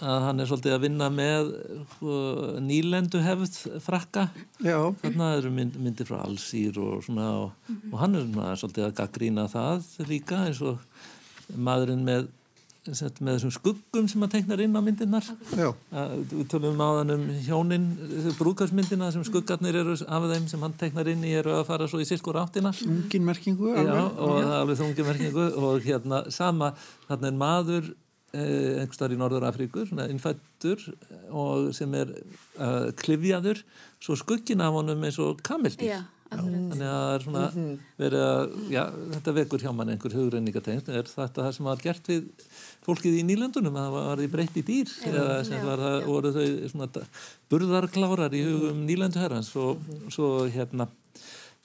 að 0.00 0.24
hann 0.24 0.40
er 0.40 0.48
svolítið 0.48 0.74
að 0.74 0.82
vinna 0.86 1.10
með 1.12 1.52
sko, 1.94 2.16
nýlendu 2.64 3.20
hefð 3.24 3.60
frakka. 3.84 4.26
Já, 4.64 4.78
Þarna 5.02 5.30
eru 5.38 5.52
mynd, 5.54 5.78
myndir 5.80 6.08
frá 6.08 6.22
Allsýr 6.24 6.80
og 6.80 7.04
svona 7.04 7.28
og, 7.44 7.72
og 7.92 7.96
hann 8.00 8.16
er 8.16 8.26
svona 8.26 8.58
svolítið 8.60 8.88
að 8.88 8.98
gaggrína 9.02 9.48
það 9.52 9.88
líka 10.08 10.44
eins 10.48 10.62
og 10.64 10.80
maðurinn 11.50 12.04
með, 12.06 12.28
sagt, 12.88 13.20
með 13.20 13.38
þessum 13.38 13.54
skuggum 13.58 14.08
sem 14.08 14.24
að 14.24 14.36
teiknar 14.38 14.64
inn 14.64 14.76
á 14.78 14.80
myndirnar. 14.86 15.30
Að, 15.60 16.18
við 16.32 16.44
tölum 16.54 16.80
áðan 16.80 17.16
um 17.18 17.24
hjónin 17.44 17.88
brúkarsmyndina 18.40 19.10
sem 19.12 19.24
skuggarnir 19.28 19.82
eru 19.82 19.98
af 20.00 20.28
þeim 20.32 20.48
sem 20.50 20.64
hann 20.64 20.76
teiknar 20.80 21.10
inn 21.12 21.26
í 21.28 21.34
eru 21.42 21.58
að 21.58 21.66
fara 21.68 21.90
svo 21.90 22.00
í 22.00 22.08
sirkur 22.08 22.40
áttina 22.40 22.72
ungin 22.86 23.26
merkingu. 23.26 23.74
Já, 23.74 23.82
alveg. 23.84 24.14
og 24.16 24.38
það 24.38 24.46
er 24.46 24.60
alveg 24.62 24.84
þungi 24.84 25.10
merkingu 25.10 25.50
og 25.60 25.82
hérna 25.84 26.28
sama, 26.32 26.72
þarna 27.10 27.34
er 27.34 27.42
maður 27.44 27.92
eh, 28.36 28.80
einhverstaðar 28.82 29.16
í 29.16 29.18
Norður 29.20 29.48
Afríku 29.48 29.84
svona 29.88 30.06
innfættur 30.10 30.86
og 31.30 31.70
sem 31.76 31.92
er 31.98 32.14
uh, 32.60 32.88
klifjaður 33.00 33.62
svo 34.02 34.16
skuggin 34.18 34.64
af 34.64 34.74
honum 34.76 35.04
eins 35.06 35.18
og 35.22 35.42
kamildýr 35.46 35.92
Já, 35.92 36.00
akkurat. 36.30 36.68
þannig 36.72 36.86
að 36.88 37.00
það 37.00 37.14
er 37.14 37.24
svona 37.26 37.44
verið 38.00 38.24
að, 38.26 38.54
já, 38.74 38.82
þetta 39.16 39.36
vekur 39.40 39.64
hjá 39.64 39.72
mann 39.76 39.92
einhver 39.94 40.16
hugrenningategn, 40.18 40.94
er 40.94 41.10
þetta 41.10 41.44
það 41.44 41.52
sem 41.56 41.70
var 41.70 41.84
gert 41.84 42.12
við 42.12 42.48
fólkið 42.86 43.18
í 43.20 43.26
nýlöndunum 43.28 43.76
að 43.76 43.88
það 43.88 43.98
var 43.98 44.22
því 44.22 44.30
breytt 44.36 44.56
í 44.56 44.66
dýr? 44.70 44.94
Eða 45.10 45.36
sem 45.48 45.66
var 45.66 45.84
það, 45.84 45.98
voru 46.08 46.34
þau 46.36 46.48
svona 46.72 47.06
burðarklárar 47.50 48.38
í 48.38 48.46
hugum 48.46 48.86
nýlöndu 48.88 49.22
herrans 49.22 49.52
og 49.58 49.84
svo 50.12 50.32
hérna 50.50 50.88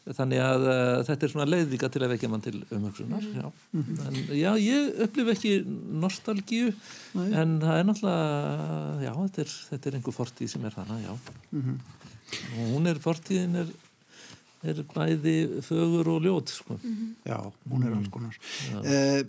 þannig 0.05 0.41
að 0.45 0.67
uh, 0.69 1.03
þetta 1.07 1.25
er 1.25 1.31
svona 1.33 1.47
leið 1.49 1.71
líka 1.73 1.89
til 1.89 2.03
að 2.05 2.11
vekja 2.13 2.29
mann 2.29 2.43
til 2.45 2.59
umhugsunar 2.75 3.25
já. 3.25 3.47
En, 3.73 4.19
já, 4.37 4.51
ég 4.61 4.99
upplif 5.07 5.31
ekki 5.33 5.55
nostalgíu 6.03 6.73
en 7.25 7.57
það 7.63 7.79
er 7.79 7.89
náttúrulega 7.89 9.07
já, 9.07 9.13
þetta 9.15 9.45
er, 9.45 9.55
þetta 9.71 9.89
er 9.89 9.97
einhver 9.99 10.17
fortíð 10.19 10.53
sem 10.53 10.69
er 10.69 10.77
þannig, 10.77 11.07
já. 11.07 11.13
Og 12.59 12.71
hún 12.75 12.89
er, 12.89 13.01
fortíðin 13.01 13.59
er 13.63 13.73
er 14.65 14.81
bæði 14.89 15.35
fögur 15.65 16.09
og 16.15 16.25
ljót 16.25 16.53
sko. 16.53 16.77
Já, 17.27 17.37
hún 17.69 17.85
er 17.85 17.95
alls 17.95 18.11
konar. 18.13 18.37
Eh, 18.83 19.21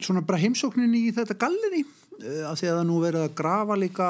svona 0.00 0.24
bara 0.26 0.40
heimsóknin 0.40 0.94
í 0.96 1.08
þetta 1.14 1.36
galleri, 1.38 1.84
eh, 2.22 2.44
af 2.48 2.58
því 2.60 2.70
að 2.70 2.78
það 2.78 2.86
nú 2.88 2.98
verið 3.02 3.26
að 3.26 3.36
grafa 3.40 3.78
líka 3.78 4.08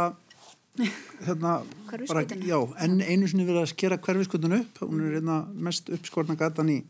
hérna, 1.27 1.59
bara, 1.91 2.23
já, 2.25 2.59
enn 2.85 3.01
einu 3.03 3.29
sinni 3.29 3.47
verið 3.49 3.65
að 3.65 3.73
skera 3.73 3.99
hverfiskutun 4.03 4.59
upp, 4.61 4.83
hún 4.85 5.03
er 5.07 5.19
hérna 5.19 5.43
mest 5.55 5.91
uppskorna 5.93 6.39
gatan 6.39 6.73
í 6.73 6.83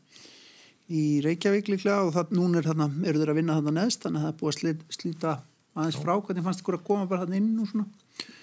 í 0.88 1.20
Reykjavík 1.24 1.68
líklega 1.68 2.00
og 2.06 2.14
það, 2.16 2.34
núna 2.38 2.60
er 2.60 2.68
þarna, 2.70 2.88
eru 3.04 3.20
þeir 3.20 3.32
að 3.32 3.40
vinna 3.42 3.56
þarna 3.58 3.76
neðst 3.82 4.04
þannig 4.04 4.20
að 4.20 4.26
það 4.26 4.32
er 4.32 4.40
búið 4.40 4.52
að 4.52 4.60
slít, 4.60 4.84
slíta 4.96 5.38
aðeins 5.78 5.98
frá. 6.00 6.12
Hvernig 6.24 6.46
fannst 6.46 6.62
ykkur 6.64 6.78
að 6.78 6.86
koma 6.86 7.08
bara 7.10 7.24
þarna 7.24 7.38
inn 7.38 7.50
og 7.60 7.68
svona? 7.70 7.88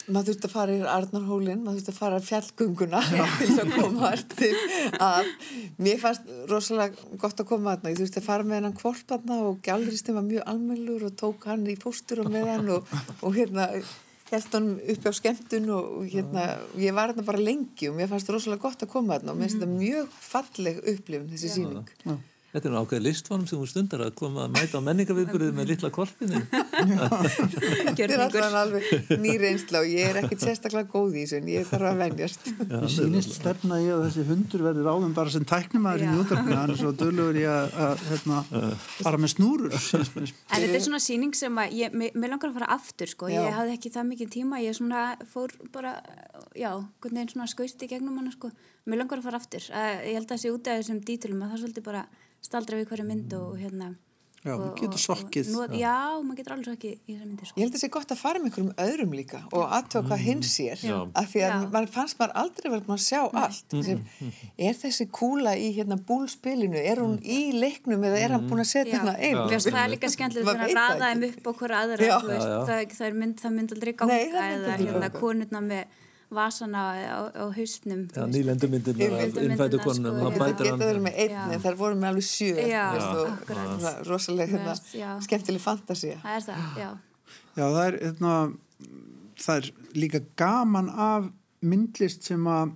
Maður 0.06 0.28
þurfti 0.30 0.46
að 0.46 0.54
fara 0.54 0.74
í 0.76 0.82
Arnarhólinn, 0.86 1.64
maður 1.66 1.80
þurfti 1.80 1.92
að 1.92 1.98
fara 1.98 2.20
fjallgönguna 2.22 3.00
til 3.40 3.56
að 3.64 3.72
koma 3.74 4.12
til 4.36 4.52
að. 5.02 5.32
Mér 5.82 6.02
fannst 6.04 6.30
rosalega 6.52 7.10
gott 7.24 7.42
að 7.42 7.50
koma 7.50 7.74
þarna, 7.74 7.94
ég 7.96 8.02
þurfti 8.04 8.22
að 8.22 8.28
fara 8.30 8.46
með 8.46 8.60
hennan 8.60 8.78
kvolp 8.78 9.02
þarna 9.10 9.42
og 9.50 9.60
gælristin 9.66 10.20
var 10.20 10.28
mjög 10.30 10.50
almennlur 10.54 11.08
og 11.10 11.18
tók 11.20 11.50
hann 11.50 11.66
í 11.66 11.78
póstur 11.82 12.22
og 12.22 12.30
með 12.32 12.52
hann 12.54 12.70
og, 12.78 12.94
og 13.26 13.36
hérna 13.36 13.72
held 14.32 14.54
hann 14.58 14.70
upp 14.94 15.06
á 15.06 15.12
skemmtun 15.14 15.68
og, 15.76 15.90
og 16.00 16.06
hérna 16.10 16.46
ég 16.82 16.96
var 16.98 17.12
hérna 17.12 17.26
bara 17.28 17.42
lengi 17.42 17.90
og 17.90 17.98
mér 18.00 18.10
fannst 18.12 18.32
rosalega 18.34 18.64
gott 18.68 18.86
að 18.86 18.94
koma 18.96 19.18
þarna 19.20 19.34
og 19.36 19.38
mér 19.38 19.50
finnst 19.50 19.60
þetta 19.62 19.82
mjög 19.82 20.16
falleg 20.30 20.80
upplifun 20.94 21.30
þessi 21.34 21.54
síning. 21.58 21.92
Þetta 22.56 22.70
er 22.70 22.74
nú 22.74 22.82
ákveð 22.82 23.04
listform 23.06 23.46
sem 23.50 23.60
hún 23.60 23.70
stundar 23.70 24.06
að 24.06 24.14
koma 24.20 24.46
að 24.46 24.56
mæta 24.56 24.80
á 24.80 24.86
menningaviðburðið 24.88 25.58
með 25.58 25.72
litla 25.74 25.92
korpinu 25.94 26.42
Þetta 26.76 28.06
er 28.06 28.22
alltaf 28.26 28.56
alveg 28.60 29.12
nýr 29.22 29.46
einsla 29.50 29.82
og 29.82 29.90
ég 29.92 30.10
er 30.10 30.20
ekkit 30.22 30.44
sérstaklega 30.44 30.90
góð 30.92 31.18
í 31.20 31.24
þessu 31.24 31.40
en 31.40 31.50
ég 31.52 31.68
þarf 31.70 31.90
að 31.90 32.02
venjast. 32.02 32.50
Mér 32.72 32.88
sýnist 32.92 33.36
stefna 33.38 33.80
í 33.84 33.88
að 33.94 34.04
þessi 34.08 34.26
hundur 34.30 34.66
verður 34.66 34.90
áðum 34.92 35.16
bara 35.18 35.34
sem 35.34 35.46
tæknimaður 35.48 36.06
í 36.06 36.10
útarpinu 36.22 36.58
hann 36.60 36.74
er 36.74 36.80
svo 36.80 36.92
dölur 36.98 37.40
í 37.40 37.46
að, 37.50 37.78
að 37.86 38.04
hérna, 38.10 38.42
fara 39.00 39.22
með 39.22 39.34
snúrur. 39.36 39.76
En 39.76 40.66
þetta 40.66 40.80
er 40.80 40.86
svona 40.88 41.02
síning 41.04 41.36
sem 41.38 41.62
að 41.62 41.78
ég, 41.80 41.96
mér, 41.96 42.16
mér 42.16 42.36
langar 42.36 42.52
að 42.52 42.60
fara 42.60 42.72
aftur 42.76 43.12
sko, 43.12 43.32
Já. 43.32 43.42
ég 43.48 43.58
hafði 43.60 43.78
ekki 43.78 43.94
það 43.96 44.10
mikið 44.12 44.32
tíma, 44.38 44.62
ég 44.64 44.78
svona 44.78 45.08
fór 45.32 45.56
bara, 45.74 45.98
já, 46.58 46.72
hvernig 47.04 47.24
einn 47.24 47.34
svona 47.34 47.50
skausti 47.52 47.90
gegnum 47.92 48.20
hana 48.22 48.34
sko, 48.36 48.52
mér 48.86 49.04
langar 49.04 49.22
að 49.22 49.30
fara 49.30 49.42
aftur, 49.42 49.68
að, 49.72 50.06
ég 50.06 50.20
held 50.20 50.28
að 50.28 50.36
það 50.36 50.44
sé 50.44 50.54
út 50.54 50.70
af 50.72 50.80
þessum 50.82 51.02
dítilum 51.08 51.44
að 51.44 51.52
það 51.52 51.58
er 51.58 51.64
svolítið 51.66 51.88
bara 51.90 52.06
staldra 52.46 52.80
við 52.82 52.92
hverju 52.94 53.08
mynd 53.12 53.38
og 53.42 53.56
hérna. 53.62 53.94
Já, 54.46 54.52
og, 54.54 54.60
maður 54.62 54.76
getur 54.84 55.02
sokkið. 55.02 55.48
Og, 55.58 55.72
já, 55.74 55.94
maður 56.22 56.38
getur 56.38 56.54
alveg 56.54 56.68
sokkið 56.70 56.92
í 56.94 57.14
þessar 57.16 57.30
myndir 57.32 57.48
sko. 57.50 57.56
Ég 57.58 57.64
held 57.64 57.72
að 57.72 57.76
það 57.76 57.82
sé 57.82 57.88
gott 57.96 58.12
að 58.14 58.20
fara 58.20 58.42
með 58.42 58.46
einhverjum 58.52 58.76
öðrum 58.84 59.16
líka 59.18 59.40
og 59.58 59.74
aðtöða 59.74 60.04
hvað 60.12 60.22
hinn 60.22 60.44
sér 60.46 60.84
Já. 60.86 60.98
af 61.18 61.32
því 61.32 61.42
að 61.48 61.66
mann 61.74 61.88
fannst 61.96 62.20
maður 62.20 62.36
aldrei 62.44 62.68
verið 62.76 62.92
að 62.94 63.02
sjá 63.08 63.22
allt 63.42 63.76
sem, 63.88 64.04
er 64.70 64.78
þessi 64.84 65.08
kúla 65.18 65.56
í 65.58 65.72
hérna 65.80 65.98
búlspilinu 66.12 66.78
er 66.78 67.02
hún 67.02 67.18
í 67.26 67.40
leiknum 67.58 68.06
eða 68.06 68.22
er 68.22 68.38
hann 68.38 68.46
búin 68.46 68.62
að 68.62 68.70
setja 68.76 69.00
hérna 69.00 69.18
inn 69.18 69.42
Mér 69.42 69.56
finnst 69.56 69.72
það 69.74 69.82
er 69.82 69.94
líka 69.96 70.14
skemmtilegt 70.14 70.46
Maður 70.46 70.62
þegar 70.62 70.62
að 70.62 70.70
veit 70.70 70.78
það 70.78 70.94
raða 70.94 71.10
þeim 71.10 71.28
ekki. 71.32 71.42
upp 71.42 71.62
hverja 71.66 71.82
aðra, 71.82 72.06
Já. 72.06 72.16
þú 72.22 72.30
veist, 72.30 72.46
Já, 72.46 72.54
já. 72.54 72.66
það, 72.70 72.98
það, 73.00 73.08
er 73.10 73.22
mynd, 73.24 73.38
það 73.42 73.58
mynd 73.58 73.78
aldrei 73.80 73.94
ganga 73.98 74.14
Nei, 74.14 74.26
það 74.30 74.52
myndi 74.54 74.70
eða 74.70 74.78
hérna 74.86 75.10
konurna 75.18 75.66
með 75.74 76.02
vasana 76.36 76.84
á, 76.94 77.20
á 77.32 77.44
hausnum 77.56 78.04
af 78.16 78.30
Nýlendumyndirnar, 78.34 79.26
innfætu 79.46 79.80
sko, 79.82 79.96
það 79.96 80.54
geta 80.62 80.78
verið 80.82 81.02
með 81.08 81.20
einn 81.24 81.34
Já. 81.36 81.42
en 81.56 81.64
þær 81.66 81.80
voru 81.80 82.00
með 82.00 82.12
alveg 82.12 82.28
sjö 82.28 82.68
Já, 82.70 82.86
akkurat. 83.00 84.04
rosalega 84.10 84.52
hérna, 84.54 84.76
skemmtileg 85.26 85.64
fantasía 85.64 86.20
Það 86.24 86.38
er 86.40 86.46
það, 86.50 86.80
já. 86.84 86.90
Já, 87.56 87.66
það 87.66 87.82
er, 87.88 87.98
hérna, 88.04 88.36
það 89.46 89.60
er 89.62 89.70
líka 89.96 90.24
gaman 90.40 90.90
af 90.92 91.30
myndlist 91.66 92.28
sem 92.28 92.48
að 92.52 92.76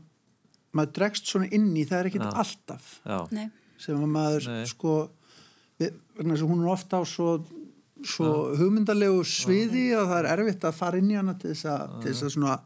maður 0.76 0.93
dregst 1.00 1.30
svona 1.30 1.50
inn 1.56 1.72
í, 1.76 1.86
það 1.89 2.00
er 2.02 2.10
ekkit 2.12 2.26
Já. 2.28 2.34
alltaf 2.43 2.91
Já, 3.04 3.19
Nei. 3.36 3.48
sem 3.82 4.04
að 4.04 4.12
maður 4.15 4.50
Nei. 4.54 4.65
sko 4.69 4.98
við, 5.80 5.95
hún 6.19 6.62
er 6.63 6.72
ofta 6.72 7.00
á 7.00 7.04
svo, 7.08 7.39
svo 8.06 8.32
hugmyndalegu 8.60 9.24
sviði 9.28 9.88
og 10.00 10.10
það 10.12 10.19
er 10.22 10.32
erfitt 10.36 10.67
að 10.69 10.78
fara 10.78 11.00
inn 11.02 11.12
í 11.12 11.17
hana 11.19 11.36
til 11.39 11.54
þess 11.54 11.69
að, 11.74 11.95
til 12.04 12.13
þess 12.13 12.28
að 12.28 12.36
svona 12.38 12.58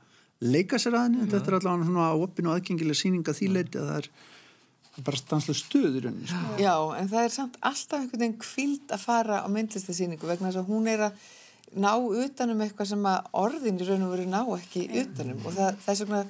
leika 0.44 0.80
sér 0.82 0.98
að 0.98 1.08
henni, 1.08 1.28
þetta 1.32 1.52
er 1.52 1.58
allavega 1.60 1.90
svona 1.90 2.08
opin 2.26 2.50
og 2.50 2.58
aðgengileg 2.58 3.00
sýninga 3.00 3.36
því 3.38 3.50
leiti 3.58 3.82
að 3.82 3.90
það 3.92 4.00
er 4.02 4.10
bara 5.06 5.18
stanslega 5.18 5.58
stuð 5.58 5.98
í 5.98 6.04
rauninni 6.04 6.30
sko. 6.30 6.58
Já, 6.62 6.76
en 7.00 7.08
það 7.10 7.24
er 7.24 7.34
samt 7.34 7.56
alltaf 7.70 8.00
einhvern 8.00 8.24
veginn 8.24 8.42
kvíld 8.44 8.94
að 8.94 9.06
fara 9.08 9.40
á 9.42 9.48
myndlistasýningu 9.50 10.30
vegna 10.30 10.52
þess 10.52 10.62
að 10.62 10.70
hún 10.70 10.90
er 10.92 11.08
að 11.08 11.24
ná 11.74 11.92
utanum 11.98 12.62
eitthvað 12.62 12.92
sem 12.92 13.08
að 13.10 13.32
orðin 13.42 13.82
í 13.82 13.88
raun 13.88 14.06
og 14.06 14.14
veru 14.14 14.28
ná 14.30 14.42
ekki 14.60 14.84
utanum 15.02 15.42
og 15.48 15.56
það, 15.58 15.80
þess 15.88 16.04
vegna 16.04 16.22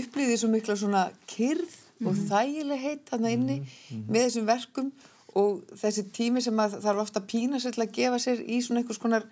upplýði 0.00 0.36
svo 0.40 0.50
mikla 0.52 0.76
svona 0.80 1.06
kyrð 1.30 1.80
og 2.04 2.20
þægilegheit 2.28 3.08
þarna 3.08 3.32
inni 3.32 3.58
með 3.88 4.26
þessum 4.26 4.48
verkum. 4.50 4.92
Og 5.34 5.64
þessi 5.74 6.04
tími 6.14 6.42
sem 6.44 6.60
að 6.62 6.76
þarf 6.84 7.00
ofta 7.02 7.18
að 7.22 7.30
pína 7.32 7.58
sér 7.58 7.74
til 7.74 7.82
að 7.82 7.94
gefa 7.96 8.20
sér 8.22 8.42
í 8.44 8.60
svona 8.62 8.82
einhvers 8.82 9.00
konar 9.02 9.24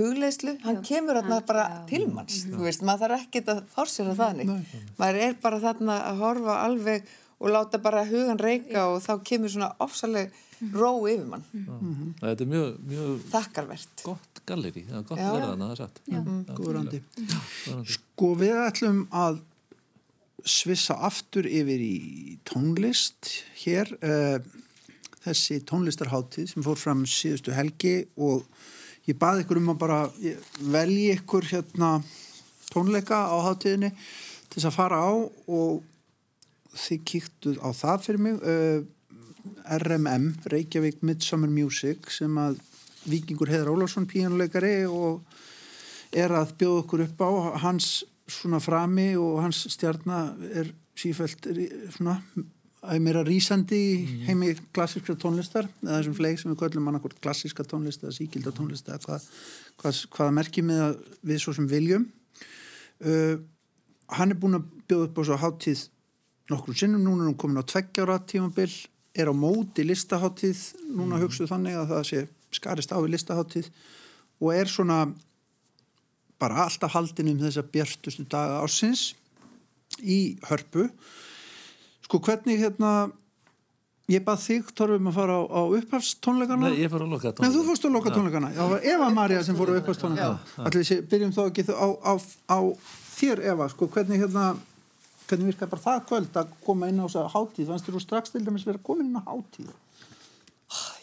hugleðslu, 0.00 0.56
hann 0.64 0.82
kemur 0.86 1.20
þarna 1.20 1.40
bara 1.46 1.64
til 1.90 2.04
manns, 2.10 2.42
þú 2.50 2.64
veist, 2.66 2.84
maður 2.86 3.06
þarf 3.14 3.24
ekkert 3.26 3.50
að 3.54 3.62
fórsera 3.74 4.14
þannig, 4.18 4.52
maður 5.00 5.20
er 5.28 5.34
bara 5.42 5.60
þarna 5.62 5.98
að 6.10 6.22
horfa 6.24 6.56
alveg 6.66 7.10
og 7.40 7.52
láta 7.54 7.80
bara 7.80 8.04
hugan 8.08 8.40
reyka 8.40 8.86
og 8.90 8.98
þá 9.04 9.12
kemur 9.24 9.52
svona 9.52 9.70
ofsaleg 9.80 10.32
ró 10.76 10.90
yfir 11.08 11.24
mann. 11.24 11.44
Þetta 12.20 12.44
er 12.44 12.50
mjög, 12.50 12.74
mjög 12.90 13.22
þakkarvert. 13.32 14.02
gott 14.04 14.42
galleri, 14.50 14.82
það 14.88 14.98
er 14.98 15.06
gott 15.08 15.20
Já. 15.22 15.28
að 15.30 15.54
það 15.62 15.70
er 15.70 15.80
satt. 15.80 16.00
Já, 16.04 16.18
Góðrandi. 16.58 17.00
góðrandi. 17.20 17.94
Sko 17.94 18.32
við 18.40 18.58
ætlum 18.66 19.00
að 19.22 19.40
svissa 20.48 20.96
aftur 21.08 21.48
yfir 21.48 21.82
í 21.84 22.38
tónlist 22.48 23.30
hér. 23.62 23.92
Uh, 24.00 24.40
þessi 25.24 25.60
tónlistarháttíð 25.68 26.52
sem 26.54 26.64
fór 26.64 26.78
fram 26.80 27.02
síðustu 27.08 27.52
helgi 27.52 28.06
og 28.16 28.46
ég 29.10 29.18
baði 29.20 29.44
ykkur 29.44 29.60
um 29.60 29.72
að 29.72 29.80
bara 29.80 30.00
velji 30.74 31.10
ykkur 31.16 31.48
hérna 31.50 31.90
tónleika 32.70 33.24
á 33.26 33.36
háttíðinni 33.48 33.90
til 33.92 34.56
þess 34.56 34.70
að 34.70 34.76
fara 34.78 35.02
á 35.02 35.10
og 35.10 35.82
þið 36.78 37.04
kíktuð 37.10 37.60
á 37.62 37.68
það 37.74 38.06
fyrir 38.06 38.24
mig. 38.26 38.40
Uh, 38.42 38.80
RMM, 39.80 40.34
Reykjavík 40.52 41.00
Midsummer 41.06 41.50
Music 41.50 42.10
sem 42.12 42.34
að 42.38 42.58
Víkingur 43.08 43.48
Heðar 43.48 43.72
Ólafsson 43.72 44.08
píjónuleikari 44.08 44.84
og 44.84 45.22
er 46.12 46.34
að 46.36 46.52
bjóða 46.60 46.82
okkur 46.82 47.04
upp 47.06 47.22
á. 47.24 47.30
Hans 47.64 47.90
svona 48.30 48.60
frami 48.62 49.14
og 49.18 49.40
hans 49.42 49.64
stjarnar 49.72 50.34
er 50.52 50.70
sífælt 50.98 51.48
svona 51.96 52.18
meira 52.80 53.22
rýsandi 53.26 53.76
í 53.76 54.24
heimi 54.24 54.54
klassískra 54.72 55.16
tónlistar 55.20 55.68
eða 55.82 55.98
þessum 55.98 56.16
fleik 56.16 56.40
sem 56.40 56.50
við 56.52 56.60
köllum 56.62 56.88
annarkort 56.88 57.18
klassíska 57.20 57.66
tónlist 57.68 58.04
eða 58.04 58.16
síkilda 58.16 58.52
tónlist 58.56 58.88
eða 58.88 59.02
hvað, 59.04 59.26
hvað, 59.82 60.02
hvaða 60.16 60.36
merkjum 60.38 60.72
við, 60.72 60.98
við 61.30 61.42
svo 61.42 61.54
sem 61.56 61.68
viljum. 61.68 62.06
Uh, 63.00 63.36
hann 64.16 64.32
er 64.32 64.40
búin 64.40 64.58
að 64.58 64.68
bjóða 64.88 65.10
upp 65.10 65.20
á 65.20 65.22
svo 65.28 65.40
háttíð 65.44 65.84
nokkrum 66.50 66.76
sinnum, 66.76 67.04
núna 67.04 67.24
er 67.24 67.30
hún 67.30 67.38
komin 67.38 67.60
á 67.62 67.64
tveggjára 67.68 68.18
tímabil, 68.26 68.72
er 69.14 69.30
á 69.30 69.34
móti 69.36 69.84
listaháttíð, 69.86 70.60
núna 70.96 71.20
hugstuð 71.20 71.52
þannig 71.52 71.78
að 71.78 71.92
það 71.92 72.04
sé 72.08 72.22
skarist 72.56 72.92
á 72.96 72.98
í 72.98 73.10
listaháttíð 73.12 73.70
og 74.40 74.52
er 74.56 74.70
svona 74.70 75.04
bara 76.40 76.64
alltaf 76.64 76.96
haldin 76.96 77.34
um 77.34 77.42
þessa 77.42 77.64
bjartustu 77.68 78.24
daga 78.24 78.62
ásins 78.64 79.10
í 80.00 80.38
hörpu 80.48 80.88
sko 82.10 82.18
hvernig 82.26 82.58
hérna 82.58 82.92
ég 84.10 84.24
bað 84.26 84.40
þig 84.42 84.70
Torfum 84.74 85.06
að 85.06 85.18
fara 85.20 85.36
á, 85.38 85.42
á 85.46 85.60
upphafstónleikana. 85.78 86.70
Nei, 86.72 86.80
ég 86.82 86.90
fór 86.90 87.04
að 87.04 87.12
loka 87.14 87.30
Nei, 87.30 87.36
tónleikana. 87.38 87.54
þú 87.54 87.66
fórst 87.68 87.84
að 87.86 87.94
loka 87.94 88.14
tónleikana. 88.16 88.48
Já, 88.50 88.58
það 88.58 88.72
var 88.72 88.88
Eva 88.94 89.10
Maria 89.14 89.44
sem 89.46 89.58
fór 89.58 89.70
á 89.70 89.74
upphafstónleikana. 89.78 90.64
Allir 90.66 90.88
við 90.88 91.04
byrjum 91.12 91.36
þá 91.36 91.40
ekki 91.44 91.64
á, 91.70 91.88
á, 92.02 92.12
á 92.50 92.58
þér 93.20 93.44
Eva, 93.52 93.68
sko, 93.70 93.86
hvernig 93.94 94.24
hérna 94.24 94.48
hvernig 95.30 95.52
virkaði 95.52 95.70
bara 95.70 95.84
það 95.84 96.00
kvöld 96.08 96.40
að 96.40 96.50
koma 96.66 96.88
inn 96.90 96.98
á 96.98 97.06
þessa 97.06 97.28
hátíð, 97.30 97.68
fannst 97.70 97.86
þér 97.86 97.94
þú 97.94 98.02
strax 98.02 98.34
til 98.34 98.42
dæmis 98.42 98.66
vera 98.66 98.82
komin 98.82 99.06
inn 99.06 99.20
á 99.20 99.22
hátíð 99.30 99.70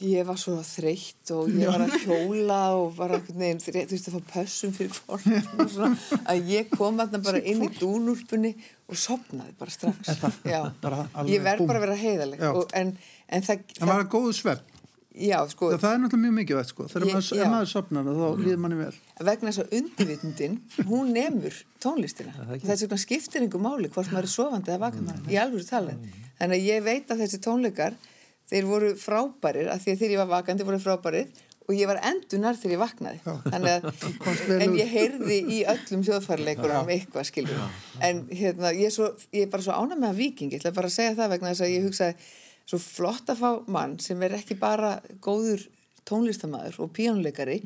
Ég 0.05 0.25
var 0.27 0.37
svo 0.37 0.59
þreytt 0.61 1.31
og 1.33 1.47
ég 1.57 1.71
var 1.71 1.81
að 1.87 1.95
hjóla 2.05 2.57
og 2.77 2.91
var 2.99 3.15
einhvern 3.17 3.39
veginn, 3.41 3.61
þú 3.63 3.73
veist, 3.95 4.09
að 4.11 4.17
fá 4.19 4.27
pössum 4.35 4.73
fyrir 4.75 4.93
svona, 4.93 5.91
að 6.29 6.49
ég 6.53 6.69
kom 6.69 6.99
þarna 7.01 7.21
bara 7.25 7.41
inn 7.41 7.63
í 7.65 7.69
dúnúlpunni 7.79 8.51
og 8.87 8.99
sopnaði 9.01 9.55
bara 9.57 9.73
strax. 9.73 10.11
Já, 10.45 10.59
bara 10.83 11.07
alveg 11.13 11.33
ég 11.33 11.45
verð 11.47 11.65
bara 11.65 11.81
að 11.81 11.85
vera 11.87 11.97
heiðaleg 12.03 12.43
og, 12.51 12.65
en, 12.77 12.93
en 13.27 13.47
það, 13.47 13.63
Það 13.79 13.89
var 13.93 14.03
að 14.03 14.11
góðu 14.13 14.35
svepp 14.37 14.73
já, 15.17 15.37
sko, 15.49 15.71
Það 15.73 15.87
er 15.95 16.01
náttúrulega 16.03 16.23
mjög 16.27 16.35
mikið 16.37 16.59
veit, 16.59 16.69
sko. 16.71 16.85
Þegar 16.91 17.07
Ég- 17.07 17.15
maður, 17.17 17.49
maður 17.55 17.71
sopnar 17.71 18.03
þá 18.11 18.27
líður 18.43 18.59
manni 18.61 18.77
vel. 18.77 18.91
Vegna 19.31 19.49
þess 19.49 19.63
að 19.63 19.73
undirvitundin, 19.79 20.59
hún 20.91 21.09
nemur 21.15 21.57
tónlistina. 21.81 22.35
Þess 22.61 22.83
vegna 22.85 22.99
skiptir 23.01 23.41
einhver 23.47 23.63
máli 23.65 23.89
hvort 23.89 24.11
maður 24.13 24.29
er 24.29 24.33
sofandi 24.35 24.75
eða 24.75 24.83
vakandi 24.85 25.33
í 25.33 25.39
alvöru 25.41 25.65
talið. 25.65 26.05
Þannig 26.37 26.61
að 26.61 26.69
ég 26.69 26.85
veit 26.85 27.09
að 27.15 27.23
þessi 27.25 27.41
tónleikar, 27.47 27.97
þeir 28.51 28.69
voru 28.69 28.93
frábærir, 28.99 29.69
af 29.73 29.83
því 29.83 29.93
að 29.93 30.01
þegar 30.01 30.15
ég 30.15 30.23
var 30.23 30.31
vakandi 30.31 30.67
voru 30.67 30.81
frábærir 30.83 31.45
og 31.67 31.75
ég 31.75 31.89
var 31.89 31.99
endunar 32.07 32.55
þegar 32.55 32.73
ég 32.77 32.81
vaknaði. 32.81 33.21
Þannig 33.51 33.71
að, 33.73 33.87
en 34.63 34.75
ég 34.79 34.91
heyrði 34.91 35.39
í 35.51 35.61
öllum 35.67 36.03
þjóðfærleikurum 36.07 36.91
eitthvað 36.95 37.27
skilur. 37.27 37.63
En 37.99 38.23
hérna, 38.31 38.71
ég 38.71 38.87
er, 38.87 38.95
svo, 38.95 39.11
ég 39.35 39.47
er 39.47 39.51
bara 39.51 39.65
svo 39.65 39.75
ánað 39.75 40.03
með 40.03 40.13
að 40.13 40.21
viking, 40.21 40.53
ég 40.53 40.61
ætla 40.61 40.75
bara 40.77 40.91
að 40.91 40.95
segja 40.95 41.17
það 41.17 41.33
vegna 41.35 41.51
þess 41.51 41.65
að 41.67 41.73
ég 41.73 41.87
hugsaði 41.89 42.29
svo 42.67 42.79
flott 42.83 43.31
að 43.31 43.41
fá 43.43 43.49
mann 43.71 43.97
sem 44.03 44.23
er 44.23 44.37
ekki 44.39 44.57
bara 44.59 44.97
góður 45.23 45.67
tónlistamæður 46.07 46.81
og 46.83 46.91
píjónuleikari 46.95 47.57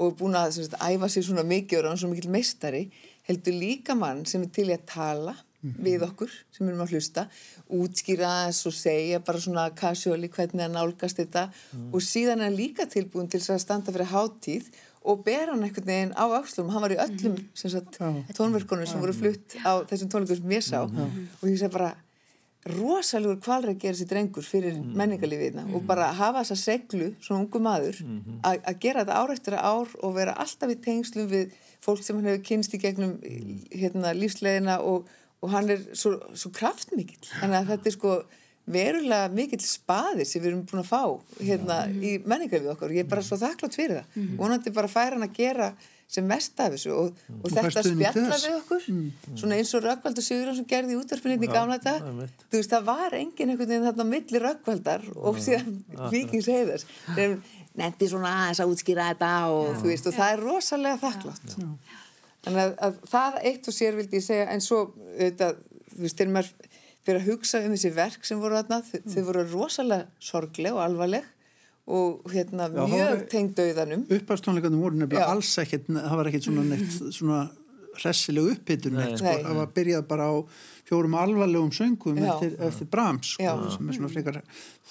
og 0.00 0.16
búin 0.20 0.36
að 0.36 0.58
sagt, 0.58 0.76
æfa 0.80 1.08
sér 1.12 1.26
svona 1.28 1.44
mikið 1.48 1.80
og 1.80 1.86
ráðan 1.86 2.00
svo 2.02 2.10
mikil 2.12 2.32
meistari 2.32 2.82
heldur 3.28 3.56
líka 3.56 3.96
mann 3.98 4.24
sem 4.28 4.44
er 4.44 4.52
til 4.52 4.68
að 4.72 4.84
tala 4.88 5.36
við 5.62 6.04
okkur 6.06 6.32
sem 6.54 6.68
erum 6.68 6.82
að 6.84 6.96
hlusta 6.96 7.26
útskýra 7.72 8.28
aðeins 8.30 8.60
og 8.68 8.74
segja 8.76 9.20
bara 9.24 9.40
svona 9.42 9.68
casually 9.74 10.28
hvernig 10.28 10.66
að 10.66 10.74
nálgast 10.76 11.22
þetta. 11.22 11.48
Og 11.92 12.04
síðan 12.04 12.44
er 12.46 12.54
líka 12.54 12.86
tilbúin 12.86 13.28
til 13.28 13.40
þess 13.40 13.56
að 13.56 13.64
standa 13.64 13.94
fyrir 13.94 14.12
hátíð 14.12 14.70
og 15.06 15.22
bera 15.26 15.52
hann 15.52 15.62
einhvern 15.62 15.86
veginn 15.86 16.16
á 16.18 16.26
axlum 16.34 16.70
hann 16.74 16.82
var 16.82 16.94
í 16.94 16.98
öllum 16.98 17.36
sem 17.54 17.70
sagt, 17.70 18.00
tónverkunum 18.34 18.88
sem 18.90 19.00
voru 19.00 19.14
flutt 19.14 19.54
á 19.62 19.82
þessum 19.86 20.10
tónleikum 20.10 20.42
sem 20.42 20.56
ég 20.56 20.66
sá. 20.66 20.80
Og 20.82 21.46
ég 21.46 21.58
segi 21.60 21.72
bara 21.72 21.94
rosalegur 22.66 23.38
kvalræk 23.38 23.78
gerir 23.78 23.94
sér 23.94 24.08
drengur 24.10 24.42
fyrir 24.42 24.74
menningarlífiðna 24.74 25.68
og 25.74 25.84
bara 25.86 26.08
hafa 26.12 26.42
þessa 26.42 26.56
seglu, 26.58 27.12
svona 27.22 27.44
ungu 27.44 27.60
maður 27.62 28.00
að 28.42 28.58
að 28.66 28.80
gera 28.82 29.04
þetta 29.04 29.20
ár 29.20 29.32
eftir 29.36 29.54
ár 29.54 29.94
og 30.02 30.16
vera 30.16 30.34
alltaf 30.34 30.72
í 30.74 30.78
tengslum 30.82 31.28
við 31.30 31.54
fólk 31.84 32.02
sem 32.02 32.16
hann 32.18 32.26
hefur 32.26 32.42
kynst 32.42 32.74
í 32.74 32.82
gegnum 32.82 33.20
hérna, 33.70 34.12
lífsleðina 34.18 34.80
og, 34.82 35.06
og 35.44 35.52
hann 35.52 35.70
er 35.74 35.82
svo, 35.96 36.16
svo 36.34 36.50
kraftmikill. 36.56 37.22
Þannig 37.40 37.58
að 37.60 37.72
þetta 37.74 37.90
er 37.92 37.96
sko 37.98 38.14
verulega 38.66 39.28
mikill 39.30 39.62
spaðir 39.62 40.26
sem 40.26 40.42
við 40.42 40.48
erum 40.50 40.62
búin 40.66 40.82
að 40.82 40.88
fá 40.88 41.02
hérna 41.38 41.82
í 41.92 42.16
menningarlífið 42.26 42.72
okkar. 42.72 42.90
Og 42.90 42.96
ég 42.98 43.04
er 43.06 43.10
bara 43.12 43.22
svo 43.26 43.38
þakklátt 43.38 43.76
fyrir 43.78 44.00
það. 44.00 44.24
Vonandi 44.40 44.72
bara 44.74 44.90
færa 44.90 45.14
hann 45.14 45.26
að 45.28 45.36
gera 45.38 45.68
sem 46.06 46.22
mest 46.26 46.58
af 46.62 46.70
þessu 46.70 46.90
og, 46.94 47.16
og 47.42 47.46
þetta 47.50 47.62
fær 47.66 47.74
stuðning 47.76 48.12
til 48.14 48.24
spjalla 48.24 48.36
við 48.42 48.56
okkur. 48.60 48.84
Svona 49.40 49.56
eins 49.58 49.72
og 49.74 49.82
Rökkvaldur 49.82 50.22
Sigurðarsson 50.26 50.68
gerði 50.70 50.94
í 50.94 50.98
útvarfinni 51.00 51.36
í 51.42 51.50
gamla 51.50 51.78
þetta 51.80 52.10
einmitt. 52.10 52.44
þú 52.46 52.60
veist 52.60 52.74
það 52.76 52.84
var 52.86 53.16
engin 53.18 53.50
einhvern 53.52 53.72
veginn 53.72 53.86
þarna 53.88 54.06
á 54.06 54.12
milli 54.12 54.42
Rökkvaldar 54.44 55.06
og 55.18 55.40
síðan 55.42 55.80
Víkings 56.14 56.46
heiðars. 56.50 56.86
Nefndi 57.76 58.08
svona 58.08 58.30
aðeins 58.44 58.62
að 58.62 58.70
útskýra 58.76 59.08
þetta 59.10 59.32
og 59.52 59.72
þú 59.82 59.90
veist 59.90 60.06
og 60.06 60.14
það 60.16 60.34
er 60.36 60.44
rosalega 60.46 61.02
þakklátt 61.02 61.56
þannig 62.46 62.62
að, 62.62 62.74
að 62.86 62.98
það 63.12 63.38
eitt 63.50 63.70
og 63.70 63.76
sér 63.76 63.98
vildi 63.98 64.20
ég 64.20 64.26
segja 64.26 64.48
en 64.54 64.64
svo 64.64 64.82
auðvitað, 64.86 65.62
þú 65.92 66.02
veist 66.06 66.20
þegar 66.20 66.34
maður 66.36 66.52
fyrir 67.06 67.20
að 67.20 67.28
hugsa 67.30 67.62
um 67.62 67.74
þessi 67.76 67.92
verk 67.94 68.26
sem 68.26 68.42
voru 68.42 68.58
þarna 68.58 68.80
þau, 68.86 68.98
þau 69.12 69.22
voru 69.28 69.44
rosalega 69.52 70.28
sorgleg 70.30 70.74
og 70.74 70.82
alvarleg 70.86 71.28
og 71.86 72.32
hérna 72.32 72.66
Já, 72.72 72.82
mjög 72.90 73.20
tengd 73.30 73.60
auðanum 73.62 74.08
Upphafstónleikarnir 74.16 74.82
voru 74.82 74.98
nefnilega 74.98 75.28
alls 75.30 75.52
ekkert 75.62 75.86
það 75.92 76.16
var 76.18 76.30
ekkert 76.32 76.48
svona 76.48 76.64
neitt 76.66 76.96
svona 77.14 77.44
hressileg 77.96 78.50
upphitun 78.52 78.98
neitt, 78.98 79.20
sko. 79.20 79.34
Það 79.44 79.60
var 79.60 79.70
byrjað 79.76 80.08
bara 80.10 80.26
á 80.28 80.34
fjórum 80.86 81.14
alvarlegum 81.18 81.70
söngum 81.74 82.18
eftir, 82.20 82.56
eftir 82.66 82.90
Brahms 82.90 83.36
sko, 83.36 83.54
sem 83.76 83.92
er 83.92 83.98
svona 84.00 84.10
frekar 84.12 84.40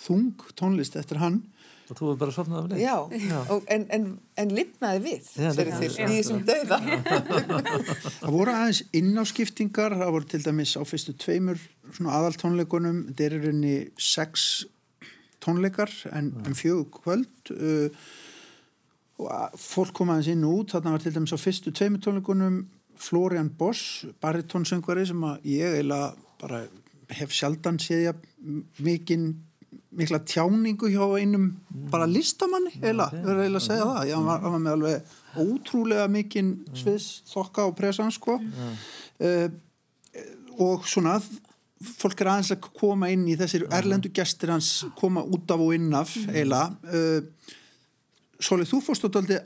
þung 0.05 0.47
tónlist 0.57 0.95
eftir 0.99 1.19
hann 1.21 1.41
Og 1.85 1.97
þú 1.99 2.07
er 2.11 2.17
bara 2.17 2.33
sofnað 2.33 2.63
af 2.63 2.69
leik. 2.71 2.79
Já, 2.81 2.95
Og, 3.53 3.65
en, 3.69 3.83
en, 3.93 4.05
en 4.41 4.53
lifnaði 4.57 5.01
við 5.03 5.27
Já, 5.37 5.49
lifnaði 5.53 5.89
til, 5.93 6.07
í 6.07 6.15
þessum 6.15 6.39
dauða. 6.47 6.79
Það 8.21 8.35
voru 8.37 8.55
aðeins 8.55 8.81
innáskiptingar 8.97 9.97
það 9.99 10.13
voru 10.15 10.29
til 10.31 10.41
dæmis 10.45 10.73
á 10.73 10.81
fyrstu 10.87 11.13
tveimur 11.21 11.61
svona 11.91 12.15
aðaltónleikunum 12.19 13.03
þetta 13.11 13.27
er 13.27 13.35
í 13.37 13.41
rauninni 13.43 13.75
sex 14.01 14.47
tónleikar 15.45 15.93
en, 16.09 16.31
en 16.41 16.57
fjögur 16.57 16.89
kvöld 16.95 17.53
uh, 17.53 18.07
og 19.21 19.59
fólk 19.61 19.93
kom 19.95 20.09
aðeins 20.11 20.31
inn 20.33 20.47
og 20.47 20.63
út. 20.63 20.73
Þarna 20.73 20.95
var 20.95 21.05
til 21.05 21.13
dæmis 21.19 21.37
á 21.37 21.39
fyrstu 21.39 21.75
tveimur 21.75 22.01
tónleikunum 22.01 22.63
Florian 22.97 23.51
Boss, 23.59 24.05
baritónsöngvari 24.23 25.05
sem 25.05 25.23
að 25.27 25.49
ég 25.51 25.77
eiginlega 25.77 26.13
bara 26.41 26.65
hef 27.13 27.33
sjaldan 27.35 27.77
séð 27.81 28.07
ég 28.07 28.23
mikinn 28.81 29.35
mikla 29.95 30.19
tjáningu 30.27 30.89
hjá 30.91 31.03
einum 31.19 31.45
bara 31.91 32.05
listamanni 32.09 32.71
eiginlega, 32.81 33.11
ég 33.15 33.25
verður 33.25 33.43
eiginlega 33.45 33.61
að 33.61 33.67
segja 33.67 33.87
það, 33.89 34.07
ég 34.09 34.15
hann 34.19 34.25
var, 34.29 34.39
hann 34.45 34.55
var 34.55 34.63
með 34.65 34.75
alveg 34.77 35.13
ótrúlega 35.45 36.07
mikinn 36.11 36.51
sviðs 36.75 37.07
þokka 37.31 37.65
og 37.69 37.75
presan 37.79 38.11
sko. 38.15 38.37
Uh, 39.19 39.47
og 40.59 40.85
svona 40.87 41.17
fólk 41.99 42.21
er 42.23 42.29
aðeins 42.31 42.53
að 42.55 42.69
koma 42.79 43.09
inn 43.11 43.25
í 43.27 43.35
þessir 43.39 43.65
erlendu 43.75 44.09
gestir 44.15 44.49
hans 44.53 44.69
koma 44.97 45.21
út 45.27 45.51
af 45.51 45.59
og 45.61 45.73
inn 45.75 45.91
af 45.95 46.13
eiginlega. 46.15 46.71
Uh, 46.87 47.53
Sólið, 48.45 48.67
þú 48.73 48.79
fórst 48.83 49.05
á 49.07 49.09
daldi 49.15 49.37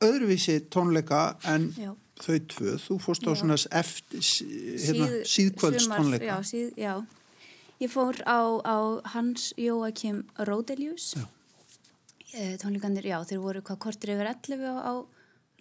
öðruvísi 0.00 0.54
tónleika 0.72 1.34
en 1.50 1.66
Já. 1.76 1.90
þau 2.24 2.36
tvö, 2.48 2.76
þú 2.80 2.94
fórst 3.04 3.26
á 3.28 3.32
Já. 3.32 3.40
svona 3.42 3.56
eftir, 3.80 4.22
hérna, 4.80 5.08
Síð- 5.10 5.26
síðkvölds 5.34 5.84
sumar- 5.84 6.00
tónleika 6.00 6.24
já, 6.30 6.36
síð, 6.48 6.70
já. 6.80 6.94
Ég 7.80 7.88
fór 7.88 8.18
á, 8.28 8.60
á 8.60 9.00
Hans 9.16 9.54
Jóakim 9.56 10.26
Ródelius. 10.36 11.14
E, 12.36 12.58
tónleikandir, 12.60 13.06
já, 13.08 13.16
þeir 13.24 13.40
voru 13.40 13.62
hvað 13.64 13.78
kortir 13.80 14.12
yfir 14.12 14.28
11 14.28 14.66
á, 14.68 14.74
á 14.84 14.92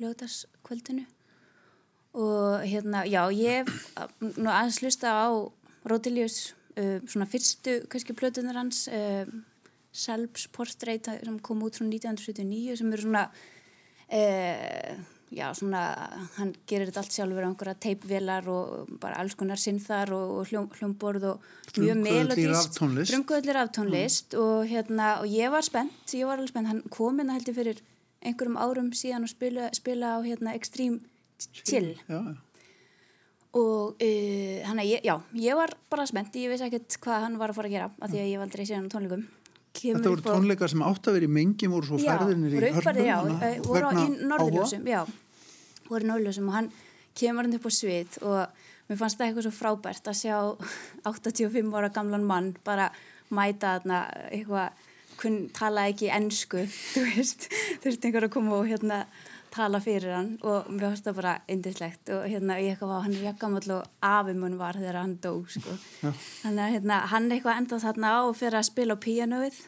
lögdaskvöldinu 0.03 1.05
og 2.19 2.65
hérna, 2.67 3.05
já, 3.07 3.23
ég 3.31 3.71
nú 4.35 4.51
aðeins 4.51 4.81
hlusta 4.83 5.13
á 5.15 5.31
Ródelius 5.87 6.51
uh, 6.75 6.99
svona 7.07 7.27
fyrstu, 7.29 7.77
kannski 7.87 8.15
plötunar 8.17 8.59
hans 8.59 8.89
uh, 8.91 9.23
Selbs 9.95 10.49
Portrait 10.51 11.07
sem 11.07 11.39
kom 11.39 11.63
út 11.63 11.79
frá 11.79 11.87
1979 11.87 12.81
sem 12.81 12.93
eru 12.97 13.05
svona 13.05 13.23
uh, 14.11 14.99
já, 15.31 15.47
svona 15.57 15.81
hann 16.37 16.53
gerir 16.69 16.89
þetta 16.89 17.03
allt 17.03 17.15
sjálfur 17.15 17.45
á 17.45 17.49
einhverja 17.49 17.77
teipvélar 17.85 18.49
og 18.51 18.89
bara 19.01 19.19
alls 19.21 19.35
konar 19.37 19.61
sinnþar 19.61 20.11
og, 20.17 20.49
hljóm, 20.49 20.69
hljómborð 20.79 21.27
og 21.33 21.47
mjög 21.77 22.01
melodíst 22.01 22.73
raftónlist. 22.73 23.13
frumkvöldir 23.13 23.61
af 23.61 23.71
tónlist 23.75 24.35
og 24.39 24.65
hérna, 24.69 25.19
og 25.21 25.29
ég 25.29 25.53
var 25.53 25.65
spennt 25.65 26.15
ég 26.17 26.25
var 26.25 26.39
alveg 26.39 26.53
spennt, 26.53 26.71
hann 26.71 26.83
kom 26.89 27.21
hérna 27.21 27.37
heldur 27.37 27.57
fyrir 27.57 27.81
einhverjum 28.25 28.59
árum 28.59 28.91
síðan 28.91 29.27
og 29.27 29.31
spila, 29.31 29.69
spila 29.73 30.17
á 30.17 30.19
hérna 30.25 30.55
Extreme 30.57 30.99
Chill. 31.39 31.95
Já, 32.09 32.35
og 33.55 33.95
uh, 33.97 34.57
hann 34.67 34.81
að 34.81 34.89
ég, 34.91 35.05
já, 35.07 35.15
ég 35.33 35.57
var 35.57 35.73
bara 35.89 36.05
spennt, 36.09 36.35
ég 36.37 36.51
veist 36.51 36.65
ekkert 36.65 36.99
hvað 37.01 37.23
hann 37.25 37.37
var 37.41 37.53
að 37.53 37.61
fara 37.61 37.69
að 37.69 37.75
gera 37.77 37.87
af 37.89 38.11
því 38.11 38.19
að 38.19 38.29
ég 38.29 38.41
var 38.41 38.49
aldrei 38.49 38.65
síðan 38.67 38.89
á 38.89 38.93
tónleikum 38.93 39.23
Þetta 39.79 40.11
voru 40.11 40.25
tónleikar 40.25 40.71
sem 40.71 40.83
átt 40.85 41.09
að 41.09 41.17
vera 41.17 41.29
í 41.29 41.33
mengi 41.39 41.69
voru 41.71 41.89
svo 41.89 41.99
Já, 42.01 42.11
færðinir 42.11 42.55
í 42.55 42.59
voru 42.59 42.71
uppfærðir, 42.73 43.07
já, 43.07 43.15
hörnum 43.19 43.45
eh, 43.47 43.59
voru 43.65 43.91
í 43.91 44.07
norðurljósum, 44.31 44.89
já. 44.89 45.01
Voru 45.89 46.09
Norljósum 46.09 46.49
og 46.51 46.57
hann 46.57 46.69
kemur 47.17 47.47
hann 47.47 47.57
upp 47.57 47.65
á 47.65 47.71
svið 47.73 48.19
og 48.27 48.65
mér 48.89 48.99
fannst 48.99 49.19
það 49.19 49.27
eitthvað 49.27 49.47
svo 49.47 49.55
frábært 49.55 50.11
að 50.11 50.19
sjá 50.19 50.35
85 51.13 51.73
ára 51.79 51.91
gamlan 51.95 52.27
mann 52.29 52.53
bara 52.67 52.91
mæta 53.33 53.77
þarna 53.77 54.03
eitthvað 54.29 54.85
tala 55.55 55.89
ekki 55.91 56.11
ennsku 56.15 56.63
þú 56.93 57.05
veist, 57.09 57.49
þurfti 57.83 58.09
einhver 58.09 58.29
að 58.29 58.35
koma 58.37 58.59
og 58.59 58.69
hérna 58.69 59.03
tala 59.53 59.79
fyrir 59.83 60.13
hann 60.13 60.29
og 60.45 60.69
mér 60.69 60.91
finnst 60.91 61.07
það 61.07 61.17
bara 61.19 61.33
indislegt 61.51 62.11
og 62.13 62.27
hérna 62.29 62.59
ég 62.61 62.75
eitthvað 62.75 63.03
hann 63.05 63.15
er 63.17 63.25
jakkamall 63.29 63.73
og 63.79 64.05
afimun 64.05 64.59
var 64.59 64.77
þegar 64.77 65.01
hann 65.01 65.17
dó 65.23 65.33
sko. 65.49 65.75
þannig 66.01 66.63
að 66.65 66.73
hérna, 66.75 67.01
hann 67.13 67.27
eitthvað 67.31 67.61
endað 67.63 67.83
þarna 67.87 68.13
á 68.13 68.19
og 68.27 68.37
fyrir 68.39 68.59
að 68.59 68.69
spila 68.69 68.97
á 68.97 69.03
píanóið 69.05 69.59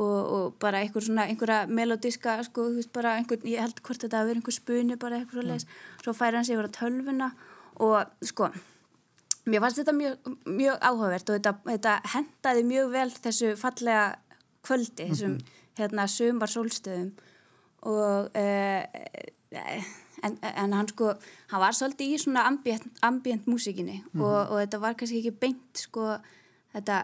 og, 0.00 0.18
og 0.36 0.58
bara 0.62 0.80
einhver 0.80 1.04
svona 1.04 1.28
einhverja 1.28 1.66
melodíska 1.68 2.38
sko, 2.46 2.66
bara 2.94 3.16
einhver, 3.20 3.40
ég 3.44 3.60
held 3.60 3.80
hvort 3.84 4.04
þetta 4.06 4.20
að 4.22 4.30
vera 4.30 4.40
einhver 4.40 4.56
spuni 4.56 4.98
bara 5.00 5.20
eitthvað 5.20 5.40
svo 5.40 5.46
leiðis, 5.48 5.70
svo 6.04 6.16
færi 6.16 6.40
hann 6.40 6.48
sig 6.48 6.56
yfir 6.56 6.70
að 6.70 6.76
tölvuna 6.78 7.32
og 7.80 8.28
sko 8.32 8.50
mér 9.50 9.64
fannst 9.64 9.80
þetta 9.80 9.96
mjög, 9.96 10.34
mjög 10.46 10.84
áhugavert 10.84 11.30
og 11.32 11.38
þetta, 11.38 11.54
þetta 11.68 11.96
hendaði 12.14 12.66
mjög 12.68 12.92
vel 12.94 13.08
þessu 13.16 13.54
fallega 13.60 14.04
kvöldi 14.66 15.08
þessum 15.10 15.36
hérna 15.80 16.06
sumar 16.10 16.52
sólstöðum 16.52 17.12
og 17.82 18.30
uh, 18.36 18.82
en, 20.22 20.36
en 20.42 20.72
hann 20.76 20.88
sko 20.90 21.14
hann 21.52 21.62
var 21.62 21.72
svolítið 21.76 22.12
í 22.14 22.18
svona 22.20 22.44
ambient, 22.50 22.84
ambient 23.06 23.46
músikinni 23.48 24.02
Mhm. 24.12 24.20
og, 24.22 24.50
og 24.50 24.60
þetta 24.62 24.80
var 24.82 24.94
kannski 24.94 25.22
ekki 25.22 25.38
beint 25.40 25.86
sko 25.86 26.18
þetta 26.70 27.00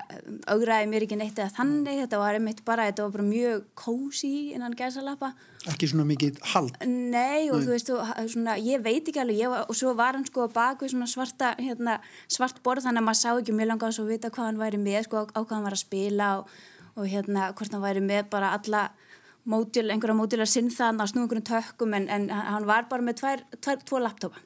augraði 0.47 0.87
mér 0.87 1.03
ekki 1.03 1.17
neitt 1.19 1.39
eða 1.43 1.51
þannig. 1.57 1.97
Þetta 2.05 2.19
var 2.21 2.37
einmitt 2.39 2.61
bara, 2.65 2.85
þetta 2.87 3.03
var 3.03 3.11
bara 3.17 3.25
mjög 3.27 3.65
kósi 3.75 4.53
innan 4.55 4.77
gæsalappa. 4.79 5.33
Ekki 5.67 5.89
svona 5.91 6.05
mikið 6.07 6.39
hald? 6.53 6.77
Nei 6.87 7.49
og 7.51 7.65
þú 7.65 7.73
veist, 7.75 7.91
og, 7.91 8.13
svona, 8.31 8.55
ég 8.63 8.85
veit 8.85 9.09
ekki 9.11 9.19
alveg, 9.25 9.49
var, 9.51 9.65
og 9.67 9.75
svo 9.75 9.97
var 9.99 10.15
hann 10.15 10.29
sko 10.29 10.47
bak 10.55 10.85
við 10.85 10.93
svona 10.95 11.09
svarta, 11.11 11.57
hérna, 11.59 11.97
svart 12.31 12.63
borð 12.63 12.87
þannig 12.87 13.03
að 13.03 13.09
maður 13.09 13.21
sá 13.25 13.33
ekki 13.41 13.57
mjög 13.59 13.71
langa 13.73 13.91
á 13.91 13.97
svo 13.99 14.07
vita 14.07 14.31
hvað 14.31 14.47
hann 14.53 14.63
væri 14.63 14.79
með, 14.79 15.01
sko, 15.09 15.25
á 15.35 15.41
hvað 15.43 15.57
hann 15.57 15.67
var 15.67 15.75
að 15.75 15.83
spila 15.83 16.29
og, 16.39 16.55
og 16.95 17.11
hérna, 17.11 17.49
hvort 17.59 17.75
hann 17.75 17.83
væri 17.89 18.05
með 18.07 18.31
bara 18.31 18.53
alla 18.55 18.85
módjul, 19.47 19.89
einhverja 19.95 20.17
módjular 20.19 20.51
sinnþaðan 20.51 21.03
á 21.03 21.07
snúingunum 21.11 21.45
tökkum 21.47 21.95
en, 21.99 22.09
en 22.13 22.31
hann 22.35 22.67
var 22.69 22.89
bara 22.91 23.05
með 23.07 23.21
tvær, 23.23 23.45
tvær, 23.63 23.85
tvo 23.87 24.01
laptopa. 24.03 24.43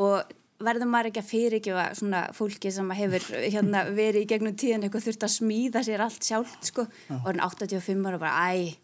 Og 0.00 0.36
verður 0.60 0.90
maður 0.92 1.10
ekki 1.10 1.22
að 1.22 1.30
fyrirgefa 1.30 1.86
svona 1.96 2.20
fólki 2.36 2.72
sem 2.74 2.92
hefur 2.98 3.26
hérna, 3.40 3.86
verið 4.02 4.24
í 4.24 4.28
gegnum 4.30 4.56
tíðan 4.60 4.86
eitthvað 4.86 5.08
þurft 5.08 5.26
að 5.26 5.34
smíða 5.38 5.82
sér 5.86 6.04
allt 6.04 6.26
sjálft 6.26 6.70
sko. 6.70 6.86
Og 7.20 7.26
hann 7.30 7.42
85 7.44 8.08
ára 8.10 8.20
bara, 8.20 8.46
æ, 8.52 8.76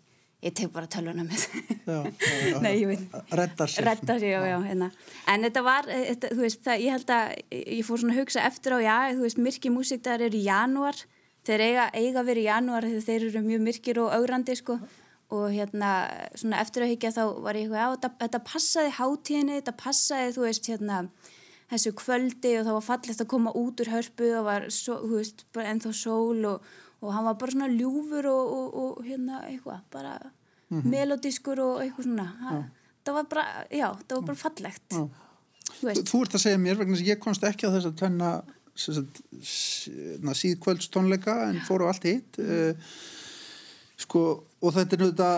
ég 0.47 0.55
tek 0.57 0.73
bara 0.75 0.89
tölvuna 0.91 1.27
með. 1.27 1.47
Reddar 3.41 3.71
sér. 3.73 3.87
Reddar 3.91 4.23
sér, 4.23 4.33
já, 4.37 4.41
já, 4.55 4.59
hérna. 4.67 4.91
En 5.33 5.47
þetta 5.47 5.65
var, 5.67 5.91
þetta, 5.91 6.33
veist, 6.41 6.63
það, 6.65 6.85
ég 6.87 6.97
held 6.97 7.13
að 7.17 7.37
ég 7.53 7.87
fór 7.87 8.03
svona 8.03 8.17
að 8.17 8.23
hugsa 8.25 8.47
eftir 8.49 8.77
á, 8.77 8.79
já, 8.83 8.97
þú 9.15 9.27
veist 9.29 9.43
myrki 9.49 9.75
músikdagar 9.75 10.27
eru 10.29 10.41
í 10.41 10.47
janúar. 10.49 11.03
Þeir 11.47 11.63
eiga, 11.63 11.91
eiga 11.95 12.23
vera 12.27 12.43
í 12.43 12.47
janúar 12.49 12.87
þegar 12.89 13.05
þeir 13.07 13.27
eru 13.29 13.43
mjög 13.45 13.67
myrkir 13.69 14.01
og 14.03 14.15
augrandi, 14.17 14.57
sko 14.59 14.81
og 15.35 15.49
hérna, 15.51 15.93
svona 16.39 16.61
eftir 16.63 16.85
að 16.85 16.93
higgja 16.93 17.15
þá 17.17 17.23
var 17.43 17.59
ég 17.59 17.67
eitthvað, 17.67 17.83
já, 17.83 18.13
þetta, 18.23 18.41
passaði 18.47 18.93
hátíðinni, 19.01 19.59
þetta 19.59 19.75
passaði, 19.81 20.35
þú 20.37 20.45
veist, 20.47 20.71
hérna 20.71 21.01
þessu 21.67 21.93
kvöldi 21.99 22.53
og 22.61 22.67
það 22.69 22.77
var 22.77 22.87
fallegt 22.87 23.23
að 23.25 23.31
koma 23.33 23.55
út 23.59 23.83
úr 23.83 23.91
hörpu 23.91 24.31
og 24.39 24.47
var, 24.47 24.69
svo, 24.71 25.01
þú 25.03 25.19
veist, 25.19 25.47
bara 25.57 25.73
ennþá 25.73 25.93
sól 25.99 26.47
og, 26.53 26.73
og 27.03 27.15
hann 27.15 27.27
var 27.27 27.39
bara 27.41 27.57
svona 27.57 27.71
ljúfur 27.73 28.31
og, 28.31 28.55
og, 28.57 28.77
og 28.83 29.07
hérna, 29.07 29.43
eitthvað, 29.51 29.83
bara 29.95 30.17
melodískur 30.71 31.63
og 31.63 31.83
eitthvað 31.83 32.09
svona. 32.09 32.27
Ha, 32.43 32.57
það 33.07 33.19
var 33.19 33.31
bara, 33.31 33.47
já, 33.71 33.89
það 34.03 34.19
var 34.19 34.29
bara 34.31 34.41
fallegt 34.41 34.95
Já. 34.95 35.05
þú 35.81 35.93
Þú 36.07 36.23
ert 36.23 36.37
að 36.39 36.43
segja 36.47 36.63
mér 36.63 36.79
vegna 36.79 36.97
að 36.99 37.11
ég 37.11 37.21
komst 37.23 37.45
ekki 37.47 37.67
á 37.67 37.75
þess 37.75 37.91
að 37.91 37.99
tvenna 38.01 38.31
síðkvölds 40.37 40.91
tónleika 40.93 41.37
en 41.49 41.59
fóru 41.67 41.89
á 41.89 41.91
allt 41.91 42.07
hitt. 42.07 42.39
Uh, 42.39 42.77
sko 43.97 44.46
og 44.67 44.75
þetta 44.77 44.97
er 44.97 45.07
þetta 45.07 45.31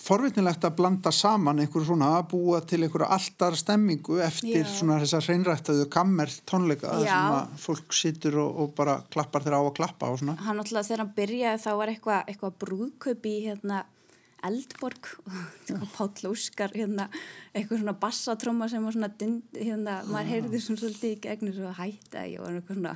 forvitnilegt 0.00 0.64
að 0.66 0.74
blanda 0.80 1.12
saman 1.14 1.62
einhver 1.62 1.84
svona 1.86 2.08
að 2.16 2.32
búa 2.32 2.58
til 2.66 2.80
einhverja 2.82 3.12
alltar 3.14 3.54
stemmingu 3.58 4.18
eftir 4.24 4.64
Já. 4.64 4.72
svona 4.72 4.98
þessar 5.04 5.28
hreinrættaðu 5.28 5.86
kammer 5.92 6.32
tónleika 6.50 6.96
sem 7.04 7.36
að 7.36 7.54
fólk 7.62 7.94
situr 7.94 8.40
og, 8.42 8.58
og 8.64 8.74
bara 8.80 8.98
klappar 9.12 9.46
þeirra 9.46 9.62
á 9.62 9.64
að 9.68 9.76
klappa 9.78 10.10
og 10.10 10.18
svona. 10.22 10.34
Hann 10.42 10.58
náttúrulega 10.58 10.88
þegar 10.88 11.04
hann 11.04 11.14
byrjaði 11.20 11.62
þá 11.62 11.70
var 11.78 11.94
eitthvað 11.94 12.32
eitthva 12.32 12.52
brúðkaup 12.64 13.30
í 13.30 13.36
hérna 13.46 13.84
Eldborg. 14.46 15.10
Og 15.76 15.86
Páll 15.92 16.30
Óskar 16.30 16.72
hérna, 16.72 17.10
eitthvað 17.52 17.82
svona 17.82 17.96
bassatróma 18.00 18.70
sem 18.72 18.84
var 18.84 18.96
svona 18.96 19.10
dind, 19.20 19.42
hérna, 19.52 20.00
maður 20.08 20.32
heyrði 20.32 20.62
svona 20.64 20.80
svolítið 20.80 21.12
í 21.12 21.20
gegnum 21.26 21.56
svo 21.58 21.74
hætta 21.76 22.24
ég 22.24 22.40
var 22.40 22.56
eitthvað 22.56 22.80
svona 22.80 22.94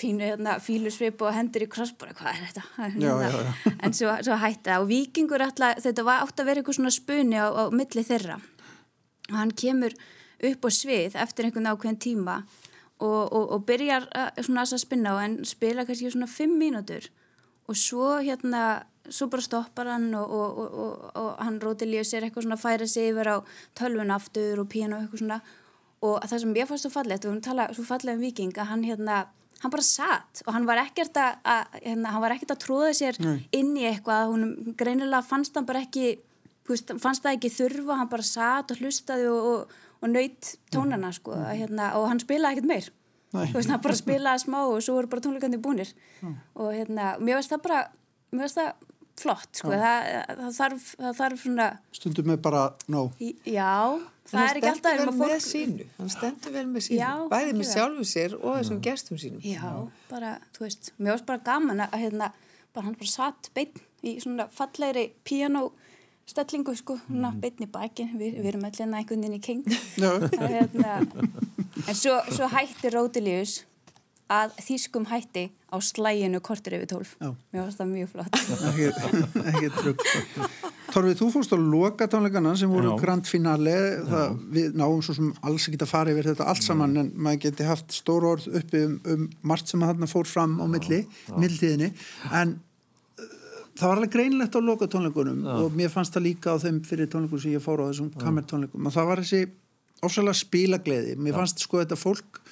pínu 0.00 0.24
hérna 0.24 0.56
fílusvip 0.64 1.20
og 1.22 1.34
hendur 1.36 1.66
í 1.66 1.68
kross 1.70 1.92
bara 2.00 2.14
hvað 2.16 2.32
er 2.32 2.46
þetta? 2.46 2.62
Já, 2.96 3.12
já, 3.20 3.28
já. 3.36 3.52
en 3.84 3.94
svo, 3.96 4.14
svo 4.24 4.38
hætta 4.40 4.78
og 4.80 4.88
vikingur 4.88 5.44
alltaf, 5.44 5.82
þetta 5.84 6.04
var 6.06 6.24
átt 6.24 6.40
að 6.40 6.48
vera 6.48 6.62
eitthvað 6.62 6.78
svona 6.78 6.94
spuni 6.94 7.36
á, 7.36 7.46
á 7.52 7.64
milli 7.74 8.04
þeirra. 8.08 8.38
Og 9.30 9.36
hann 9.36 9.52
kemur 9.52 9.96
upp 10.42 10.64
á 10.64 10.70
svið 10.72 11.18
eftir 11.20 11.48
einhvern 11.48 11.68
ákveðin 11.68 12.00
tíma 12.00 12.38
og, 13.02 13.20
og, 13.28 13.44
og 13.56 13.66
byrjar 13.68 14.08
að, 14.16 14.40
svona 14.46 14.64
að 14.64 14.80
spinna 14.82 15.16
og 15.18 15.26
en 15.26 15.36
spila 15.48 15.84
kannski 15.88 16.14
svona 16.14 16.30
fimm 16.30 16.56
mínútur. 16.60 17.10
Og 17.68 17.78
svo 17.78 18.16
hérna 18.22 18.82
svo 19.10 19.26
bara 19.28 19.42
stoppar 19.44 19.90
hann 19.90 20.12
og, 20.14 20.30
og, 20.30 20.58
og, 20.62 20.74
og, 20.78 21.06
og 21.18 21.30
hann 21.42 21.60
róti 21.60 21.88
lífið 21.90 22.08
sér 22.08 22.26
eitthvað 22.26 22.46
svona 22.46 22.60
færa 22.60 22.86
sig 22.88 23.10
yfir 23.10 23.34
á 23.34 23.36
tölvun 23.78 24.14
aftur 24.14 24.62
og 24.62 24.70
píano 24.72 24.96
og 24.96 25.04
eitthvað 25.04 25.24
svona. 25.24 25.40
Og 26.02 26.18
það 26.24 26.42
sem 26.42 26.56
ég 26.56 26.68
fannst 26.70 26.88
svo 26.88 27.02
og 27.02 27.28
hún 27.28 27.42
tala 27.44 27.68
svo 27.74 27.84
fallega 27.86 28.16
um 28.16 28.22
viking 28.24 28.56
að 28.58 28.70
hann 28.70 28.84
hérna 28.86 29.22
hann 29.62 29.72
bara 29.72 29.86
satt 29.86 30.42
og 30.46 30.52
hann 30.56 30.66
var 30.66 30.80
ekkert 30.82 31.16
að, 31.20 31.38
að 31.46 31.78
hérna, 31.84 32.12
hann 32.14 32.24
var 32.24 32.34
ekkert 32.34 32.54
að 32.56 32.62
tróða 32.64 32.92
sér 32.98 33.18
inn 33.54 33.72
í 33.78 33.86
eitthvað, 33.88 34.32
hún 34.32 34.74
greinilega 34.78 35.22
fannst 35.26 35.56
hann 35.58 35.68
bara 35.68 35.84
ekki 35.86 36.16
veist, 36.68 36.92
fannst 37.02 37.24
það 37.24 37.38
ekki 37.38 37.52
þurfa, 37.56 37.98
hann 38.00 38.10
bara 38.12 38.26
satt 38.26 38.74
og 38.74 38.82
hlustaði 38.82 39.28
og, 39.30 39.48
og, 39.52 39.78
og 40.02 40.12
nöyt 40.12 40.54
tónana 40.74 41.12
sko, 41.14 41.36
að, 41.36 41.54
hérna, 41.62 41.92
og 41.98 42.08
hann 42.10 42.22
spilaði 42.22 42.58
ekkert 42.58 42.70
meir. 42.70 42.90
Nei. 43.32 43.46
þú 43.48 43.56
veist, 43.56 43.72
hann 43.72 43.80
bara 43.80 43.96
spilaði 43.96 44.44
smá 44.44 44.58
og 44.60 44.78
svo 44.84 44.98
voru 44.98 45.08
bara 45.08 45.24
tónleikandi 45.24 45.60
búnir. 45.62 45.92
Og 46.60 46.74
hérna, 46.74 47.14
mér 47.18 47.38
veist 47.40 47.52
það 47.52 47.62
bara 47.64 47.78
mér 48.32 48.46
veist 48.46 48.58
það 48.60 48.72
flott, 49.22 49.48
sko. 49.60 49.70
Það, 49.72 50.08
það, 50.40 50.48
þarf, 50.58 50.88
það 51.02 51.14
þarf 51.20 51.44
svona 51.46 51.68
stundum 51.98 52.28
með 52.32 52.40
bara, 52.44 52.62
no 52.92 53.02
í- 53.22 53.34
já, 53.48 53.70
það 54.32 54.48
er 54.48 54.60
ekki 54.60 54.70
alltaf 54.72 54.90
hann 54.90 54.98
stendur 54.98 54.98
vel 54.98 55.12
að 55.12 55.20
með 55.20 55.32
fólk 55.32 55.46
sínu. 55.48 55.86
Hann 55.98 56.12
stendur 56.16 56.54
vel 56.56 56.64
með 56.72 56.86
sínu, 56.88 56.98
Já, 57.00 57.10
bæði 57.32 57.54
með 57.60 57.70
sjálfu 57.72 58.06
sér 58.12 58.36
og 58.40 58.58
þessum 58.58 58.80
gestum 58.88 59.20
sínum. 59.22 59.44
Já, 59.46 59.70
bara, 60.10 60.34
þú 60.56 60.66
veist, 60.66 60.92
mér 60.98 61.14
varst 61.16 61.28
bara 61.30 61.44
gaman 61.50 61.84
að 61.86 61.96
hérna, 62.02 62.32
bara 62.74 62.86
hann 62.88 62.98
bara 62.98 63.12
satt 63.14 63.50
beinn 63.56 63.82
í 64.02 64.16
svona 64.22 64.48
fallegri 64.50 65.08
píanó 65.28 65.68
stellingu, 66.26 66.72
sko, 66.78 66.96
svona 67.08 67.32
beinn 67.42 67.64
í 67.66 67.68
bækin 67.70 68.12
við, 68.18 68.38
við 68.40 68.48
erum 68.52 68.64
allir 68.68 68.86
einhvern 68.86 69.24
veginn 69.26 69.36
í 69.36 69.42
keng 69.42 69.64
Já. 69.98 70.12
hérna, 70.54 71.00
en 71.86 71.98
svo, 71.98 72.14
svo 72.30 72.46
hætti 72.52 72.90
Rótilius 72.94 73.56
að 74.32 74.54
þýskum 74.64 75.08
hætti 75.10 75.48
á 75.72 75.76
slæginu 75.80 76.40
kortur 76.44 76.76
yfir 76.76 76.90
tólf. 76.90 77.16
Já. 77.16 77.32
mér 77.52 77.64
varst 77.64 77.80
það 77.80 77.92
mjög 77.96 78.12
flott. 78.12 78.34
Ekki, 79.52 79.70
trugg 79.78 80.06
Torfið, 80.92 81.14
þú 81.22 81.26
fórst 81.32 81.54
á 81.56 81.58
loka 81.58 82.08
tónleikana 82.10 82.52
sem 82.58 82.68
voru 82.68 82.90
Já. 82.90 82.96
grand 83.00 83.28
finale. 83.28 83.76
Það, 84.10 84.34
við 84.52 84.74
náum 84.76 85.00
svo 85.04 85.14
sem 85.16 85.30
alls 85.40 85.68
ekki 85.70 85.80
að 85.80 85.92
fara 85.92 86.12
yfir 86.12 86.28
þetta 86.32 86.48
allt 86.52 86.66
saman 86.66 86.98
en 87.00 87.08
maður 87.16 87.40
geti 87.46 87.68
haft 87.68 87.94
stór 87.96 88.26
orð 88.28 88.50
uppi 88.60 88.82
um, 88.84 88.98
um 89.08 89.24
margt 89.48 89.72
sem 89.72 89.80
að 89.80 89.94
þarna 89.94 90.10
fór 90.10 90.28
fram 90.28 90.58
á 90.60 90.66
milli, 90.68 91.00
millitíðinni. 91.32 91.88
En 92.28 92.52
uh, 92.58 93.32
það 93.78 93.86
var 93.86 93.96
alveg 93.96 94.14
greinlegt 94.18 94.58
á 94.58 94.60
loka 94.60 94.90
tónleikunum 94.92 95.46
og 95.56 95.78
mér 95.78 95.92
fannst 95.94 96.12
það 96.12 96.28
líka 96.28 96.52
á 96.52 96.60
þeim 96.60 96.82
fyrir 96.84 97.08
tónleikum 97.08 97.40
sem 97.40 97.56
ég 97.56 97.64
fór 97.64 97.80
á 97.80 97.88
þessum 97.88 98.12
kamertónleikum. 98.20 98.84
Og 98.84 98.96
það 98.98 99.08
var 99.14 99.24
þessi 99.24 99.46
ofsalega 100.04 100.42
spilagleði. 100.42 101.16
Mér 101.16 101.40
fannst 101.40 101.64
sko 101.64 101.80
þetta 101.80 101.96
fólk 101.96 102.42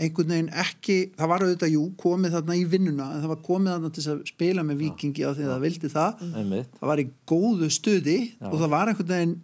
einhvern 0.00 0.32
veginn 0.32 0.50
ekki, 0.62 0.96
það 1.18 1.30
var 1.32 1.44
auðvitað 1.44 1.74
jú 1.74 1.84
komið 2.00 2.34
þarna 2.36 2.56
í 2.56 2.64
vinnuna 2.72 3.06
en 3.12 3.22
það 3.22 3.32
var 3.34 3.44
komið 3.46 3.74
þarna 3.74 3.92
til 3.96 4.04
að 4.06 4.24
spila 4.30 4.64
með 4.66 4.82
vikingi 4.86 5.26
á 5.26 5.30
því 5.30 5.44
að 5.44 5.52
það 5.52 5.62
vildi 5.66 5.92
það. 5.92 6.24
Einmitt. 6.40 6.74
Það 6.80 6.90
var 6.92 7.02
í 7.02 7.06
góðu 7.32 7.70
stuði 7.76 8.18
og 8.48 8.56
það 8.56 8.74
var 8.74 8.92
einhvern 8.92 9.12
veginn 9.14 9.38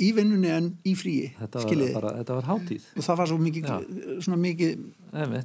í 0.00 0.08
vinnunni 0.16 0.50
en 0.54 0.70
í 0.88 0.94
fríi 0.96 1.28
þetta 1.36 1.66
var, 1.66 1.84
bara, 1.98 2.14
þetta 2.22 2.38
var 2.38 2.48
hátíð. 2.48 2.88
Og 2.96 3.06
það 3.06 3.20
var 3.20 3.30
svo 3.30 3.38
mikið, 3.42 3.70
mikið, 4.46 4.88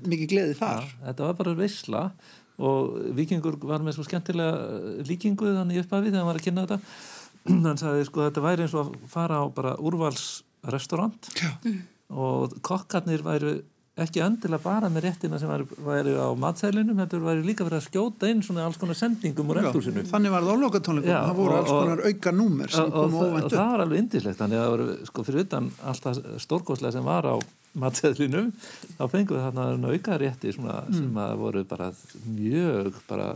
mikið 0.06 0.32
gleði 0.32 0.58
þar. 0.62 0.88
Já, 0.88 1.06
þetta 1.10 1.30
var 1.30 1.38
bara 1.42 1.56
veisla 1.60 2.08
og 2.56 2.96
Víkingur 3.16 3.58
var 3.68 3.84
með 3.84 3.98
svo 3.98 4.06
skemmtilega 4.08 4.56
eh, 4.56 5.00
líkingu 5.10 5.52
þannig 5.58 5.82
upp 5.82 5.96
að 5.96 6.06
við 6.06 6.14
þegar 6.14 6.22
hann 6.22 6.30
var 6.30 6.40
að 6.40 6.46
kynna 6.46 6.66
þetta. 6.66 6.80
Hann 7.68 7.78
sagði 7.78 8.06
sko 8.08 8.24
þetta 8.24 8.42
væri 8.42 8.64
eins 8.66 8.74
og 8.74 8.88
að 8.88 9.10
fara 9.12 9.38
á 9.38 9.46
bara 9.54 9.76
úrvalsrestaurant 9.78 11.28
Já. 11.38 11.52
og 12.10 12.56
kokkarnir 12.66 13.22
væru 13.26 13.52
ekki 14.04 14.20
endilega 14.26 14.60
bara 14.64 14.90
með 14.92 15.06
réttina 15.06 15.38
sem 15.40 15.48
væri, 15.50 16.16
á 16.20 16.28
matsælinum, 16.36 16.98
þetta 17.00 17.20
væri 17.24 17.46
líka 17.48 17.64
verið 17.64 17.80
að 17.80 17.86
skjóta 17.88 18.28
inn 18.30 18.42
svona 18.44 18.66
alls 18.68 18.76
konar 18.82 18.98
sendingum 19.00 19.48
úr 19.54 19.62
eldhúsinu. 19.62 20.04
Þannig 20.10 20.34
var 20.36 20.44
það 20.44 20.52
á 20.52 20.64
lokatónleikum, 20.66 21.14
það 21.16 21.36
voru 21.40 21.54
og- 21.54 21.60
alls 21.62 21.72
konar 21.72 22.02
auka 22.10 22.32
númer 22.36 22.70
sem 22.76 22.84
og, 22.84 22.92
kom 22.92 23.14
og, 23.16 23.22
og 23.24 23.30
óvænt 23.32 23.54
það 23.56 23.70
var 23.72 23.84
alveg 23.86 24.00
indislegt 24.04 24.38
þannig 24.42 24.60
að 24.60 24.66
það 24.66 24.74
voru, 24.76 24.88
sko, 25.08 25.24
fyrir 25.30 25.46
utan 25.48 25.72
alltaf 25.94 26.20
stórkoslega 26.44 26.92
sem 26.98 27.04
var 27.08 27.24
á 27.24 27.36
matseðlinum 27.76 28.52
þá 29.00 29.04
fengum 29.12 29.38
við 29.38 29.46
þarna 29.48 29.94
auka 29.96 30.18
rétti 30.20 30.54
svona, 30.56 30.76
Mm. 30.90 30.94
sem 31.00 31.16
að 31.24 31.38
voru 31.40 31.64
bara 31.68 31.92
mjög 32.28 32.94
bara, 33.08 33.30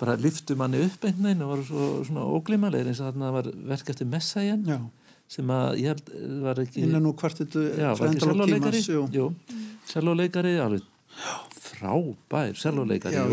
bara 0.00 0.16
liftu 0.16 0.56
manni 0.56 0.82
upp 0.84 1.04
einhvern 1.04 1.26
veginn 1.30 1.42
og 1.46 1.50
voru 1.54 1.64
svo, 1.70 2.04
svona 2.06 2.26
óglimalegir 2.26 2.86
eins 2.90 3.00
og 3.00 3.12
þarna 3.14 3.32
var 3.32 3.50
verk 3.70 3.90
eftir 3.90 4.06
Messiaen 4.06 4.64
Já, 4.66 4.78
sem 5.30 5.50
að 5.54 5.68
ég 5.78 5.92
held 5.92 6.08
var 6.44 6.58
ekki 6.64 6.82
innan 6.86 7.06
já, 7.78 7.90
var 7.94 8.08
ekki 8.10 8.24
selvoleikari 9.90 10.56
alveg 10.64 10.88
frábær 11.60 12.58
selvoleikari 12.58 13.14
Já, 13.16 13.24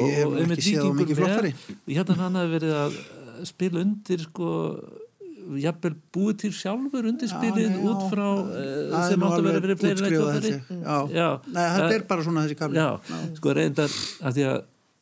séð 0.61 0.85
þá 0.85 0.93
mikið 1.01 1.19
flottari. 1.21 1.51
ég 1.89 1.99
held 1.99 2.13
að 2.13 2.21
hann 2.23 2.39
hafi 2.39 2.53
verið 2.55 2.77
að 2.83 2.97
spila 3.49 3.83
undir 3.83 4.23
sko 4.27 4.51
jafnvel 5.57 5.93
búið 6.11 6.39
til 6.43 6.53
sjálfur 6.57 7.05
undir 7.07 7.29
spilið 7.31 7.69
nei, 7.71 7.75
já. 7.77 7.83
út 7.87 8.01
frá 8.11 8.25
uh, 8.27 8.47
Það 8.91 9.05
sem 9.07 9.21
nú 9.21 9.27
áttu 9.27 9.37
að 9.37 9.45
vera 9.47 9.61
verið 9.63 9.77
fleiri. 9.83 10.55
Já. 10.81 10.97
Já. 11.15 11.27
Nei, 11.55 11.61
Ja. 11.63 11.91
er 11.95 12.03
bara 12.09 12.25
svona 12.25 12.43
þessi 12.43 12.57
kafli. 12.59 12.81
Já, 12.81 12.89
sko 13.37 13.53
reyndar 13.55 13.93
að 14.27 14.35
því 14.39 14.47
að 14.49 14.57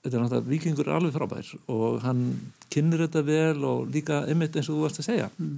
þetta 0.06 0.12
er 0.14 0.22
náttúrulega 0.22 0.52
vikingur 0.52 0.92
alveg 0.94 1.16
frábær 1.16 1.50
og 1.74 1.96
hann 2.06 2.22
kynir 2.70 3.02
þetta 3.08 3.24
vel 3.26 3.64
og 3.66 3.88
líka 3.96 4.20
einmitt 4.30 4.54
eins 4.60 4.70
og 4.70 4.78
þú 4.78 4.84
varst 4.86 5.02
að 5.02 5.10
segja 5.10 5.32
Mm. 5.40 5.56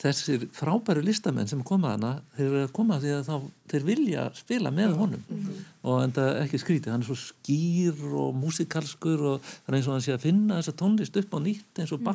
Þessir 0.00 0.46
frábæru 0.56 1.02
listamenn 1.04 1.48
sem 1.50 1.62
koma 1.66 1.94
hana 1.94 2.12
þeir 2.36 2.46
eru 2.46 2.62
að 2.64 2.72
koma 2.76 2.98
því 3.02 3.10
að 3.16 3.26
þá 3.28 3.34
þeir 3.72 3.84
vilja 3.88 4.28
spila 4.38 4.72
með 4.74 4.94
honum. 5.00 5.26
Og 5.84 6.04
en 6.04 6.14
það 6.16 6.30
ekki 6.44 6.62
skrítið, 6.62 6.94
hann 6.94 7.04
er 7.04 7.10
svo 7.10 7.18
skýr 7.20 8.06
og 8.10 8.32
músikalskur 8.40 9.26
og 9.34 9.44
það 9.44 9.74
er 9.74 9.78
eins 9.78 9.90
og 9.90 9.96
hann 9.96 10.06
sé 10.06 10.16
að 10.16 10.24
finna 10.28 10.60
þessa 10.60 10.78
tónlist 10.80 11.20
upp 11.20 11.36
á 11.36 11.38
nýtt 11.44 11.82
eins 11.82 11.94
og 11.96 12.06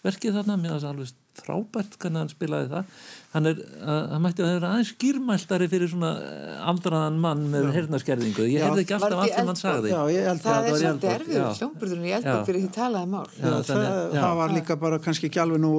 bakverkið 0.00 0.36
þarna 0.38 0.54
mér 0.60 0.70
finnst 0.72 0.84
það 0.86 0.92
alveg 0.94 1.16
frábært 1.40 1.94
hvernig 2.00 2.20
hann 2.20 2.30
spilaði 2.32 2.68
það 2.70 2.84
hann 3.32 3.48
er, 3.48 3.60
að, 3.80 3.98
hann 4.10 4.22
mætti 4.24 4.42
að 4.44 4.48
vera 4.56 4.70
aðeins 4.74 4.90
skýrmæltari 4.94 5.68
fyrir 5.72 5.90
svona 5.92 6.10
eh, 6.26 6.56
aldraðan 6.70 7.18
mann 7.22 7.44
með 7.52 7.68
heyrnarskerðingu, 7.76 8.46
ég 8.50 8.58
Já. 8.60 8.64
hefði 8.66 8.82
ekki 8.84 8.96
alltaf 8.96 9.14
Var 9.14 9.22
allt 9.24 9.36
sem 9.36 9.50
hann 9.52 9.60
sagði 9.60 9.92
Já, 9.92 10.00
ég 10.10 10.26
held 10.28 10.42
Það 10.44 10.56
það 10.56 10.68
er 10.70 10.80
svolítið 10.82 11.12
erfiður 11.14 11.40
já. 11.40 11.48
hljómburðurinn 11.60 12.04
í 12.08 12.10
Já. 12.10 12.16
eldborg 12.18 12.48
fyrir 12.50 12.64
því 12.64 12.70
talaði 12.76 13.10
mál. 13.14 13.24
Já, 13.30 13.44
það, 13.46 13.64
þannig- 13.70 14.16
já. 14.18 14.20
það 14.24 14.38
var 14.42 14.54
líka 14.58 14.78
bara 14.84 15.00
kannski 15.06 15.30
ekki 15.30 15.42
alveg 15.44 15.62
nú 15.64 15.72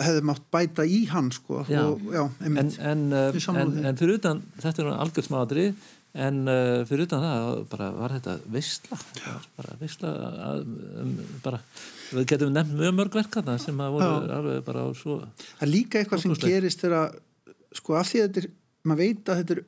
hefði 0.00 0.24
mátt 0.32 0.46
bæta 0.56 0.88
í 0.88 1.00
hann 1.12 1.30
sko 1.32 1.62
Já. 1.70 1.82
og, 1.86 2.00
já, 2.12 2.22
en, 2.26 2.32
einmitt 2.50 2.80
en, 2.92 3.06
Ég 3.36 3.44
sammála 3.46 3.70
en, 3.80 3.90
en 3.92 4.00
fyrir 4.02 4.18
utan 4.20 4.42
þetta 4.60 4.84
er 4.84 4.92
algjör 4.96 5.28
smáadri 5.30 5.68
en 6.16 6.42
uh, 6.48 6.82
fyrir 6.88 7.04
utan 7.06 7.20
það 7.24 7.48
bara 7.72 7.90
var 7.92 8.14
þetta 8.16 8.36
veistla 8.52 8.96
bara 9.56 9.74
veistla 9.80 10.12
að, 10.50 10.62
um, 11.02 11.10
bara, 11.44 11.60
við 12.12 12.28
getum 12.32 12.52
nefnt 12.54 12.76
mjög 12.78 12.98
mörg 13.00 13.16
verkana 13.20 13.56
sem 13.62 13.80
að 13.82 13.96
voru 13.96 14.10
Já. 14.10 14.36
alveg 14.38 14.66
bara 14.66 14.84
á 14.86 14.88
svo 14.96 15.20
það 15.22 15.64
er 15.66 15.72
líka 15.72 16.00
eitthvað 16.00 16.22
sem 16.24 16.36
gerist 16.42 16.84
þegar 16.84 17.16
sko 17.76 17.96
af 17.98 18.10
því 18.10 18.22
að 18.22 18.28
þetta 18.28 18.44
er 18.44 18.52
maður 18.86 19.02
veit 19.02 19.32
að 19.32 19.40
þetta 19.42 19.56
er 19.56 19.64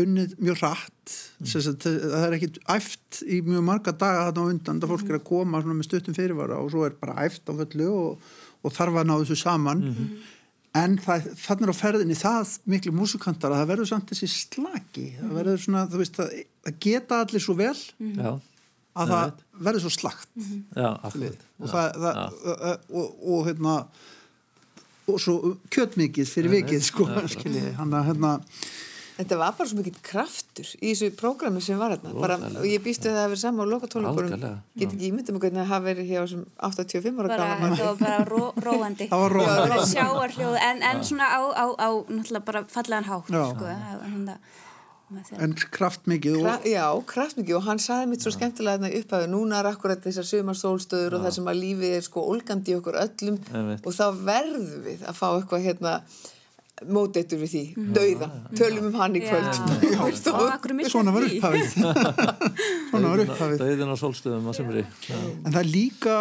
unnið 0.00 0.34
mjög 0.40 0.60
rætt 0.62 1.14
mm. 1.40 1.78
það 1.82 2.26
er 2.26 2.36
ekkit 2.36 2.58
æft 2.70 3.22
í 3.26 3.40
mjög 3.46 3.64
marga 3.66 3.94
daga 3.94 4.26
þarna 4.28 4.44
á 4.46 4.50
undan 4.52 4.82
það 4.82 4.92
fólk 4.92 5.08
er 5.08 5.18
að 5.18 5.24
koma 5.30 5.62
svona 5.62 5.78
með 5.78 5.88
stuttum 5.88 6.16
fyrirvara 6.16 6.60
og 6.62 6.70
svo 6.72 6.84
er 6.86 6.98
bara 7.00 7.16
æft 7.24 7.50
á 7.50 7.52
fullu 7.52 7.88
og, 7.90 8.28
og 8.62 8.76
þarf 8.76 9.00
að 9.00 9.08
ná 9.10 9.16
þessu 9.16 9.38
saman. 9.40 9.82
En 10.78 10.94
það, 11.02 11.24
þannig 11.42 11.66
er 11.66 11.72
á 11.74 11.80
ferðinni 11.80 12.16
það 12.18 12.52
miklu 12.70 12.92
músikantar 12.94 13.50
að 13.50 13.64
það 13.64 13.70
verður 13.72 13.90
samt 13.90 14.12
þessi 14.12 14.28
slaki 14.30 15.06
það 15.16 15.32
verður 15.40 15.64
svona, 15.64 15.82
þú 15.90 16.02
veist, 16.04 16.20
það, 16.20 16.36
það 16.68 16.76
geta 16.86 17.18
allir 17.24 17.42
svo 17.42 17.56
vel. 17.58 17.72
Já, 17.98 18.30
að 18.98 19.12
það 19.14 19.42
verður 19.66 19.84
svo 19.84 19.92
slagt 19.94 20.30
já, 20.40 20.88
akkurat. 20.90 21.44
Og 21.60 21.72
það, 21.74 21.98
það 22.04 22.86
og, 22.90 23.06
og 23.34 23.42
hérna 23.48 23.74
og 25.10 25.18
svo 25.22 25.56
kjötmikið 25.72 26.30
fyrir 26.30 26.54
vikið 26.58 26.86
sko, 26.86 27.08
skiljiði, 27.30 27.74
hann 27.78 27.98
að 27.98 28.12
hérna 28.12 28.36
Þetta 29.20 29.36
var 29.36 29.52
bara 29.52 29.68
svo 29.68 29.76
mikill 29.76 29.98
kraftur 30.00 30.68
í 30.80 30.94
þessu 30.94 31.10
prógrami 31.12 31.60
sem 31.60 31.76
var 31.76 31.92
hérna. 31.92 32.14
Bara, 32.16 32.38
og 32.56 32.64
ég 32.64 32.80
býstu 32.80 33.10
að 33.10 33.18
það 33.18 33.20
hafi 33.20 33.32
verið 33.34 33.42
sama 33.42 33.66
á 33.68 33.72
lokatónleikunum. 33.74 34.54
Get 34.80 34.94
ekki 34.94 35.10
ímyndið 35.10 35.36
mig 35.36 35.42
hvernig 35.44 35.60
það 35.60 35.68
hafi 35.74 35.86
verið 35.90 36.08
hjá 36.08 36.20
þessum 36.22 36.46
85 36.70 37.20
ára 37.20 37.28
bara, 37.34 37.48
gaman. 37.50 37.74
það 37.76 37.90
var 37.90 37.98
bara 38.00 38.22
ró, 38.30 38.40
róandi. 38.64 39.08
Það 39.10 39.24
var 39.24 39.36
róandi. 39.36 39.58
Það 39.60 39.74
var 39.74 39.84
sjáarhljóð 39.90 40.56
en, 40.70 40.82
en 40.88 41.04
svona 41.10 41.28
á, 41.36 41.40
á, 41.52 41.64
á 41.68 41.88
náttúrulega 42.08 42.46
bara 42.48 42.64
fallegan 42.72 43.08
hátt 43.10 43.28
Já. 43.36 43.44
sko, 43.52 43.68
það 43.68 44.06
hérna. 44.06 44.38
En 45.40 45.54
kraftmikið 45.74 46.36
og 46.38 46.44
Kra 46.46 46.56
já, 46.70 46.84
kraftmikið 47.12 47.56
og 47.58 47.64
hann 47.66 47.80
saði 47.82 48.10
mitt 48.12 48.24
svo 48.24 48.32
skemmtilega 48.34 48.78
hérna 48.78 48.90
upphæðu, 49.00 49.30
núna 49.32 49.60
er 49.60 49.68
akkurat 49.72 50.02
þessar 50.04 50.28
sumarsólstöður 50.28 51.16
og 51.18 51.24
það 51.26 51.36
sem 51.38 51.48
að 51.50 51.62
lífið 51.64 51.94
er 51.98 52.04
sko 52.06 52.26
ólgandi 52.30 52.74
í 52.74 52.76
okkur 52.78 52.98
öllum 53.02 53.38
Einmitt. 53.50 53.86
og 53.86 53.96
þá 53.96 54.04
verðum 54.30 54.68
við 54.86 55.06
að 55.06 55.18
fá 55.18 55.26
eitthvað 55.32 55.66
hérna 55.66 55.94
móteitur 56.80 57.36
við 57.42 57.50
því, 57.52 57.62
dauða. 57.92 58.26
Tölum 58.56 58.86
um 58.88 58.94
hann 58.96 59.16
í 59.18 59.20
kvöld. 59.20 59.50
Já. 59.84 59.98
Og 60.00 60.14
og- 60.32 60.46
akkur 60.54 60.72
missum 60.78 60.94
svona 60.94 61.12
var 61.12 61.26
því. 61.26 61.36
upphafið. 61.36 61.74
Svona 62.90 63.10
var 63.10 63.22
upphafið. 63.26 63.58
Dauðin 63.60 63.92
á 63.92 63.96
sólstöðum 64.00 64.48
á 64.48 64.52
semri 64.56 64.84
en 65.10 65.52
það 65.52 65.60
er 65.60 65.68
líka 65.68 66.14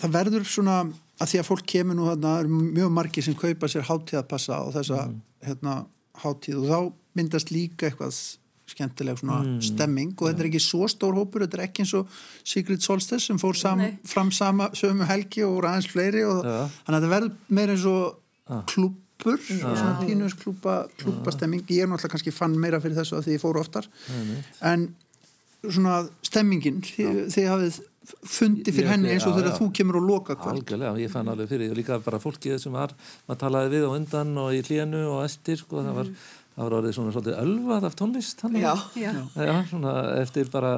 það 0.00 0.16
verður 0.18 0.48
svona 0.50 0.78
að 1.16 1.30
því 1.30 1.40
að 1.40 1.46
fólk 1.48 1.66
kemur 1.70 1.96
nú 1.96 2.08
þarna, 2.10 2.32
það 2.32 2.40
eru 2.42 2.62
mjög 2.76 2.90
margir 2.98 3.24
sem 3.24 3.36
kaupa 3.38 3.70
sér 3.72 3.86
hátíðapassa 3.88 4.58
á 4.60 4.64
þessa 4.74 4.98
hérna, 5.46 5.76
hátíð 6.22 6.58
og 6.62 6.66
þá 6.70 6.78
myndast 7.16 7.52
líka 7.54 7.88
eitthvað 7.88 8.18
skemmtileg 8.66 9.20
svona 9.20 9.38
stemming 9.62 10.14
og 10.16 10.26
þetta 10.26 10.42
er 10.42 10.48
ekki 10.48 10.60
svo 10.62 10.88
stór 10.90 11.14
hópur, 11.14 11.44
þetta 11.44 11.60
er 11.60 11.64
ekki 11.68 11.84
eins 11.84 11.94
og 11.98 12.10
Secret 12.42 12.82
Solstice 12.82 13.28
sem 13.28 13.38
fór 13.38 13.54
sam, 13.58 13.82
fram 14.08 14.32
sama, 14.34 14.70
sömu 14.74 15.06
helgi 15.06 15.44
og 15.46 15.58
voru 15.58 15.70
aðeins 15.70 15.90
fleiri 15.92 16.24
og 16.26 16.42
Já. 16.42 16.56
þannig 16.86 16.96
að 16.96 16.96
þetta 16.96 17.12
verður 17.14 17.58
meira 17.58 17.76
eins 17.76 17.86
og 17.92 18.64
klúppur 18.72 19.40
svona 19.46 19.92
pínus 20.02 20.34
klúpa, 20.38 20.76
klúpastemming 20.98 21.62
ég 21.70 21.84
er 21.84 21.90
náttúrulega 21.90 22.16
kannski 22.16 22.34
fann 22.34 22.58
meira 22.58 22.82
fyrir 22.82 22.98
þessu 22.98 23.20
að 23.20 23.28
því 23.28 23.36
ég 23.36 23.44
fór 23.44 23.60
oftar. 23.62 23.86
En 24.66 24.90
svona 25.66 26.00
stemmingin, 26.26 26.82
þið, 26.84 27.22
þið 27.34 27.48
hafið 27.50 27.78
fundið 28.22 28.78
fyrir 28.78 28.90
henni 28.92 29.12
eins 29.12 29.26
og 29.26 29.34
já, 29.34 29.38
þegar 29.40 29.52
já. 29.52 29.58
þú 29.58 29.68
kemur 29.78 29.98
og 30.00 30.06
loka 30.06 30.36
kvöld 30.38 30.62
Algjörlega, 30.62 30.94
ég 31.02 31.12
fann 31.12 31.30
alveg 31.32 31.50
fyrir 31.50 31.66
því 31.66 31.74
og 31.74 31.80
líka 31.80 32.00
bara 32.06 32.20
fólkið 32.22 32.58
sem 32.62 32.76
var, 32.76 32.94
maður 33.26 33.40
talaði 33.42 33.72
við 33.74 33.86
á 33.86 33.90
undan 33.92 34.34
og 34.42 34.56
í 34.56 34.62
hlínu 34.66 35.02
og 35.12 35.22
eftir 35.24 35.60
sko, 35.60 35.82
það 35.82 36.00
var, 36.00 36.12
það 36.56 36.64
var 36.64 36.74
orðið 36.78 36.94
svona 36.96 37.12
svolítið 37.12 37.38
ölvað 37.42 37.86
af 37.86 37.96
tónlist 38.00 38.40
þannig. 38.40 38.62
Já. 38.64 38.74
Já. 38.96 39.10
Já, 39.36 39.54
svona 39.68 39.92
eftir 40.22 40.48
bara 40.52 40.72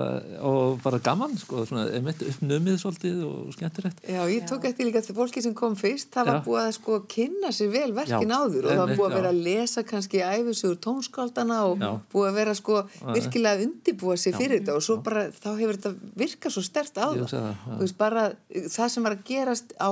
og 0.49 0.81
bara 0.83 0.99
gaman, 0.99 1.37
sko, 1.39 1.63
svona 1.69 1.85
einmitt 1.95 2.25
uppnumið 2.27 2.81
svolítið 2.83 3.21
og 3.29 3.53
skemmtilegt 3.55 4.03
Já, 4.09 4.21
ég 4.27 4.49
tók 4.51 4.67
eftir 4.69 4.89
líka 4.89 5.03
þegar 5.07 5.19
fólki 5.21 5.45
sem 5.45 5.55
kom 5.59 5.77
fyrst 5.79 6.11
það 6.15 6.31
var 6.33 6.39
Já. 6.41 6.43
búið 6.49 6.63
að 6.65 6.73
sko 6.79 6.99
kynna 7.15 7.53
sér 7.55 7.71
vel 7.77 7.93
verkin 7.97 8.35
Já, 8.35 8.41
áður 8.43 8.67
og 8.67 8.73
það 8.73 8.83
var 8.83 8.95
búið 8.99 9.09
að 9.09 9.17
vera 9.21 9.33
að 9.33 9.43
lesa 9.47 9.85
kannski 9.87 10.23
æfisugur 10.27 10.81
tónskáldana 10.89 11.61
og 11.71 11.83
Já. 11.83 11.91
búið 12.13 12.31
að 12.33 12.39
vera 12.43 12.57
sko 12.59 12.83
virkilega 13.15 13.55
að 13.59 13.67
undibúa 13.69 14.19
sér 14.19 14.39
fyrir 14.39 14.61
þetta 14.63 14.79
og 14.79 14.87
svo 14.89 14.99
bara 15.07 15.29
þá 15.31 15.51
hefur 15.61 15.79
þetta 15.79 16.15
virkað 16.25 16.57
svo 16.57 16.65
stert 16.67 16.99
á 16.99 17.09
það 17.15 17.79
veist, 17.79 17.99
bara 17.99 18.31
eh, 18.51 18.67
það 18.67 18.95
sem 18.95 19.07
var 19.07 19.17
að 19.17 19.25
gerast 19.29 19.75
á, 19.79 19.91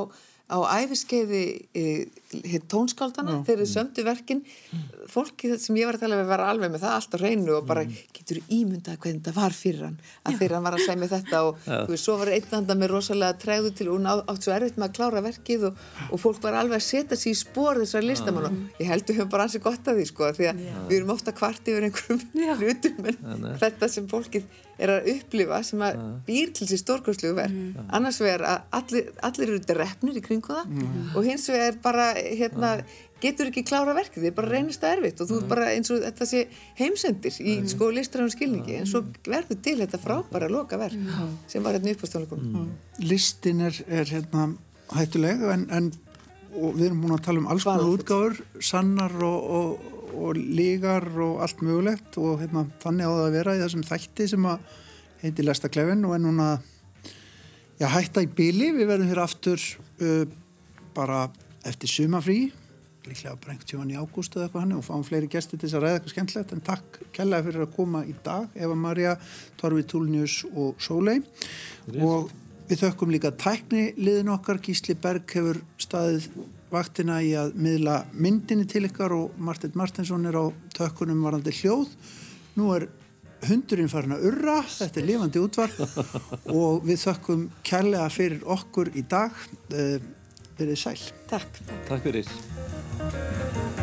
á 0.51 0.59
æfiskeiði 0.83 1.45
e, 1.75 1.85
tónskáldana 2.71 3.41
þegar 3.47 3.61
þið 3.63 3.71
sömdu 3.71 4.05
verkin. 4.07 4.43
Fólki 5.11 5.53
sem 5.63 5.79
ég 5.79 5.87
var 5.89 5.99
að 5.99 6.05
tala 6.07 6.19
við 6.21 6.31
var 6.33 6.43
alveg 6.47 6.73
með 6.73 6.83
það 6.83 6.97
allt 6.97 7.15
á 7.15 7.19
reynu 7.23 7.55
og 7.55 7.69
bara 7.69 7.85
getur 7.87 8.41
ímyndað 8.51 8.99
hvernig 9.03 9.23
þetta 9.23 9.35
var 9.37 9.57
fyrir 9.57 9.85
hann? 9.87 9.99
Að 10.27 10.41
þegar 10.41 10.57
hann 10.57 10.67
var 10.67 10.77
að 10.77 10.85
segja 10.85 11.01
með 11.03 11.15
þetta 11.15 11.43
og 11.47 11.63
þú 11.67 11.95
veist, 11.95 12.05
svo 12.05 12.19
var 12.23 12.33
einn 12.35 12.59
anda 12.59 12.79
með 12.79 12.93
rosalega 12.95 13.39
tregðu 13.47 13.73
til 13.79 13.89
og 13.89 13.99
hún 13.99 14.11
átt 14.11 14.43
svo 14.43 14.57
erfitt 14.57 14.81
með 14.81 14.89
að 14.89 14.97
klára 14.99 15.25
verkið 15.29 15.69
og, 15.71 15.81
og 16.11 16.23
fólk 16.25 16.43
var 16.43 16.59
alveg 16.61 16.81
að 16.81 16.87
setja 16.89 17.21
sér 17.21 17.33
í 17.33 17.41
spór 17.41 17.83
þessar 17.85 18.07
listamann 18.07 18.51
og 18.51 18.83
ég 18.83 18.91
held 18.91 19.07
við 19.07 19.21
höfum 19.21 19.33
bara 19.37 19.47
ansi 19.47 19.63
gott 19.63 19.87
að 19.87 20.01
því 20.03 20.11
sko 20.11 20.31
því 20.37 20.51
að 20.51 20.63
við 20.91 20.99
erum 20.99 21.15
ofta 21.15 21.35
kvart 21.37 21.71
yfir 21.71 21.89
einhverjum 21.89 22.61
hlutum 22.61 23.11
en 23.13 23.51
þetta 23.63 23.91
sem 23.93 24.09
fólkið 24.11 24.47
er 24.77 24.93
að 24.93 25.07
upplifa 25.15 25.63
sem 25.65 25.81
að 25.85 26.01
býr 26.27 26.51
til 26.57 26.67
sér 26.69 26.81
stórkostlegu 26.83 27.37
verk. 27.39 27.55
Annars 27.97 28.19
vegar 28.21 28.43
að 28.45 28.75
allir, 28.77 29.07
allir 29.25 29.53
eru 29.55 29.61
drefnir 29.65 30.19
í 30.21 30.23
kringu 30.25 30.53
það 30.53 30.75
og 31.17 31.25
hins 31.25 31.47
vegar 31.49 31.79
bara 31.85 32.09
hérna, 32.17 32.71
getur 33.23 33.51
ekki 33.51 33.65
klára 33.67 33.95
verkið, 33.97 34.27
þið 34.27 34.35
bara 34.37 34.53
reynist 34.53 34.83
það 34.83 34.97
erfitt 34.99 35.21
og 35.23 35.31
þú 35.31 35.39
er 35.41 35.47
bara 35.51 35.69
eins 35.73 35.91
og 35.95 36.03
þetta 36.05 36.29
sé 36.29 36.43
heimsendir 36.79 37.39
í 37.41 37.57
sko 37.71 37.89
listræðum 37.97 38.33
skilningi 38.35 38.79
en 38.81 38.89
svo 38.91 39.03
verður 39.25 39.61
til 39.65 39.77
þetta 39.81 40.01
frábæra 40.03 40.51
loka 40.53 40.79
verk 40.81 40.99
sem 41.51 41.65
var 41.65 41.79
hérna 41.79 41.95
uppastónleikum 41.97 42.67
listin 43.05 43.65
er, 43.69 43.79
er 43.89 44.11
hérna 44.11 44.51
hættuleg 44.95 45.45
en, 45.55 45.67
en 45.73 45.93
við 46.57 46.87
erum 46.89 47.03
búin 47.05 47.17
að 47.17 47.25
tala 47.27 47.43
um 47.43 47.51
alls 47.53 47.67
konar 47.67 47.83
Hvaða 47.83 47.97
útgáfur? 47.97 48.39
sannar 48.65 49.17
og, 49.27 49.51
og, 49.59 49.91
og 50.17 50.41
lígar 50.41 51.09
og 51.25 51.43
allt 51.45 51.63
mögulegt 51.65 52.21
og 52.21 52.41
hérna, 52.43 52.67
þannig 52.85 53.09
á 53.09 53.13
það 53.13 53.27
að 53.27 53.37
vera 53.39 53.57
í 53.57 53.63
þessum 53.65 53.87
þætti 53.91 54.29
sem 54.33 54.49
að 54.53 54.77
heiti 55.23 55.47
Lestaklefin 55.47 56.05
og 56.07 56.17
er 56.17 56.23
núna 56.25 56.49
já, 57.81 57.89
hætta 57.93 58.25
í 58.25 58.31
byli, 58.39 58.73
við 58.77 58.91
verðum 58.93 59.11
hér 59.13 59.23
aftur 59.25 59.67
uh, 60.01 60.25
bara 60.97 61.27
eftir 61.67 61.91
sumafrí 61.91 62.41
líklega 63.07 63.37
bara 63.41 63.55
einhvern 63.55 63.71
tíman 63.71 63.93
í 63.93 63.99
ágúst 63.99 64.35
eða 64.37 64.47
eitthvað 64.47 64.65
hann 64.65 64.75
og 64.77 64.85
fáum 64.87 65.05
fleiri 65.07 65.29
gesti 65.31 65.57
til 65.57 65.69
þess 65.69 65.79
að 65.79 65.85
ræða 65.85 65.99
eitthvað 65.99 66.15
skemmtilegt. 66.15 66.55
En 66.55 66.65
takk 66.67 66.99
kellaði 67.15 67.49
fyrir 67.49 67.67
að 67.67 67.77
koma 67.77 68.03
í 68.07 68.17
dag 68.27 68.59
Eva 68.59 68.79
Maria, 68.79 69.15
Torfi 69.61 69.87
Túlnius 69.87 70.41
og 70.53 70.83
Sólei 70.83 71.21
og 72.03 72.33
við 72.67 72.83
þökkum 72.83 73.15
líka 73.15 73.33
tækni 73.39 73.89
liðin 74.01 74.33
okkar. 74.35 74.61
Gísli 74.63 74.99
Berg 74.99 75.31
hefur 75.39 75.63
staðið 75.83 76.29
vaktina 76.73 77.21
í 77.23 77.33
að 77.39 77.55
miðla 77.63 78.01
myndinni 78.13 78.67
til 78.69 78.87
ykkar 78.89 79.15
og 79.15 79.39
Martin 79.39 79.75
Martinsson 79.79 80.27
er 80.27 80.39
á 80.43 80.45
tökkunum 80.77 81.23
varandi 81.27 81.55
hljóð. 81.55 81.93
Nú 82.59 82.73
er 82.75 82.89
hundurinn 83.47 83.91
farin 83.93 84.17
að 84.17 84.27
urra. 84.33 84.59
Þetta 84.67 85.01
er 85.01 85.07
lifandi 85.07 85.43
útvarp. 85.43 85.81
Og 86.57 86.87
við 86.89 87.03
þökkum 87.05 87.49
kærlega 87.67 88.09
fyrir 88.11 88.47
okkur 88.57 88.91
í 88.97 89.05
dag 89.07 89.37
verið 90.59 90.83
sæl 90.83 91.09
Takk. 91.31 91.63
Takk 91.89 92.07
fyrir. 92.07 93.76